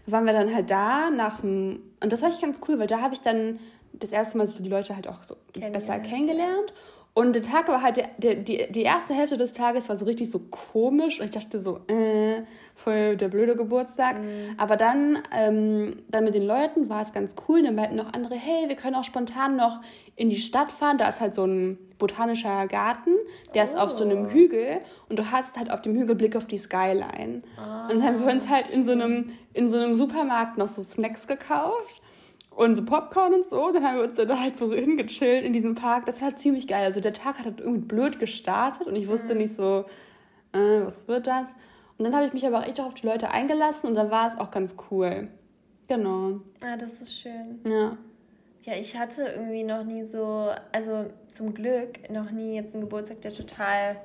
Da 0.07 0.13
waren 0.13 0.27
wir 0.27 0.33
dann 0.33 0.55
halt 0.55 0.71
da 0.71 1.11
nach 1.11 1.41
dem, 1.41 1.81
und 2.01 2.13
das 2.13 2.23
war 2.23 2.31
echt 2.31 2.41
ganz 2.41 2.61
cool, 2.69 2.79
weil 2.79 2.87
da 2.87 3.01
habe 3.01 3.15
ich 3.15 3.21
dann 3.21 3.59
das 3.93 4.13
erste 4.13 4.39
Mal 4.39 4.47
so 4.47 4.63
die 4.63 4.69
Leute 4.69 4.95
halt 4.95 5.09
auch 5.09 5.25
so 5.25 5.37
besser 5.55 5.99
kennengelernt. 5.99 6.73
Und 7.13 7.33
der 7.35 7.43
Tag 7.43 7.69
war 7.69 7.83
halt, 7.83 7.97
der, 7.97 8.09
der, 8.19 8.37
die, 8.37 8.71
die 8.71 8.83
erste 8.83 9.15
Hälfte 9.15 9.37
des 9.37 9.53
Tages 9.53 9.89
war 9.89 9.99
so 9.99 10.05
richtig 10.05 10.31
so 10.31 10.39
komisch 10.39 11.19
und 11.19 11.27
ich 11.27 11.33
dachte 11.33 11.61
so, 11.61 11.81
äh, 11.89 12.43
voll 12.75 13.17
der 13.17 13.29
blöde 13.29 13.57
Geburtstag. 13.57 14.21
Mhm. 14.21 14.55
Aber 14.59 14.77
dann, 14.77 15.19
ähm, 15.37 16.03
dann 16.09 16.25
mit 16.25 16.35
den 16.35 16.47
Leuten 16.47 16.89
war 16.89 17.03
es 17.03 17.13
ganz 17.13 17.35
cool. 17.49 17.63
Dann 17.63 17.75
meinten 17.75 17.97
noch 17.97 18.13
andere, 18.13 18.37
hey, 18.37 18.69
wir 18.69 18.77
können 18.77 18.95
auch 18.95 19.05
spontan 19.05 19.57
noch 19.57 19.81
in 20.15 20.31
die 20.31 20.41
Stadt 20.41 20.71
fahren. 20.71 20.99
Da 20.99 21.09
ist 21.09 21.21
halt 21.21 21.35
so 21.35 21.45
ein 21.45 21.79
botanischer 21.99 22.67
Garten, 22.69 23.11
der 23.55 23.63
oh. 23.63 23.67
ist 23.67 23.77
auf 23.77 23.91
so 23.91 24.05
einem 24.05 24.27
oh. 24.27 24.31
Hügel 24.31 24.81
und 25.09 25.19
du 25.19 25.31
hast 25.31 25.57
halt 25.57 25.71
auf 25.71 25.83
dem 25.83 25.97
Hügel 25.97 26.15
Blick 26.15 26.37
auf 26.37 26.47
die 26.47 26.59
Skyline. 26.59 27.43
Oh. 27.59 27.93
Und 27.93 27.99
dann 27.99 28.05
haben 28.05 28.21
wir 28.25 28.33
uns 28.33 28.49
halt 28.49 28.71
in 28.71 28.85
so 28.85 28.93
einem, 28.93 29.33
in 29.53 29.69
so 29.69 29.77
einem 29.77 29.97
Supermarkt 29.97 30.59
noch 30.59 30.69
so 30.69 30.81
Snacks 30.81 31.27
gekauft 31.27 32.00
und 32.61 32.77
so 32.77 32.85
Popcorn 32.85 33.33
und 33.33 33.49
so. 33.49 33.73
Dann 33.73 33.83
haben 33.83 33.97
wir 33.97 34.05
uns 34.05 34.17
dann 34.17 34.29
da 34.29 34.39
halt 34.39 34.59
so 34.59 34.73
hingechillt 34.73 35.45
in 35.45 35.55
diesem 35.55 35.75
Park. 35.75 36.05
Das 36.05 36.21
war 36.21 36.37
ziemlich 36.37 36.69
geil. 36.69 36.85
Also 36.85 37.01
der 37.01 37.15
Tag 37.15 37.39
hat 37.39 37.47
halt 37.47 37.61
irgendwie 37.61 37.81
blöd 37.81 38.21
gestartet 38.21 38.87
und 38.87 38.97
ich 38.97 39.09
wusste 39.09 39.33
mhm. 39.33 39.41
nicht 39.41 39.57
so, 39.57 39.87
äh, 40.53 40.85
was 40.85 41.09
wird 41.09 41.27
das? 41.27 41.47
Und 41.97 42.05
dann 42.05 42.15
habe 42.15 42.27
ich 42.27 42.35
mich 42.35 42.47
aber 42.47 42.59
auch 42.59 42.67
echt 42.67 42.79
auf 42.81 42.93
die 42.95 43.07
Leute 43.07 43.31
eingelassen 43.31 43.89
und 43.89 43.95
dann 43.95 44.11
war 44.11 44.29
es 44.29 44.39
auch 44.39 44.51
ganz 44.51 44.77
cool. 44.91 45.29
Genau. 45.89 46.41
Ah, 46.61 46.77
das 46.77 47.01
ist 47.01 47.19
schön. 47.19 47.61
Ja. 47.67 47.97
Ja, 48.63 48.75
ich 48.75 48.97
hatte 48.97 49.23
irgendwie 49.23 49.65
noch 49.65 49.83
nie 49.83 50.05
so, 50.05 50.51
also 50.73 51.07
zum 51.29 51.55
Glück 51.55 52.11
noch 52.11 52.31
nie 52.31 52.57
jetzt 52.57 52.75
einen 52.75 52.83
Geburtstag, 52.83 53.23
der 53.23 53.33
total 53.33 53.97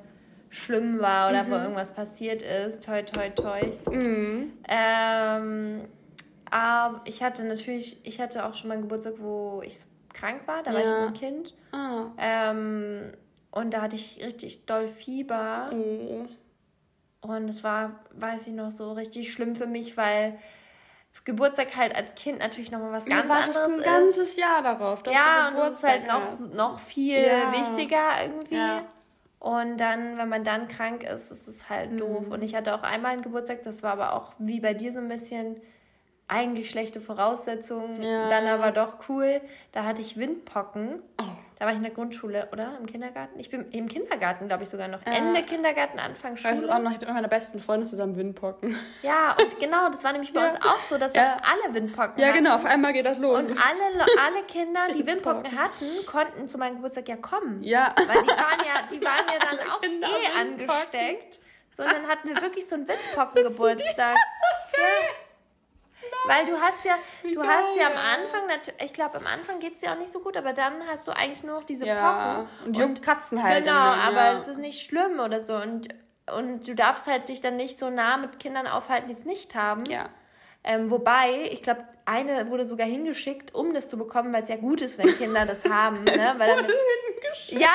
schlimm 0.50 1.00
war 1.00 1.30
oder 1.30 1.44
mhm. 1.44 1.52
wo 1.52 1.56
irgendwas 1.56 1.94
passiert 1.94 2.42
ist. 2.42 2.82
Toi, 2.86 3.04
toi, 3.04 3.30
toi. 3.32 3.60
Mhm. 3.92 4.54
Ähm, 4.70 5.82
aber 6.56 7.02
ich 7.04 7.22
hatte 7.22 7.44
natürlich, 7.44 8.00
ich 8.06 8.22
hatte 8.22 8.46
auch 8.46 8.54
schon 8.54 8.70
mal 8.70 8.76
einen 8.76 8.84
Geburtstag, 8.84 9.16
wo 9.18 9.62
ich 9.66 9.78
krank 10.14 10.44
war. 10.46 10.64
Da 10.64 10.72
ja. 10.72 10.78
war 10.78 10.84
ich 10.84 11.08
ein 11.08 11.14
Kind. 11.14 11.54
Ah. 11.74 12.06
Ähm, 12.18 13.12
und 13.52 13.74
da 13.74 13.82
hatte 13.82 13.98
ich 13.98 14.24
richtig 14.24 14.66
doll 14.66 14.88
Fieber. 14.88 15.70
Oh. 15.74 16.26
Und 17.28 17.50
es 17.50 17.62
war, 17.66 18.00
weiß 18.12 18.48
ich 18.48 18.54
noch, 18.54 18.72
so 18.72 18.94
richtig 18.94 19.34
schlimm 19.34 19.56
für 19.56 19.68
mich, 19.68 19.98
weil 19.98 20.40
Geburtstag 21.26 21.76
halt 21.76 21.94
als 21.94 22.16
Kind 22.16 22.40
natürlich 22.40 22.72
nochmal 22.72 22.94
was 22.94 23.06
ganz 23.06 23.30
anderes 23.30 23.58
ein 23.58 23.72
ist. 23.72 23.78
ein 23.78 23.84
ganzes 23.84 24.36
Jahr 24.38 24.64
darauf. 24.64 25.04
ja, 25.08 25.50
und 25.50 25.58
es 25.58 25.80
ist 25.80 25.84
halt 25.84 26.08
noch, 26.08 26.54
noch 26.54 26.80
viel 26.80 27.22
ja. 27.22 27.52
wichtiger 27.52 28.24
irgendwie. 28.24 28.56
Ja. 28.56 28.84
Und 29.40 29.78
dann, 29.78 30.18
wenn 30.18 30.30
man 30.30 30.46
dann 30.46 30.70
krank 30.70 31.04
ist, 31.04 31.32
ist 31.32 31.50
es 31.50 31.70
halt 31.70 31.92
mhm. 31.92 31.98
doof. 31.98 32.26
Und 32.30 32.44
ich 32.44 32.56
hatte 32.56 32.74
auch 32.74 32.84
einmal 32.84 33.12
einen 33.12 33.24
Geburtstag, 33.24 33.64
das 33.64 33.84
war 33.84 33.92
aber 33.92 34.14
auch 34.14 34.32
wie 34.40 34.62
bei 34.62 34.74
dir 34.74 34.94
so 34.94 35.00
ein 35.00 35.10
bisschen 35.10 35.60
eigentlich 36.28 36.70
schlechte 36.70 37.02
Voraussetzungen, 37.02 38.02
ja. 38.02 38.30
dann 38.30 38.48
aber 38.48 38.72
doch 38.72 39.10
cool. 39.10 39.42
Da 39.72 39.84
hatte 39.84 40.02
ich 40.02 40.18
Windpocken. 40.18 41.02
Oh. 41.22 41.26
Da 41.58 41.66
war 41.66 41.72
ich 41.72 41.78
in 41.78 41.84
der 41.84 41.94
Grundschule, 41.94 42.50
oder? 42.52 42.78
Im 42.80 42.86
Kindergarten? 42.86 43.40
Ich 43.40 43.50
bin 43.50 43.72
im 43.72 43.88
Kindergarten, 43.88 44.48
glaube 44.48 44.64
ich, 44.64 44.70
sogar 44.70 44.90
noch. 44.90 45.00
Ende 45.06 45.42
Kindergarten, 45.44 46.00
Anfang 46.00 46.36
Schule. 46.36 46.54
Weißt 46.54 46.64
du 46.64 46.70
auch 46.70 46.80
noch, 46.80 46.90
ich 46.90 46.96
hatte 46.98 47.06
mit 47.06 47.16
meiner 47.16 47.30
besten 47.30 47.60
Freundin 47.60 47.88
zusammen 47.88 48.18
Windpocken. 48.18 48.76
Ja, 49.04 49.38
und 49.40 49.58
genau, 49.60 49.90
das 49.90 50.04
war 50.04 50.12
nämlich 50.12 50.34
bei 50.34 50.42
ja. 50.42 50.50
uns 50.50 50.62
auch 50.62 50.80
so, 50.80 50.98
dass 50.98 51.14
ja. 51.14 51.38
alle 51.44 51.74
Windpocken 51.74 52.22
Ja, 52.22 52.32
genau, 52.34 52.56
auf 52.56 52.66
einmal 52.66 52.92
geht 52.92 53.06
das 53.06 53.18
los. 53.20 53.40
Und 53.40 53.52
alle, 53.52 54.06
alle 54.22 54.44
Kinder, 54.48 54.82
die 54.94 55.06
Windpocken 55.06 55.58
hatten, 55.58 55.86
konnten 56.08 56.50
zu 56.50 56.58
meinem 56.58 56.76
Geburtstag 56.76 57.08
ja 57.08 57.16
kommen. 57.16 57.64
Ja. 57.64 57.96
Weil 57.96 58.22
die 58.22 58.28
waren 58.28 58.60
ja, 58.60 58.88
die 58.92 59.02
waren 59.02 59.26
ja 59.32 59.40
dann 59.50 59.72
auch 59.72 59.82
Kinder 59.82 60.08
eh 60.08 60.42
angesteckt. 60.42 61.40
Sondern 61.78 62.08
hatten 62.08 62.30
wir 62.30 62.42
wirklich 62.42 62.68
so 62.68 62.76
einen 62.76 62.88
Windpockengeburtstag. 62.88 64.16
Weil 66.28 66.46
du 66.46 66.60
hast 66.60 66.84
ja, 66.84 66.96
du 67.24 67.36
Geil. 67.36 67.48
hast 67.48 67.78
ja 67.78 67.88
am 67.88 67.98
Anfang, 67.98 68.42
ich 68.84 68.94
glaube, 68.94 69.18
am 69.18 69.28
Anfang 69.28 69.60
geht 69.60 69.76
es 69.76 69.82
dir 69.82 69.92
auch 69.92 69.98
nicht 69.98 70.12
so 70.12 70.20
gut, 70.20 70.38
aber 70.38 70.54
dann 70.54 70.74
hast 70.88 71.08
du 71.08 71.16
eigentlich 71.16 71.44
nur 71.44 71.60
noch 71.60 71.64
diese 71.64 71.86
ja. 71.86 72.46
Pocken. 72.46 72.50
Und 72.66 72.78
und, 72.78 73.02
kratzen 73.02 73.42
halt. 73.42 73.64
Genau, 73.64 73.76
aber 73.76 74.26
ja. 74.26 74.38
es 74.38 74.48
ist 74.48 74.58
nicht 74.58 74.86
schlimm 74.86 75.20
oder 75.20 75.42
so. 75.42 75.56
Und, 75.56 75.90
und 76.36 76.68
du 76.68 76.76
darfst 76.76 77.08
halt 77.08 77.30
dich 77.30 77.42
dann 77.42 77.58
nicht 77.58 77.80
so 77.80 77.90
nah 77.90 78.18
mit 78.18 78.40
Kindern 78.40 78.68
aufhalten, 78.68 79.08
die 79.08 79.14
es 79.14 79.26
nicht 79.26 79.56
haben. 79.56 79.86
Ja. 79.86 80.10
Ähm, 80.64 80.90
wobei, 80.90 81.50
ich 81.52 81.62
glaube, 81.62 81.86
eine 82.06 82.50
wurde 82.50 82.66
sogar 82.66 82.88
hingeschickt, 82.88 83.54
um 83.54 83.74
das 83.74 83.90
zu 83.90 83.98
bekommen, 83.98 84.34
weil 84.34 84.44
es 84.44 84.50
ja 84.50 84.56
gut 84.56 84.82
ist, 84.82 84.98
wenn 84.98 85.08
Kinder 85.08 85.46
das 85.46 85.64
haben. 85.70 86.04
Ne? 86.04 86.34
Weil 86.38 86.56
dann, 86.56 86.66
ja, 87.50 87.70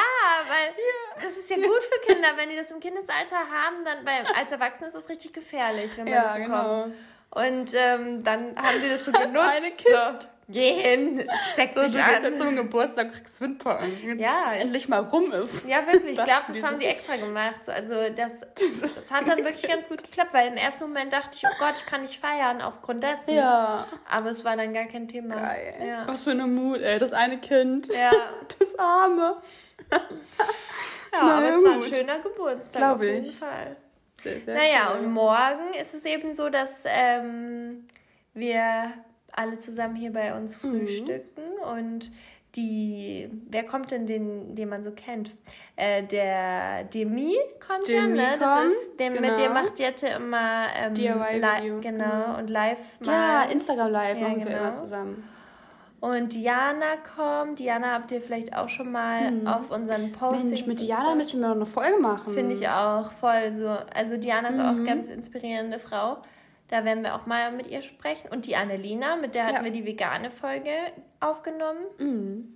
weil 0.49 0.69
ja. 0.77 1.23
das 1.23 1.37
ist 1.37 1.51
ja 1.51 1.57
gut 1.57 1.83
für 1.83 2.13
Kinder, 2.13 2.29
wenn 2.37 2.49
die 2.51 2.57
das 2.57 2.71
im 2.71 2.81
Kindesalter 2.81 3.37
haben, 3.37 3.85
dann 3.85 4.05
weil 4.05 4.27
als 4.35 4.51
Erwachsene 4.51 4.89
ist 4.89 4.95
das 4.95 5.09
richtig 5.09 5.33
gefährlich, 5.33 5.91
wenn 5.97 6.05
man 6.05 6.13
ja, 6.13 6.23
das 6.23 6.33
bekommt. 6.35 6.49
Genau. 6.49 6.93
Und 7.33 7.73
ähm, 7.75 8.25
dann 8.25 8.57
haben 8.57 8.81
die 8.83 8.89
das 8.89 9.05
so 9.05 9.13
genutzt. 9.13 9.35
Das 9.35 9.49
eine 9.49 9.71
Kind. 9.71 10.23
So, 10.23 10.29
geh 10.49 10.73
hin, 10.73 11.31
steck 11.53 11.75
so, 11.75 11.83
dich 11.83 11.93
du 11.93 11.99
an. 12.03 12.25
jetzt 12.25 12.39
zum 12.39 12.57
Geburtstag, 12.57 13.13
kriegst 13.13 13.41
Windpocken. 13.41 14.19
Ja. 14.19 14.51
endlich 14.53 14.89
mal 14.89 14.99
rum 14.99 15.31
ist. 15.31 15.65
Ja, 15.65 15.87
wirklich. 15.87 16.19
Ich 16.19 16.25
glaube, 16.25 16.53
das 16.53 16.63
haben 16.65 16.81
die 16.81 16.87
extra 16.87 17.15
gemacht. 17.15 17.69
Also 17.69 17.95
das, 18.17 18.33
das 18.95 19.11
hat 19.13 19.29
dann 19.29 19.45
wirklich 19.45 19.63
ganz 19.69 19.89
gut 19.89 20.03
geklappt, 20.03 20.35
weil 20.35 20.49
im 20.49 20.57
ersten 20.57 20.85
Moment 20.85 21.13
dachte 21.13 21.31
ich, 21.37 21.45
oh 21.47 21.55
Gott, 21.61 21.75
ich 21.77 21.87
kann 21.87 22.03
nicht 22.03 22.19
feiern 22.21 22.61
aufgrund 22.63 23.05
dessen. 23.05 23.35
Ja. 23.35 23.87
Aber 24.11 24.31
es 24.31 24.45
war 24.45 24.57
dann 24.57 24.75
gar 24.75 24.87
kein 24.87 25.07
Thema. 25.07 25.37
Geil. 25.37 25.75
Ja. 25.87 26.09
Was 26.09 26.25
für 26.25 26.33
eine 26.33 26.49
Mut, 26.49 26.81
ey. 26.81 26.99
Das 26.99 27.13
eine 27.13 27.39
Kind. 27.39 27.87
Ja. 27.95 28.11
Das 28.59 28.77
Arme. 28.77 29.37
ja, 29.93 30.01
Na, 31.13 31.39
aber 31.39 31.49
es 31.49 31.65
war 31.65 31.73
ein 31.75 31.95
schöner 31.95 32.19
Geburtstag 32.19 32.73
Glaube 32.73 32.95
auf 32.97 33.03
jeden 33.05 33.25
ich. 33.25 33.37
Fall. 33.39 33.77
Sehr, 34.23 34.41
sehr 34.41 34.55
naja, 34.55 34.93
cool. 34.93 35.01
und 35.01 35.13
morgen 35.13 35.75
ist 35.81 35.95
es 35.95 36.05
eben 36.05 36.35
so, 36.35 36.49
dass 36.49 36.85
ähm, 36.87 37.87
wir 38.35 38.93
alle 39.33 39.59
zusammen 39.59 39.97
hier 39.97 40.13
bei 40.13 40.35
uns 40.37 40.63
mhm. 40.63 40.81
frühstücken 40.81 41.43
mhm. 41.43 41.79
und 41.79 42.11
die, 42.57 43.31
wer 43.49 43.65
kommt 43.65 43.93
denn, 43.93 44.07
den, 44.07 44.57
den 44.57 44.69
man 44.69 44.83
so 44.83 44.91
kennt? 44.91 45.31
Äh, 45.77 46.03
der 46.03 46.85
Demi 46.85 47.37
kommt 47.65 47.87
Demi 47.87 48.19
ja, 48.19 48.33
ne? 48.33 48.37
Das 48.41 48.65
ist, 48.65 48.99
der, 48.99 49.11
genau. 49.11 49.29
mit 49.29 49.39
dem 49.39 49.53
macht 49.53 49.79
Jette 49.79 50.09
immer 50.09 50.67
ähm, 50.75 50.95
DIY-Videos. 50.95 51.83
Genau, 51.83 52.05
genau, 52.05 52.39
und 52.39 52.51
live 52.51 52.79
mal. 53.01 53.13
Ja, 53.13 53.43
Instagram 53.45 53.93
live 53.93 54.19
ja, 54.19 54.29
machen 54.29 54.39
genau. 54.41 54.51
wir 54.51 54.59
immer 54.59 54.83
zusammen. 54.83 55.29
Und 56.01 56.33
Diana 56.33 56.97
kommt. 57.15 57.59
Diana 57.59 57.93
habt 57.93 58.11
ihr 58.11 58.23
vielleicht 58.23 58.57
auch 58.57 58.71
schon 58.71 58.91
mal 58.91 59.29
hm. 59.29 59.47
auf 59.47 59.71
unseren 59.71 60.13
Postings. 60.13 60.45
Mensch, 60.45 60.67
mit 60.67 60.81
Diana 60.81 61.15
müssen 61.15 61.41
wir 61.41 61.49
noch 61.49 61.57
eine 61.57 61.67
Folge 61.67 61.99
machen. 61.99 62.33
Finde 62.33 62.55
ich 62.55 62.67
auch 62.69 63.13
voll 63.13 63.53
so. 63.53 63.69
Also 63.69 64.17
Diana 64.17 64.49
ist 64.49 64.57
mhm. 64.57 64.65
auch 64.83 64.87
ganz 64.87 65.09
inspirierende 65.09 65.79
Frau. 65.79 66.19
Da 66.69 66.85
werden 66.85 67.03
wir 67.03 67.15
auch 67.17 67.27
mal 67.27 67.53
mit 67.53 67.67
ihr 67.67 67.83
sprechen. 67.83 68.31
Und 68.31 68.47
die 68.47 68.57
Annelina, 68.57 69.17
mit 69.17 69.35
der 69.35 69.45
hatten 69.45 69.57
ja. 69.57 69.65
wir 69.65 69.73
die 69.73 69.85
vegane 69.85 70.31
Folge 70.31 70.71
aufgenommen. 71.19 71.85
Mhm. 71.99 72.55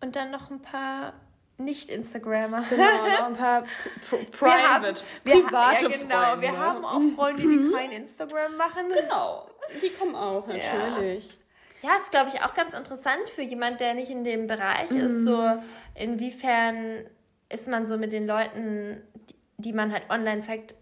Und 0.00 0.16
dann 0.16 0.30
noch 0.30 0.50
ein 0.50 0.62
paar 0.62 1.12
nicht-Instagrammer. 1.58 2.64
Genau, 2.70 2.84
noch 2.84 3.26
ein 3.26 3.34
paar 3.36 3.64
private, 4.30 5.02
wir 5.24 5.34
haben, 5.34 5.46
private 5.46 5.90
wir, 5.90 5.90
ja, 5.90 5.96
genau, 5.98 6.16
Freunde. 6.16 6.42
Wir 6.42 6.58
haben 6.58 6.84
auch 6.84 7.16
Freunde, 7.16 7.42
die 7.42 7.48
mhm. 7.48 7.72
kein 7.74 7.92
Instagram 7.92 8.56
machen. 8.56 8.86
Genau, 8.88 9.50
die 9.82 9.90
kommen 9.90 10.14
auch 10.14 10.46
natürlich. 10.46 11.32
Ja. 11.32 11.39
Ja, 11.82 11.96
ist, 11.96 12.10
glaube 12.10 12.30
ich, 12.32 12.42
auch 12.42 12.54
ganz 12.54 12.76
interessant 12.76 13.28
für 13.34 13.42
jemand, 13.42 13.80
der 13.80 13.94
nicht 13.94 14.10
in 14.10 14.24
dem 14.24 14.46
Bereich 14.46 14.90
mhm. 14.90 14.98
ist. 14.98 15.24
So, 15.24 15.62
inwiefern 15.94 17.06
ist 17.48 17.68
man 17.68 17.86
so 17.86 17.96
mit 17.96 18.12
den 18.12 18.26
Leuten, 18.26 19.02
die 19.58 19.72
man 19.72 19.92
halt 19.92 20.08
online 20.10 20.42
zeigt, 20.42 20.74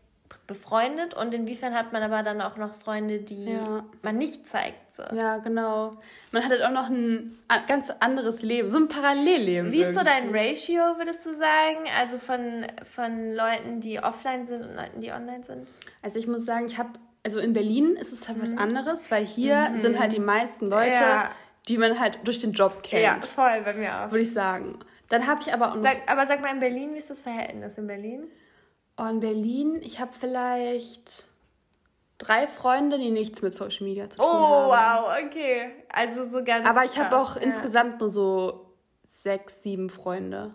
befreundet 0.46 1.14
und 1.14 1.34
inwiefern 1.34 1.74
hat 1.74 1.92
man 1.92 2.02
aber 2.02 2.22
dann 2.22 2.40
auch 2.40 2.56
noch 2.56 2.72
Freunde, 2.72 3.18
die 3.18 3.52
ja. 3.52 3.84
man 4.02 4.16
nicht 4.16 4.48
zeigt. 4.48 4.78
So. 4.96 5.02
Ja, 5.14 5.38
genau. 5.38 5.98
Man 6.32 6.42
hat 6.42 6.50
halt 6.50 6.62
auch 6.62 6.70
noch 6.70 6.88
ein 6.88 7.38
ganz 7.68 7.90
anderes 8.00 8.42
Leben, 8.42 8.68
so 8.68 8.78
ein 8.78 8.88
Parallelleben. 8.88 9.70
Wie 9.70 9.82
ist 9.82 9.94
so 9.94 10.02
dein 10.02 10.34
Ratio, 10.34 10.80
würdest 10.96 11.24
du 11.24 11.34
sagen? 11.34 11.86
Also 11.96 12.18
von, 12.18 12.66
von 12.94 13.34
Leuten, 13.34 13.80
die 13.80 14.00
offline 14.00 14.46
sind 14.46 14.62
und 14.62 14.74
Leuten, 14.74 15.00
die 15.00 15.12
online 15.12 15.44
sind? 15.44 15.68
Also 16.02 16.18
ich 16.18 16.26
muss 16.26 16.44
sagen, 16.44 16.66
ich 16.66 16.78
habe 16.78 16.90
also 17.28 17.40
in 17.40 17.52
Berlin 17.52 17.94
ist 17.96 18.10
es 18.10 18.26
halt 18.26 18.38
mhm. 18.38 18.42
was 18.42 18.56
anderes, 18.56 19.10
weil 19.10 19.26
hier 19.26 19.68
mhm. 19.68 19.80
sind 19.80 20.00
halt 20.00 20.12
die 20.12 20.18
meisten 20.18 20.70
Leute, 20.70 20.96
ja. 20.96 21.30
die 21.68 21.76
man 21.76 22.00
halt 22.00 22.20
durch 22.24 22.40
den 22.40 22.52
Job 22.52 22.82
kennt. 22.82 23.02
Ja, 23.02 23.20
voll, 23.20 23.60
bei 23.62 23.74
mir 23.74 23.94
auch. 23.94 24.10
Würde 24.10 24.22
ich 24.22 24.32
sagen. 24.32 24.78
Dann 25.10 25.26
habe 25.26 25.42
ich 25.42 25.52
aber 25.52 25.72
auch 25.72 25.74
noch 25.74 25.82
sag, 25.82 25.98
Aber 26.06 26.26
sag 26.26 26.40
mal 26.40 26.54
in 26.54 26.60
Berlin, 26.60 26.94
wie 26.94 26.98
ist 26.98 27.10
das 27.10 27.20
Verhältnis 27.20 27.76
in 27.76 27.86
Berlin? 27.86 28.28
Oh, 28.96 29.04
in 29.04 29.20
Berlin, 29.20 29.78
ich 29.82 30.00
habe 30.00 30.10
vielleicht 30.18 31.26
drei 32.16 32.46
Freunde, 32.46 32.98
die 32.98 33.10
nichts 33.10 33.42
mit 33.42 33.52
Social 33.52 33.86
Media 33.86 34.08
zu 34.08 34.16
tun 34.16 34.26
oh, 34.26 34.72
haben. 34.72 35.04
Oh, 35.04 35.10
wow, 35.10 35.26
okay. 35.26 35.72
Also 35.90 36.24
so 36.24 36.42
ganz. 36.42 36.66
Aber 36.66 36.86
ich 36.86 36.98
habe 36.98 37.14
auch 37.14 37.36
ja. 37.36 37.42
insgesamt 37.42 38.00
nur 38.00 38.08
so 38.08 38.72
sechs, 39.22 39.62
sieben 39.62 39.90
Freunde. 39.90 40.52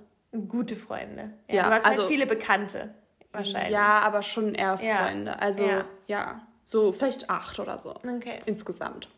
Gute 0.48 0.76
Freunde. 0.76 1.34
Ja, 1.48 1.56
ja 1.56 1.64
du 1.66 1.70
hast 1.70 1.84
halt 1.84 1.86
also, 1.86 2.02
halt 2.02 2.12
viele 2.12 2.26
Bekannte. 2.26 2.96
Wahrscheinlich. 3.32 3.70
Ja, 3.70 4.00
aber 4.00 4.24
schon 4.24 4.56
eher 4.56 4.80
Freunde. 4.80 5.32
Ja. 5.34 5.38
Also, 5.38 5.64
ja. 5.64 5.86
ja. 6.08 6.42
So 6.64 6.92
vielleicht 6.92 7.30
acht 7.30 7.60
oder 7.60 7.80
so. 7.80 7.92
Okay. 7.92 8.42
Insgesamt. 8.46 9.10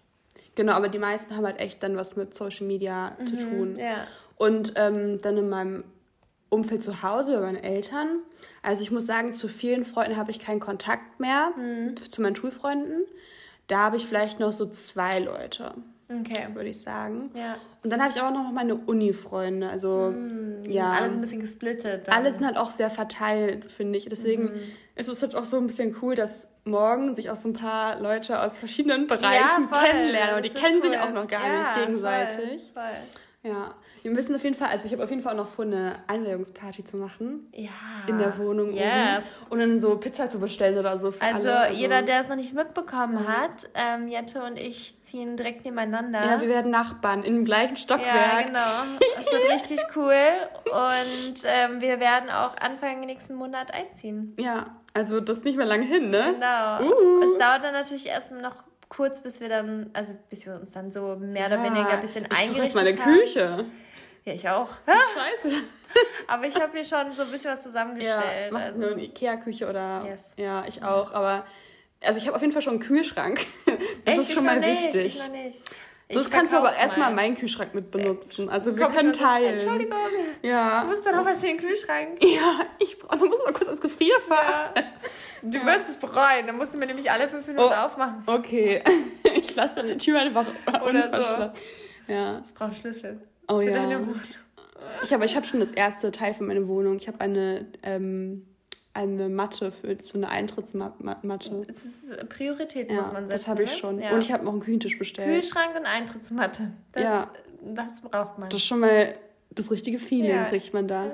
Genau, 0.56 0.74
aber 0.74 0.90
die 0.90 1.00
meisten 1.00 1.36
haben 1.36 1.46
halt 1.46 1.60
echt 1.60 1.84
dann 1.84 1.98
was 1.98 2.16
mit 2.16 2.34
Social 2.34 2.66
Media 2.66 3.16
mhm, 3.20 3.28
zu 3.28 3.38
tun. 3.38 3.78
Ja. 3.78 4.08
Und 4.38 4.74
ähm, 4.76 5.22
dann 5.22 5.38
in 5.38 5.50
meinem 5.50 5.84
Umfeld 6.50 6.84
zu 6.84 7.04
Hause 7.04 7.36
bei 7.36 7.42
meinen 7.42 7.64
Eltern. 7.64 8.20
Also 8.62 8.84
ich 8.84 8.92
muss 8.92 9.06
sagen, 9.06 9.34
zu 9.34 9.48
vielen 9.48 9.86
Freunden 9.86 10.18
habe 10.18 10.32
ich 10.32 10.40
keinen 10.40 10.60
Kontakt 10.60 11.20
mehr, 11.20 11.52
mhm. 11.58 11.96
zu 11.98 12.22
meinen 12.22 12.36
Schulfreunden. 12.36 13.06
Da 13.68 13.80
habe 13.80 13.98
ich 13.98 14.06
vielleicht 14.06 14.40
noch 14.40 14.54
so 14.54 14.66
zwei 14.68 15.20
Leute. 15.20 15.74
Okay. 16.08 16.48
Würde 16.54 16.70
ich 16.70 16.82
sagen. 16.82 17.32
Ja. 17.34 17.58
Und 17.84 17.90
dann 17.90 18.02
habe 18.02 18.12
ich 18.12 18.22
aber 18.22 18.32
noch 18.32 18.52
meine 18.52 18.76
Uni-Freunde. 18.76 19.68
Also, 19.68 20.14
mm, 20.16 20.66
ja. 20.66 20.92
Alles 20.92 21.16
ein 21.16 21.22
bisschen 21.22 21.42
gesplittet. 21.42 22.08
Dann. 22.08 22.16
Alles 22.16 22.36
sind 22.36 22.46
halt 22.46 22.58
auch 22.58 22.70
sehr 22.70 22.92
verteilt, 22.92 23.72
finde 23.72 23.98
ich. 23.98 24.06
Deswegen 24.06 24.44
mm. 24.44 24.60
Ist 24.96 25.08
es 25.08 25.22
halt 25.22 25.36
auch 25.36 25.46
so 25.46 25.58
ein 25.58 25.68
bisschen 25.68 25.96
cool, 26.02 26.16
dass 26.16 26.48
morgen 26.64 27.16
sich 27.16 27.30
auch 27.30 27.36
so 27.36 27.50
ein 27.50 27.54
paar 27.54 28.00
Leute 28.00 28.42
aus 28.42 28.58
verschiedenen 28.58 29.08
Bereichen 29.08 29.70
ja, 29.72 29.80
kennenlernen. 29.82 30.36
Und 30.38 30.46
die 30.46 30.50
kennen 30.50 30.80
cool. 30.82 30.90
sich 30.90 31.00
auch 31.00 31.12
noch 31.12 31.28
gar 31.28 31.46
ja, 31.46 31.60
nicht 31.60 31.76
gegenseitig. 31.76 32.72
Voll, 32.74 32.84
voll. 32.84 33.22
Ja, 33.46 33.76
wir 34.02 34.10
müssen 34.10 34.34
auf 34.34 34.44
jeden 34.44 34.56
Fall, 34.56 34.70
also 34.70 34.88
ich 34.88 34.92
habe 34.92 35.04
auf 35.04 35.12
jeden 35.12 35.22
Fall 35.22 35.34
auch 35.34 35.38
noch 35.38 35.48
vor, 35.48 35.66
eine 35.66 36.00
Einweihungsparty 36.08 36.84
zu 36.84 36.98
machen. 36.98 37.48
Ja. 37.54 37.70
In 38.08 38.18
der 38.18 38.40
Wohnung 38.40 38.74
yes. 38.74 38.84
oben. 39.18 39.52
Und 39.52 39.60
dann 39.60 39.80
so 39.80 39.98
Pizza 39.98 40.32
zu 40.32 40.40
bestellen 40.40 40.80
oder 40.80 40.98
so. 41.00 41.14
Also, 41.20 41.50
also, 41.50 41.76
jeder, 41.76 42.02
der 42.02 42.22
es 42.22 42.28
noch 42.28 42.38
nicht 42.38 42.56
mitbekommen 42.56 43.22
mhm. 43.22 43.28
hat, 43.28 43.70
ähm, 43.76 44.08
Jette 44.08 44.42
und 44.42 44.58
ich 44.58 45.00
ziehen 45.02 45.38
direkt 45.38 45.64
nebeneinander. 45.64 46.26
Ja, 46.26 46.42
wir 46.42 46.50
werden 46.50 46.72
Nachbarn 46.72 47.24
im 47.24 47.46
gleichen 47.46 47.76
Stockwerk. 47.76 48.16
Ja, 48.16 48.42
genau. 48.42 49.00
Das 49.16 49.32
wird 49.32 49.52
richtig 49.54 49.80
cool. 49.96 50.16
Und 50.66 51.44
ähm, 51.46 51.82
wir 51.82 52.00
werden 52.00 52.32
auch 52.32 52.58
Anfang 52.58 53.02
nächsten 53.02 53.36
Monat 53.36 53.72
einziehen. 53.72 54.36
Ja, 54.40 54.76
also 54.96 55.20
das 55.20 55.40
ist 55.40 55.46
nicht 55.46 55.58
mehr 55.58 55.66
lange 55.66 55.86
hin, 55.86 56.10
ne? 56.10 56.32
Genau. 56.34 56.80
Uh. 56.82 57.22
Es 57.22 57.38
dauert 57.38 57.66
dann 57.66 57.74
natürlich 57.74 58.06
erst 58.06 58.32
noch 58.32 58.64
kurz, 58.88 59.20
bis 59.20 59.42
wir 59.42 59.50
dann, 59.50 59.90
also 59.92 60.14
bis 60.30 60.46
wir 60.46 60.56
uns 60.56 60.72
dann 60.72 60.90
so 60.90 61.18
mehr 61.18 61.48
oder 61.48 61.62
weniger 61.62 61.90
ein 61.90 62.02
bisschen 62.02 62.24
ich 62.24 62.32
eingerichtet 62.32 62.80
haben. 62.80 62.88
Ich 62.88 63.06
meine 63.06 63.20
Küche. 63.20 63.66
Ja, 64.24 64.34
ich 64.34 64.48
auch. 64.48 64.70
Scheiße. 64.88 65.56
aber 66.28 66.46
ich 66.46 66.56
habe 66.56 66.72
hier 66.72 66.86
schon 66.86 67.12
so 67.12 67.24
ein 67.24 67.32
bisschen 67.32 67.52
was 67.52 67.64
zusammengestellt. 67.64 68.48
Ja, 68.48 68.54
machst 68.54 68.68
also. 68.68 68.80
du 68.80 68.92
eine 68.94 69.04
Ikea-Küche 69.04 69.70
oder? 69.70 70.06
Yes. 70.06 70.34
Ja, 70.38 70.64
ich 70.66 70.82
auch. 70.82 71.12
Aber 71.14 71.46
also 72.02 72.18
ich 72.18 72.26
habe 72.28 72.38
auf 72.38 72.42
jeden 72.42 72.54
Fall 72.54 72.62
schon 72.62 72.76
einen 72.76 72.82
Kühlschrank. 72.82 73.42
Das 74.06 74.20
Echt? 74.20 74.30
ist 74.30 74.34
schon 74.34 74.46
mal 74.46 74.62
wichtig. 74.62 75.18
Ich 75.18 75.20
noch 75.20 75.32
nicht. 75.32 75.60
Das 76.10 76.30
kannst 76.30 76.54
du 76.54 76.58
aber 76.58 76.76
erstmal 76.76 77.12
meinen 77.14 77.36
Kühlschrank 77.36 77.74
mit 77.74 77.90
benutzen. 77.90 78.48
Also 78.48 78.78
wir 78.78 78.88
können 78.88 79.12
teilen. 79.12 79.54
Entschuldigung. 79.54 79.98
Ja. 80.44 80.84
Ich 80.84 80.90
muss 80.90 81.02
dann 81.02 81.16
noch 81.16 81.26
was 81.26 81.38
in 81.38 81.50
den 81.50 81.58
Kühlschrank. 81.58 82.20
Ja, 82.24 82.60
ich 82.80 83.00
brauche, 83.00 83.26
muss 83.26 83.44
mal 83.44 83.54
kurz 83.54 83.70
das 83.70 83.82
Gefrierfach. 83.82 84.76
Ja. 84.76 84.84
Du 85.42 85.58
ja. 85.58 85.66
wirst 85.66 85.90
es 85.90 85.98
bereuen. 85.98 86.46
Dann 86.46 86.58
musst 86.58 86.74
du 86.74 86.78
mir 86.78 86.86
nämlich 86.86 87.10
alle 87.10 87.28
fünf 87.28 87.48
Minuten 87.48 87.70
oh, 87.70 87.74
aufmachen. 87.74 88.24
Okay. 88.26 88.84
Ich 89.38 89.54
lasse 89.54 89.76
dann 89.76 89.88
die 89.88 89.98
Tür 89.98 90.20
einfach 90.20 90.48
Oder 90.88 91.22
so. 91.22 91.52
Ja. 92.12 92.42
Ich 92.44 92.54
brauche 92.54 92.74
Schlüssel. 92.74 93.22
Oh 93.48 93.58
für 93.58 93.66
ja. 93.66 93.74
Deine 93.74 94.00
Wohnung. 94.00 94.22
Ich 95.04 95.14
habe 95.14 95.26
ich 95.26 95.36
hab 95.36 95.46
schon 95.46 95.60
das 95.60 95.72
erste 95.72 96.12
Teil 96.12 96.34
von 96.34 96.48
meiner 96.48 96.68
Wohnung. 96.68 96.98
Ich 96.98 97.08
habe 97.08 97.20
eine 97.22 97.68
ähm, 97.84 98.46
eine 98.96 99.28
Matte 99.28 99.72
für 99.72 99.98
so 100.02 100.18
eine 100.18 100.30
Eintrittsmatte. 100.30 100.96
Das 101.68 101.86
ist 101.86 102.30
Priorität, 102.30 102.90
ja, 102.90 102.98
muss 102.98 103.12
man 103.12 103.26
setzen. 103.26 103.30
Das 103.30 103.48
habe 103.48 103.64
ich 103.64 103.72
ne? 103.72 103.78
schon. 103.78 104.00
Ja. 104.02 104.14
Und 104.14 104.24
ich 104.24 104.32
habe 104.32 104.46
noch 104.46 104.54
einen 104.54 104.62
Küchentisch 104.62 104.98
bestellt. 104.98 105.28
Kühlschrank 105.28 105.76
und 105.78 105.86
Eintrittsmatte. 105.86 106.72
Das, 106.94 107.04
ja. 107.04 107.32
das 107.62 108.02
braucht 108.02 108.40
man. 108.40 108.50
Das 108.50 108.62
ist 108.62 108.66
schon 108.66 108.80
mal 108.80 109.14
das 109.52 109.70
richtige 109.70 110.00
Feeling, 110.00 110.32
ja. 110.32 110.46
kriegt 110.46 110.74
man 110.74 110.88
da. 110.88 111.12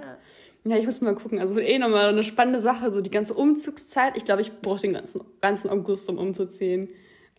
Ja. 0.64 0.78
Ich 0.78 0.86
muss 0.86 1.02
mal 1.02 1.16
gucken. 1.16 1.40
Also 1.40 1.60
eh 1.60 1.80
nochmal 1.80 2.10
eine 2.10 2.24
spannende 2.24 2.60
Sache, 2.60 2.92
so 2.92 3.02
die 3.02 3.10
ganze 3.10 3.34
Umzugszeit. 3.34 4.16
Ich 4.16 4.26
glaube, 4.26 4.44
ich 4.44 4.62
brauche 4.62 4.82
den 4.82 4.94
ganzen, 4.94 5.24
ganzen 5.42 5.70
August, 5.72 6.08
um 6.08 6.20
umzuziehen. 6.20 6.88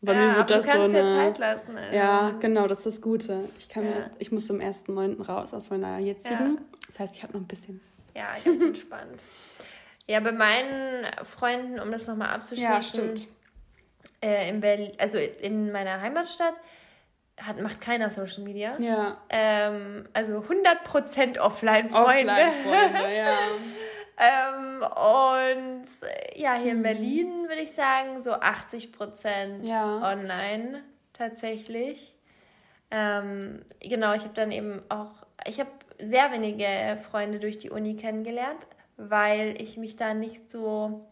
Bei 0.01 0.15
ja, 0.15 0.27
mir 0.27 0.37
wird 0.39 0.51
das 0.51 0.65
so 0.65 0.73
eine. 0.73 0.99
Ja, 0.99 1.17
Zeit 1.19 1.39
lassen, 1.39 1.77
also. 1.77 1.97
ja, 1.97 2.31
genau, 2.41 2.67
das 2.67 2.79
ist 2.79 2.87
das 2.87 3.01
Gute. 3.01 3.49
Ich 3.61 3.69
kann 3.69 3.85
mir, 3.85 4.11
ich 4.19 4.33
muss 4.33 4.49
zum 4.49 4.59
1.9. 4.59 5.25
raus 5.25 5.55
aus 5.55 5.71
meiner 5.71 5.99
jetzigen. 5.99 6.59
Das 6.89 6.99
heißt, 6.99 7.15
ich 7.15 7.23
habe 7.23 7.35
noch 7.35 7.41
ein 7.41 7.47
bisschen. 7.47 7.81
Ja, 8.17 8.35
ganz 8.45 8.61
entspannt. 8.61 9.23
Ja, 10.13 10.21
bei 10.21 10.33
meinen 10.33 11.07
Freunden, 11.25 11.81
um 11.81 11.91
das 11.91 12.07
nochmal 12.07 12.35
abzuschließen, 12.35 12.71
ja, 12.71 12.83
stimmt. 12.83 13.27
Äh, 14.21 14.51
in 14.51 14.61
Berlin, 14.61 14.93
also 14.99 15.17
in 15.17 15.73
meiner 15.73 16.03
Heimatstadt, 16.03 16.53
hat, 17.41 17.59
macht 17.63 17.81
keiner 17.81 18.11
Social 18.11 18.43
Media. 18.43 18.77
Ja. 18.79 19.17
Ähm, 19.31 20.07
also 20.13 20.41
100% 20.41 21.39
Offline-Freunde. 21.39 22.31
Offline-Freunde, 22.31 23.17
ja. 23.17 23.39
ähm, 24.19 24.83
und 24.83 25.87
ja, 26.37 26.57
hier 26.57 26.73
mhm. 26.73 26.77
in 26.77 26.83
Berlin 26.83 27.49
würde 27.49 27.63
ich 27.63 27.73
sagen, 27.73 28.21
so 28.21 28.33
80% 28.33 29.67
ja. 29.67 30.13
online 30.13 30.83
tatsächlich. 31.15 32.15
Ähm, 32.91 33.63
genau, 33.81 34.13
ich 34.13 34.25
habe 34.25 34.35
dann 34.35 34.53
eben 34.53 34.83
auch, 34.91 35.25
ich 35.47 35.59
habe 35.59 35.71
sehr 35.99 36.31
wenige 36.33 36.99
Freunde 37.11 37.41
durch 37.41 37.57
die 37.59 37.71
Uni 37.71 37.97
kennengelernt, 37.97 38.67
weil 38.97 39.61
ich 39.61 39.77
mich 39.77 39.97
da 39.97 40.15
nicht 40.15 40.51
so. 40.51 41.07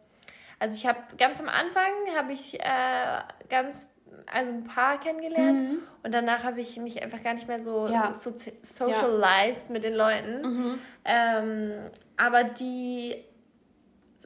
Also 0.59 0.75
ich 0.75 0.87
habe 0.87 0.99
ganz 1.17 1.41
am 1.41 1.49
Anfang 1.49 1.93
habe 2.17 2.33
ich 2.33 2.61
äh, 2.61 3.21
ganz 3.49 3.87
also 4.27 4.51
ein 4.51 4.65
paar 4.65 4.99
kennengelernt 5.01 5.71
mhm. 5.71 5.79
und 6.03 6.13
danach 6.13 6.45
habe 6.45 6.61
ich 6.61 6.77
mich 6.77 7.03
einfach 7.03 7.23
gar 7.23 7.35
nicht 7.35 7.49
mehr 7.49 7.63
so, 7.63 7.87
ja. 7.87 8.13
so 8.13 8.33
socialized 8.63 9.69
ja. 9.69 9.73
mit 9.73 9.85
den 9.85 9.95
Leuten. 9.95 10.43
Mhm. 10.43 10.79
Ähm, 11.05 11.73
aber 12.17 12.45
die, 12.45 13.17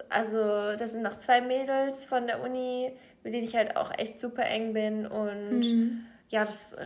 also 0.09 0.77
das 0.77 0.93
sind 0.93 1.03
noch 1.03 1.17
zwei 1.17 1.41
Mädels 1.41 2.07
von 2.07 2.27
der 2.27 2.43
Uni, 2.43 2.93
mit 3.23 3.35
denen 3.35 3.45
ich 3.45 3.57
halt 3.57 3.77
auch 3.77 3.93
echt 3.97 4.21
super 4.21 4.45
eng 4.45 4.73
bin 4.73 5.07
und 5.07 5.61
mhm. 5.61 6.07
ja, 6.29 6.45
das, 6.45 6.77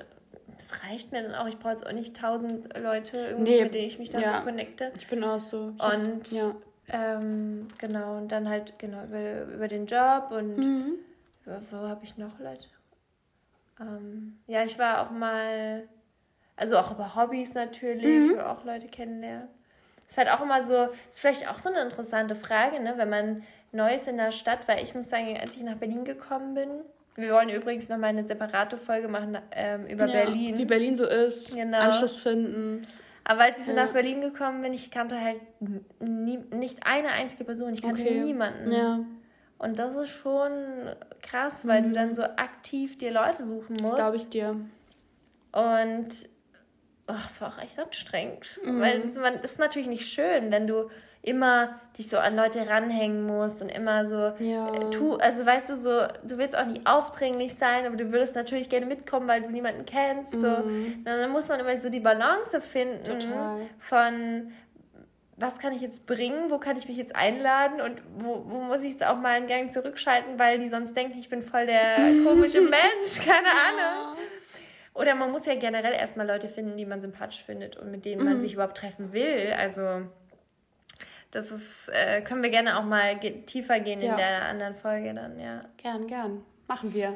das 0.59 0.85
reicht 0.85 1.13
mir 1.13 1.23
dann 1.23 1.35
auch. 1.35 1.47
Ich 1.47 1.59
brauche 1.59 1.73
jetzt 1.73 1.87
auch 1.87 1.93
nicht 1.93 2.17
tausend 2.17 2.77
Leute, 2.79 3.19
irgendwie, 3.19 3.57
nee. 3.57 3.63
mit 3.65 3.75
denen 3.75 3.87
ich 3.87 3.99
mich 3.99 4.11
da 4.11 4.19
ja. 4.19 4.39
so 4.39 4.45
connecte. 4.45 4.93
Ich 4.99 5.07
bin 5.07 5.25
auch 5.25 5.41
so. 5.41 5.73
Ich 5.77 5.83
und 5.83 6.33
ja. 6.33 6.55
Ähm, 6.91 7.69
genau, 7.79 8.17
und 8.17 8.33
dann 8.33 8.49
halt 8.49 8.79
genau 8.79 9.05
über, 9.05 9.43
über 9.43 9.69
den 9.69 9.87
Job 9.87 10.31
und 10.31 10.57
mhm. 10.57 10.95
über, 11.45 11.61
wo 11.71 11.77
habe 11.77 12.03
ich 12.05 12.17
noch 12.17 12.39
Leute? 12.39 12.67
Ähm, 13.79 14.39
ja, 14.47 14.65
ich 14.65 14.79
war 14.79 15.03
auch 15.03 15.11
mal, 15.11 15.87
also 16.57 16.79
auch 16.79 16.91
über 16.91 17.15
Hobbys 17.15 17.53
natürlich, 17.53 18.33
mhm. 18.33 18.41
auch 18.41 18.65
Leute 18.65 18.89
kennenlernen. 18.89 19.49
Ist 20.09 20.17
halt 20.17 20.31
auch 20.31 20.41
immer 20.41 20.65
so, 20.65 20.85
ist 21.11 21.21
vielleicht 21.21 21.51
auch 21.51 21.59
so 21.59 21.69
eine 21.69 21.83
interessante 21.83 22.35
Frage, 22.35 22.81
ne, 22.81 22.95
wenn 22.97 23.11
man 23.11 23.45
neu 23.73 23.95
ist 23.95 24.09
in 24.09 24.17
der 24.17 24.33
Stadt, 24.33 24.67
weil 24.67 24.83
ich 24.83 24.95
muss 24.95 25.11
sagen, 25.11 25.39
als 25.39 25.55
ich 25.55 25.63
nach 25.63 25.77
Berlin 25.77 26.05
gekommen 26.05 26.55
bin, 26.55 26.71
wir 27.19 27.33
wollen 27.33 27.49
übrigens 27.49 27.89
noch 27.89 27.99
mal 27.99 28.07
eine 28.07 28.25
separate 28.25 28.79
Folge 28.79 29.09
machen 29.09 29.37
ähm, 29.51 29.87
über 29.87 30.07
ja, 30.07 30.25
Berlin. 30.25 30.57
Wie 30.57 30.65
Berlin 30.65 30.97
so 30.97 31.05
ist, 31.05 31.55
genau. 31.55 31.79
Anschluss 31.79 32.23
finden. 32.23 32.87
Aber 33.25 33.43
als 33.43 33.59
ich 33.59 33.65
so 33.65 33.73
ja. 33.73 33.85
nach 33.85 33.93
Berlin 33.93 34.21
gekommen 34.21 34.63
bin, 34.63 34.73
ich 34.73 34.91
kannte 34.91 35.21
halt 35.21 35.41
nie, 36.01 36.39
nicht 36.55 36.87
eine 36.87 37.09
einzige 37.09 37.45
Person. 37.45 37.75
Ich 37.75 37.83
kannte 37.83 38.03
okay. 38.03 38.23
niemanden. 38.23 38.73
Ja. 38.73 39.01
Und 39.59 39.79
das 39.79 39.97
ist 39.97 40.11
schon 40.11 40.53
krass, 41.21 41.67
weil 41.67 41.83
mhm. 41.83 41.89
du 41.89 41.95
dann 41.95 42.15
so 42.15 42.23
aktiv 42.23 42.97
dir 42.97 43.11
Leute 43.11 43.45
suchen 43.45 43.77
musst. 43.83 43.97
Glaube 43.97 44.17
ich 44.17 44.29
dir. 44.29 44.51
Und 45.53 46.09
oh, 47.09 47.15
es 47.27 47.41
war 47.41 47.49
auch 47.49 47.63
echt 47.63 47.79
anstrengend. 47.79 48.61
Mhm. 48.65 48.81
Weil 48.81 49.01
das 49.01 49.17
ist 49.43 49.59
natürlich 49.59 49.89
nicht 49.89 50.07
schön, 50.07 50.53
wenn 50.53 50.69
du 50.69 50.89
immer 51.23 51.81
dich 51.97 52.09
so 52.09 52.19
an 52.19 52.37
Leute 52.37 52.69
ranhängen 52.69 53.27
musst 53.27 53.61
und 53.61 53.69
immer 53.69 54.07
so 54.07 54.33
ja. 54.39 54.73
äh, 54.73 54.91
tu, 54.91 55.17
also 55.17 55.45
weißt 55.45 55.71
du 55.71 55.77
so, 55.77 55.91
du 56.23 56.39
willst 56.39 56.57
auch 56.57 56.65
nicht 56.65 56.87
aufdringlich 56.87 57.55
sein, 57.55 57.87
aber 57.87 57.97
du 57.97 58.13
würdest 58.13 58.35
natürlich 58.35 58.69
gerne 58.69 58.87
mitkommen, 58.87 59.27
weil 59.27 59.43
du 59.43 59.51
niemanden 59.51 59.85
kennst. 59.85 60.33
Mhm. 60.35 60.41
So. 60.41 60.57
Dann 61.05 61.31
muss 61.31 61.49
man 61.49 61.61
immer 61.61 61.79
so 61.81 61.91
die 61.91 62.01
Balance 62.01 62.61
finden 62.61 63.21
Total. 63.21 63.61
von 63.79 64.53
was 65.41 65.59
kann 65.59 65.73
ich 65.73 65.81
jetzt 65.81 66.05
bringen, 66.07 66.51
wo 66.51 66.59
kann 66.59 66.77
ich 66.77 66.89
mich 66.89 66.97
jetzt 66.97 67.15
einladen 67.15 67.81
und 67.81 68.03
wo, 68.19 68.45
wo 68.49 68.61
muss 68.61 68.83
ich 68.83 68.93
jetzt 68.93 69.07
auch 69.07 69.17
mal 69.17 69.37
einen 69.37 69.47
Gang 69.47 69.73
zurückschalten, 69.73 70.39
weil 70.39 70.59
die 70.59 70.69
sonst 70.69 70.97
denken, 70.97 71.17
ich 71.19 71.29
bin 71.29 71.43
voll 71.43 71.67
der 71.67 71.97
komische 72.25 72.61
Mensch, 72.61 73.25
keine 73.25 73.47
Ahnung. 73.47 74.19
Oder 74.95 75.15
man 75.15 75.31
muss 75.31 75.47
ja 75.47 75.55
generell 75.55 75.93
erstmal 75.93 76.27
Leute 76.27 76.49
finden, 76.49 76.77
die 76.77 76.85
man 76.85 77.01
sympathisch 77.01 77.45
findet 77.45 77.77
und 77.77 77.93
mit 77.93 78.05
denen 78.05 78.25
man 78.25 78.39
mhm. 78.39 78.41
sich 78.41 78.55
überhaupt 78.55 78.77
treffen 78.77 79.13
will. 79.13 79.55
Also 79.57 80.03
das 81.31 81.51
ist, 81.51 81.91
äh, 81.91 82.23
können 82.23 82.43
wir 82.43 82.51
gerne 82.51 82.79
auch 82.79 82.85
mal 82.85 83.19
ge 83.19 83.43
tiefer 83.43 83.81
gehen 83.81 84.01
ja. 84.01 84.13
in 84.13 84.17
der 84.17 84.45
anderen 84.47 84.75
Folge 84.77 85.13
dann, 85.15 85.39
ja. 85.39 85.65
Gern, 85.77 86.07
gern. 86.07 86.45
Machen 86.67 86.95
wir. 86.95 87.15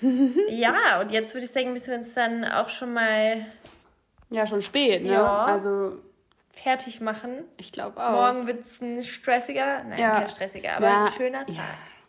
ja, 0.48 1.00
und 1.00 1.10
jetzt 1.10 1.34
würde 1.34 1.46
ich 1.46 1.52
sagen, 1.52 1.72
müssen 1.72 1.90
wir 1.90 1.98
uns 1.98 2.14
dann 2.14 2.44
auch 2.44 2.68
schon 2.68 2.92
mal. 2.92 3.46
Ja, 4.30 4.46
schon 4.46 4.62
spät, 4.62 5.02
ne? 5.02 5.12
Ja. 5.12 5.44
Also. 5.44 5.98
Fertig 6.52 7.00
machen. 7.00 7.44
Ich 7.56 7.72
glaube 7.72 8.02
auch. 8.02 8.12
Morgen 8.12 8.46
wird 8.46 8.64
es 8.64 8.80
ein 8.80 9.02
stressiger, 9.02 9.82
nein, 9.84 9.98
ja. 9.98 10.20
kein 10.20 10.30
stressiger, 10.30 10.76
aber 10.76 10.86
ja. 10.86 11.04
ein 11.06 11.12
schöner 11.12 11.46
Tag. 11.46 11.56
Ja. 11.56 11.64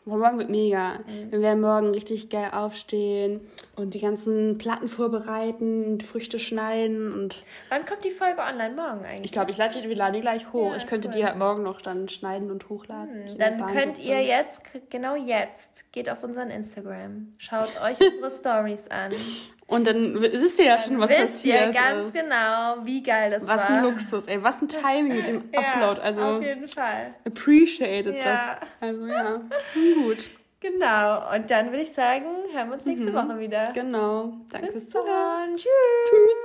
Morgen 0.05 0.37
wird 0.37 0.49
mega. 0.49 0.99
Mhm. 1.07 1.31
Wir 1.31 1.41
werden 1.41 1.61
morgen 1.61 1.89
richtig 1.89 2.29
geil 2.29 2.51
aufstehen 2.53 3.41
und 3.75 3.95
die 3.95 3.99
ganzen 3.99 4.57
Platten 4.57 4.87
vorbereiten, 4.87 5.85
und 5.85 6.03
Früchte 6.03 6.39
schneiden 6.39 7.11
und. 7.11 7.43
Wann 7.69 7.85
kommt 7.85 8.03
die 8.05 8.11
Folge 8.11 8.41
online? 8.41 8.75
Morgen 8.75 9.03
eigentlich? 9.03 9.25
Ich 9.25 9.31
glaube, 9.31 9.51
ich 9.51 9.57
lade 9.57 9.81
die, 9.81 9.89
wir 9.89 9.95
laden 9.95 10.13
die 10.13 10.21
gleich 10.21 10.53
hoch. 10.53 10.71
Ja, 10.71 10.77
ich 10.77 10.85
könnte 10.85 11.07
cool. 11.07 11.15
die 11.15 11.25
halt 11.25 11.37
morgen 11.37 11.63
noch 11.63 11.81
dann 11.81 12.07
schneiden 12.07 12.51
und 12.51 12.69
hochladen. 12.69 13.25
Mhm. 13.25 13.37
Dann 13.39 13.65
könnt 13.65 13.97
ihr 14.05 14.21
jetzt, 14.21 14.61
genau 14.91 15.15
jetzt, 15.15 15.91
geht 15.91 16.09
auf 16.09 16.23
unseren 16.23 16.51
Instagram. 16.51 17.33
Schaut 17.37 17.71
euch 17.81 17.99
unsere 17.99 18.31
Stories 18.31 18.83
an. 18.89 19.11
Und 19.67 19.87
dann 19.87 20.21
wisst 20.21 20.59
ihr 20.59 20.65
ja 20.65 20.77
schon, 20.77 20.99
was 20.99 21.09
wisst 21.09 21.21
passiert 21.21 21.67
ihr 21.67 21.73
ganz 21.73 22.13
ist. 22.13 22.21
genau, 22.21 22.75
wie 22.83 23.01
geil 23.01 23.31
das 23.31 23.41
was 23.41 23.47
war. 23.47 23.57
Was 23.57 23.69
ein 23.69 23.83
Luxus, 23.83 24.27
ey. 24.27 24.43
Was 24.43 24.61
ein 24.61 24.67
Timing 24.67 25.15
mit 25.15 25.27
dem 25.27 25.43
ja, 25.53 25.59
Upload. 25.59 26.01
Also, 26.01 26.21
auf 26.21 26.41
jeden 26.41 26.67
Fall. 26.67 27.15
Appreciated 27.25 28.23
ja. 28.23 28.59
das. 28.59 28.69
Also, 28.79 29.07
ja. 29.07 29.41
Gut. 30.03 30.29
Genau. 30.59 31.33
Und 31.33 31.49
dann 31.49 31.67
würde 31.67 31.81
ich 31.81 31.93
sagen, 31.93 32.25
hören 32.53 32.69
wir 32.69 32.73
uns 32.75 32.85
nächste 32.85 33.09
mhm. 33.09 33.13
Woche 33.13 33.39
wieder. 33.39 33.71
Genau. 33.73 34.33
Danke 34.49 34.71
fürs 34.71 34.87
Zuhören. 34.87 35.55
Tschüss. 35.55 35.69
Tschüss. 36.09 36.44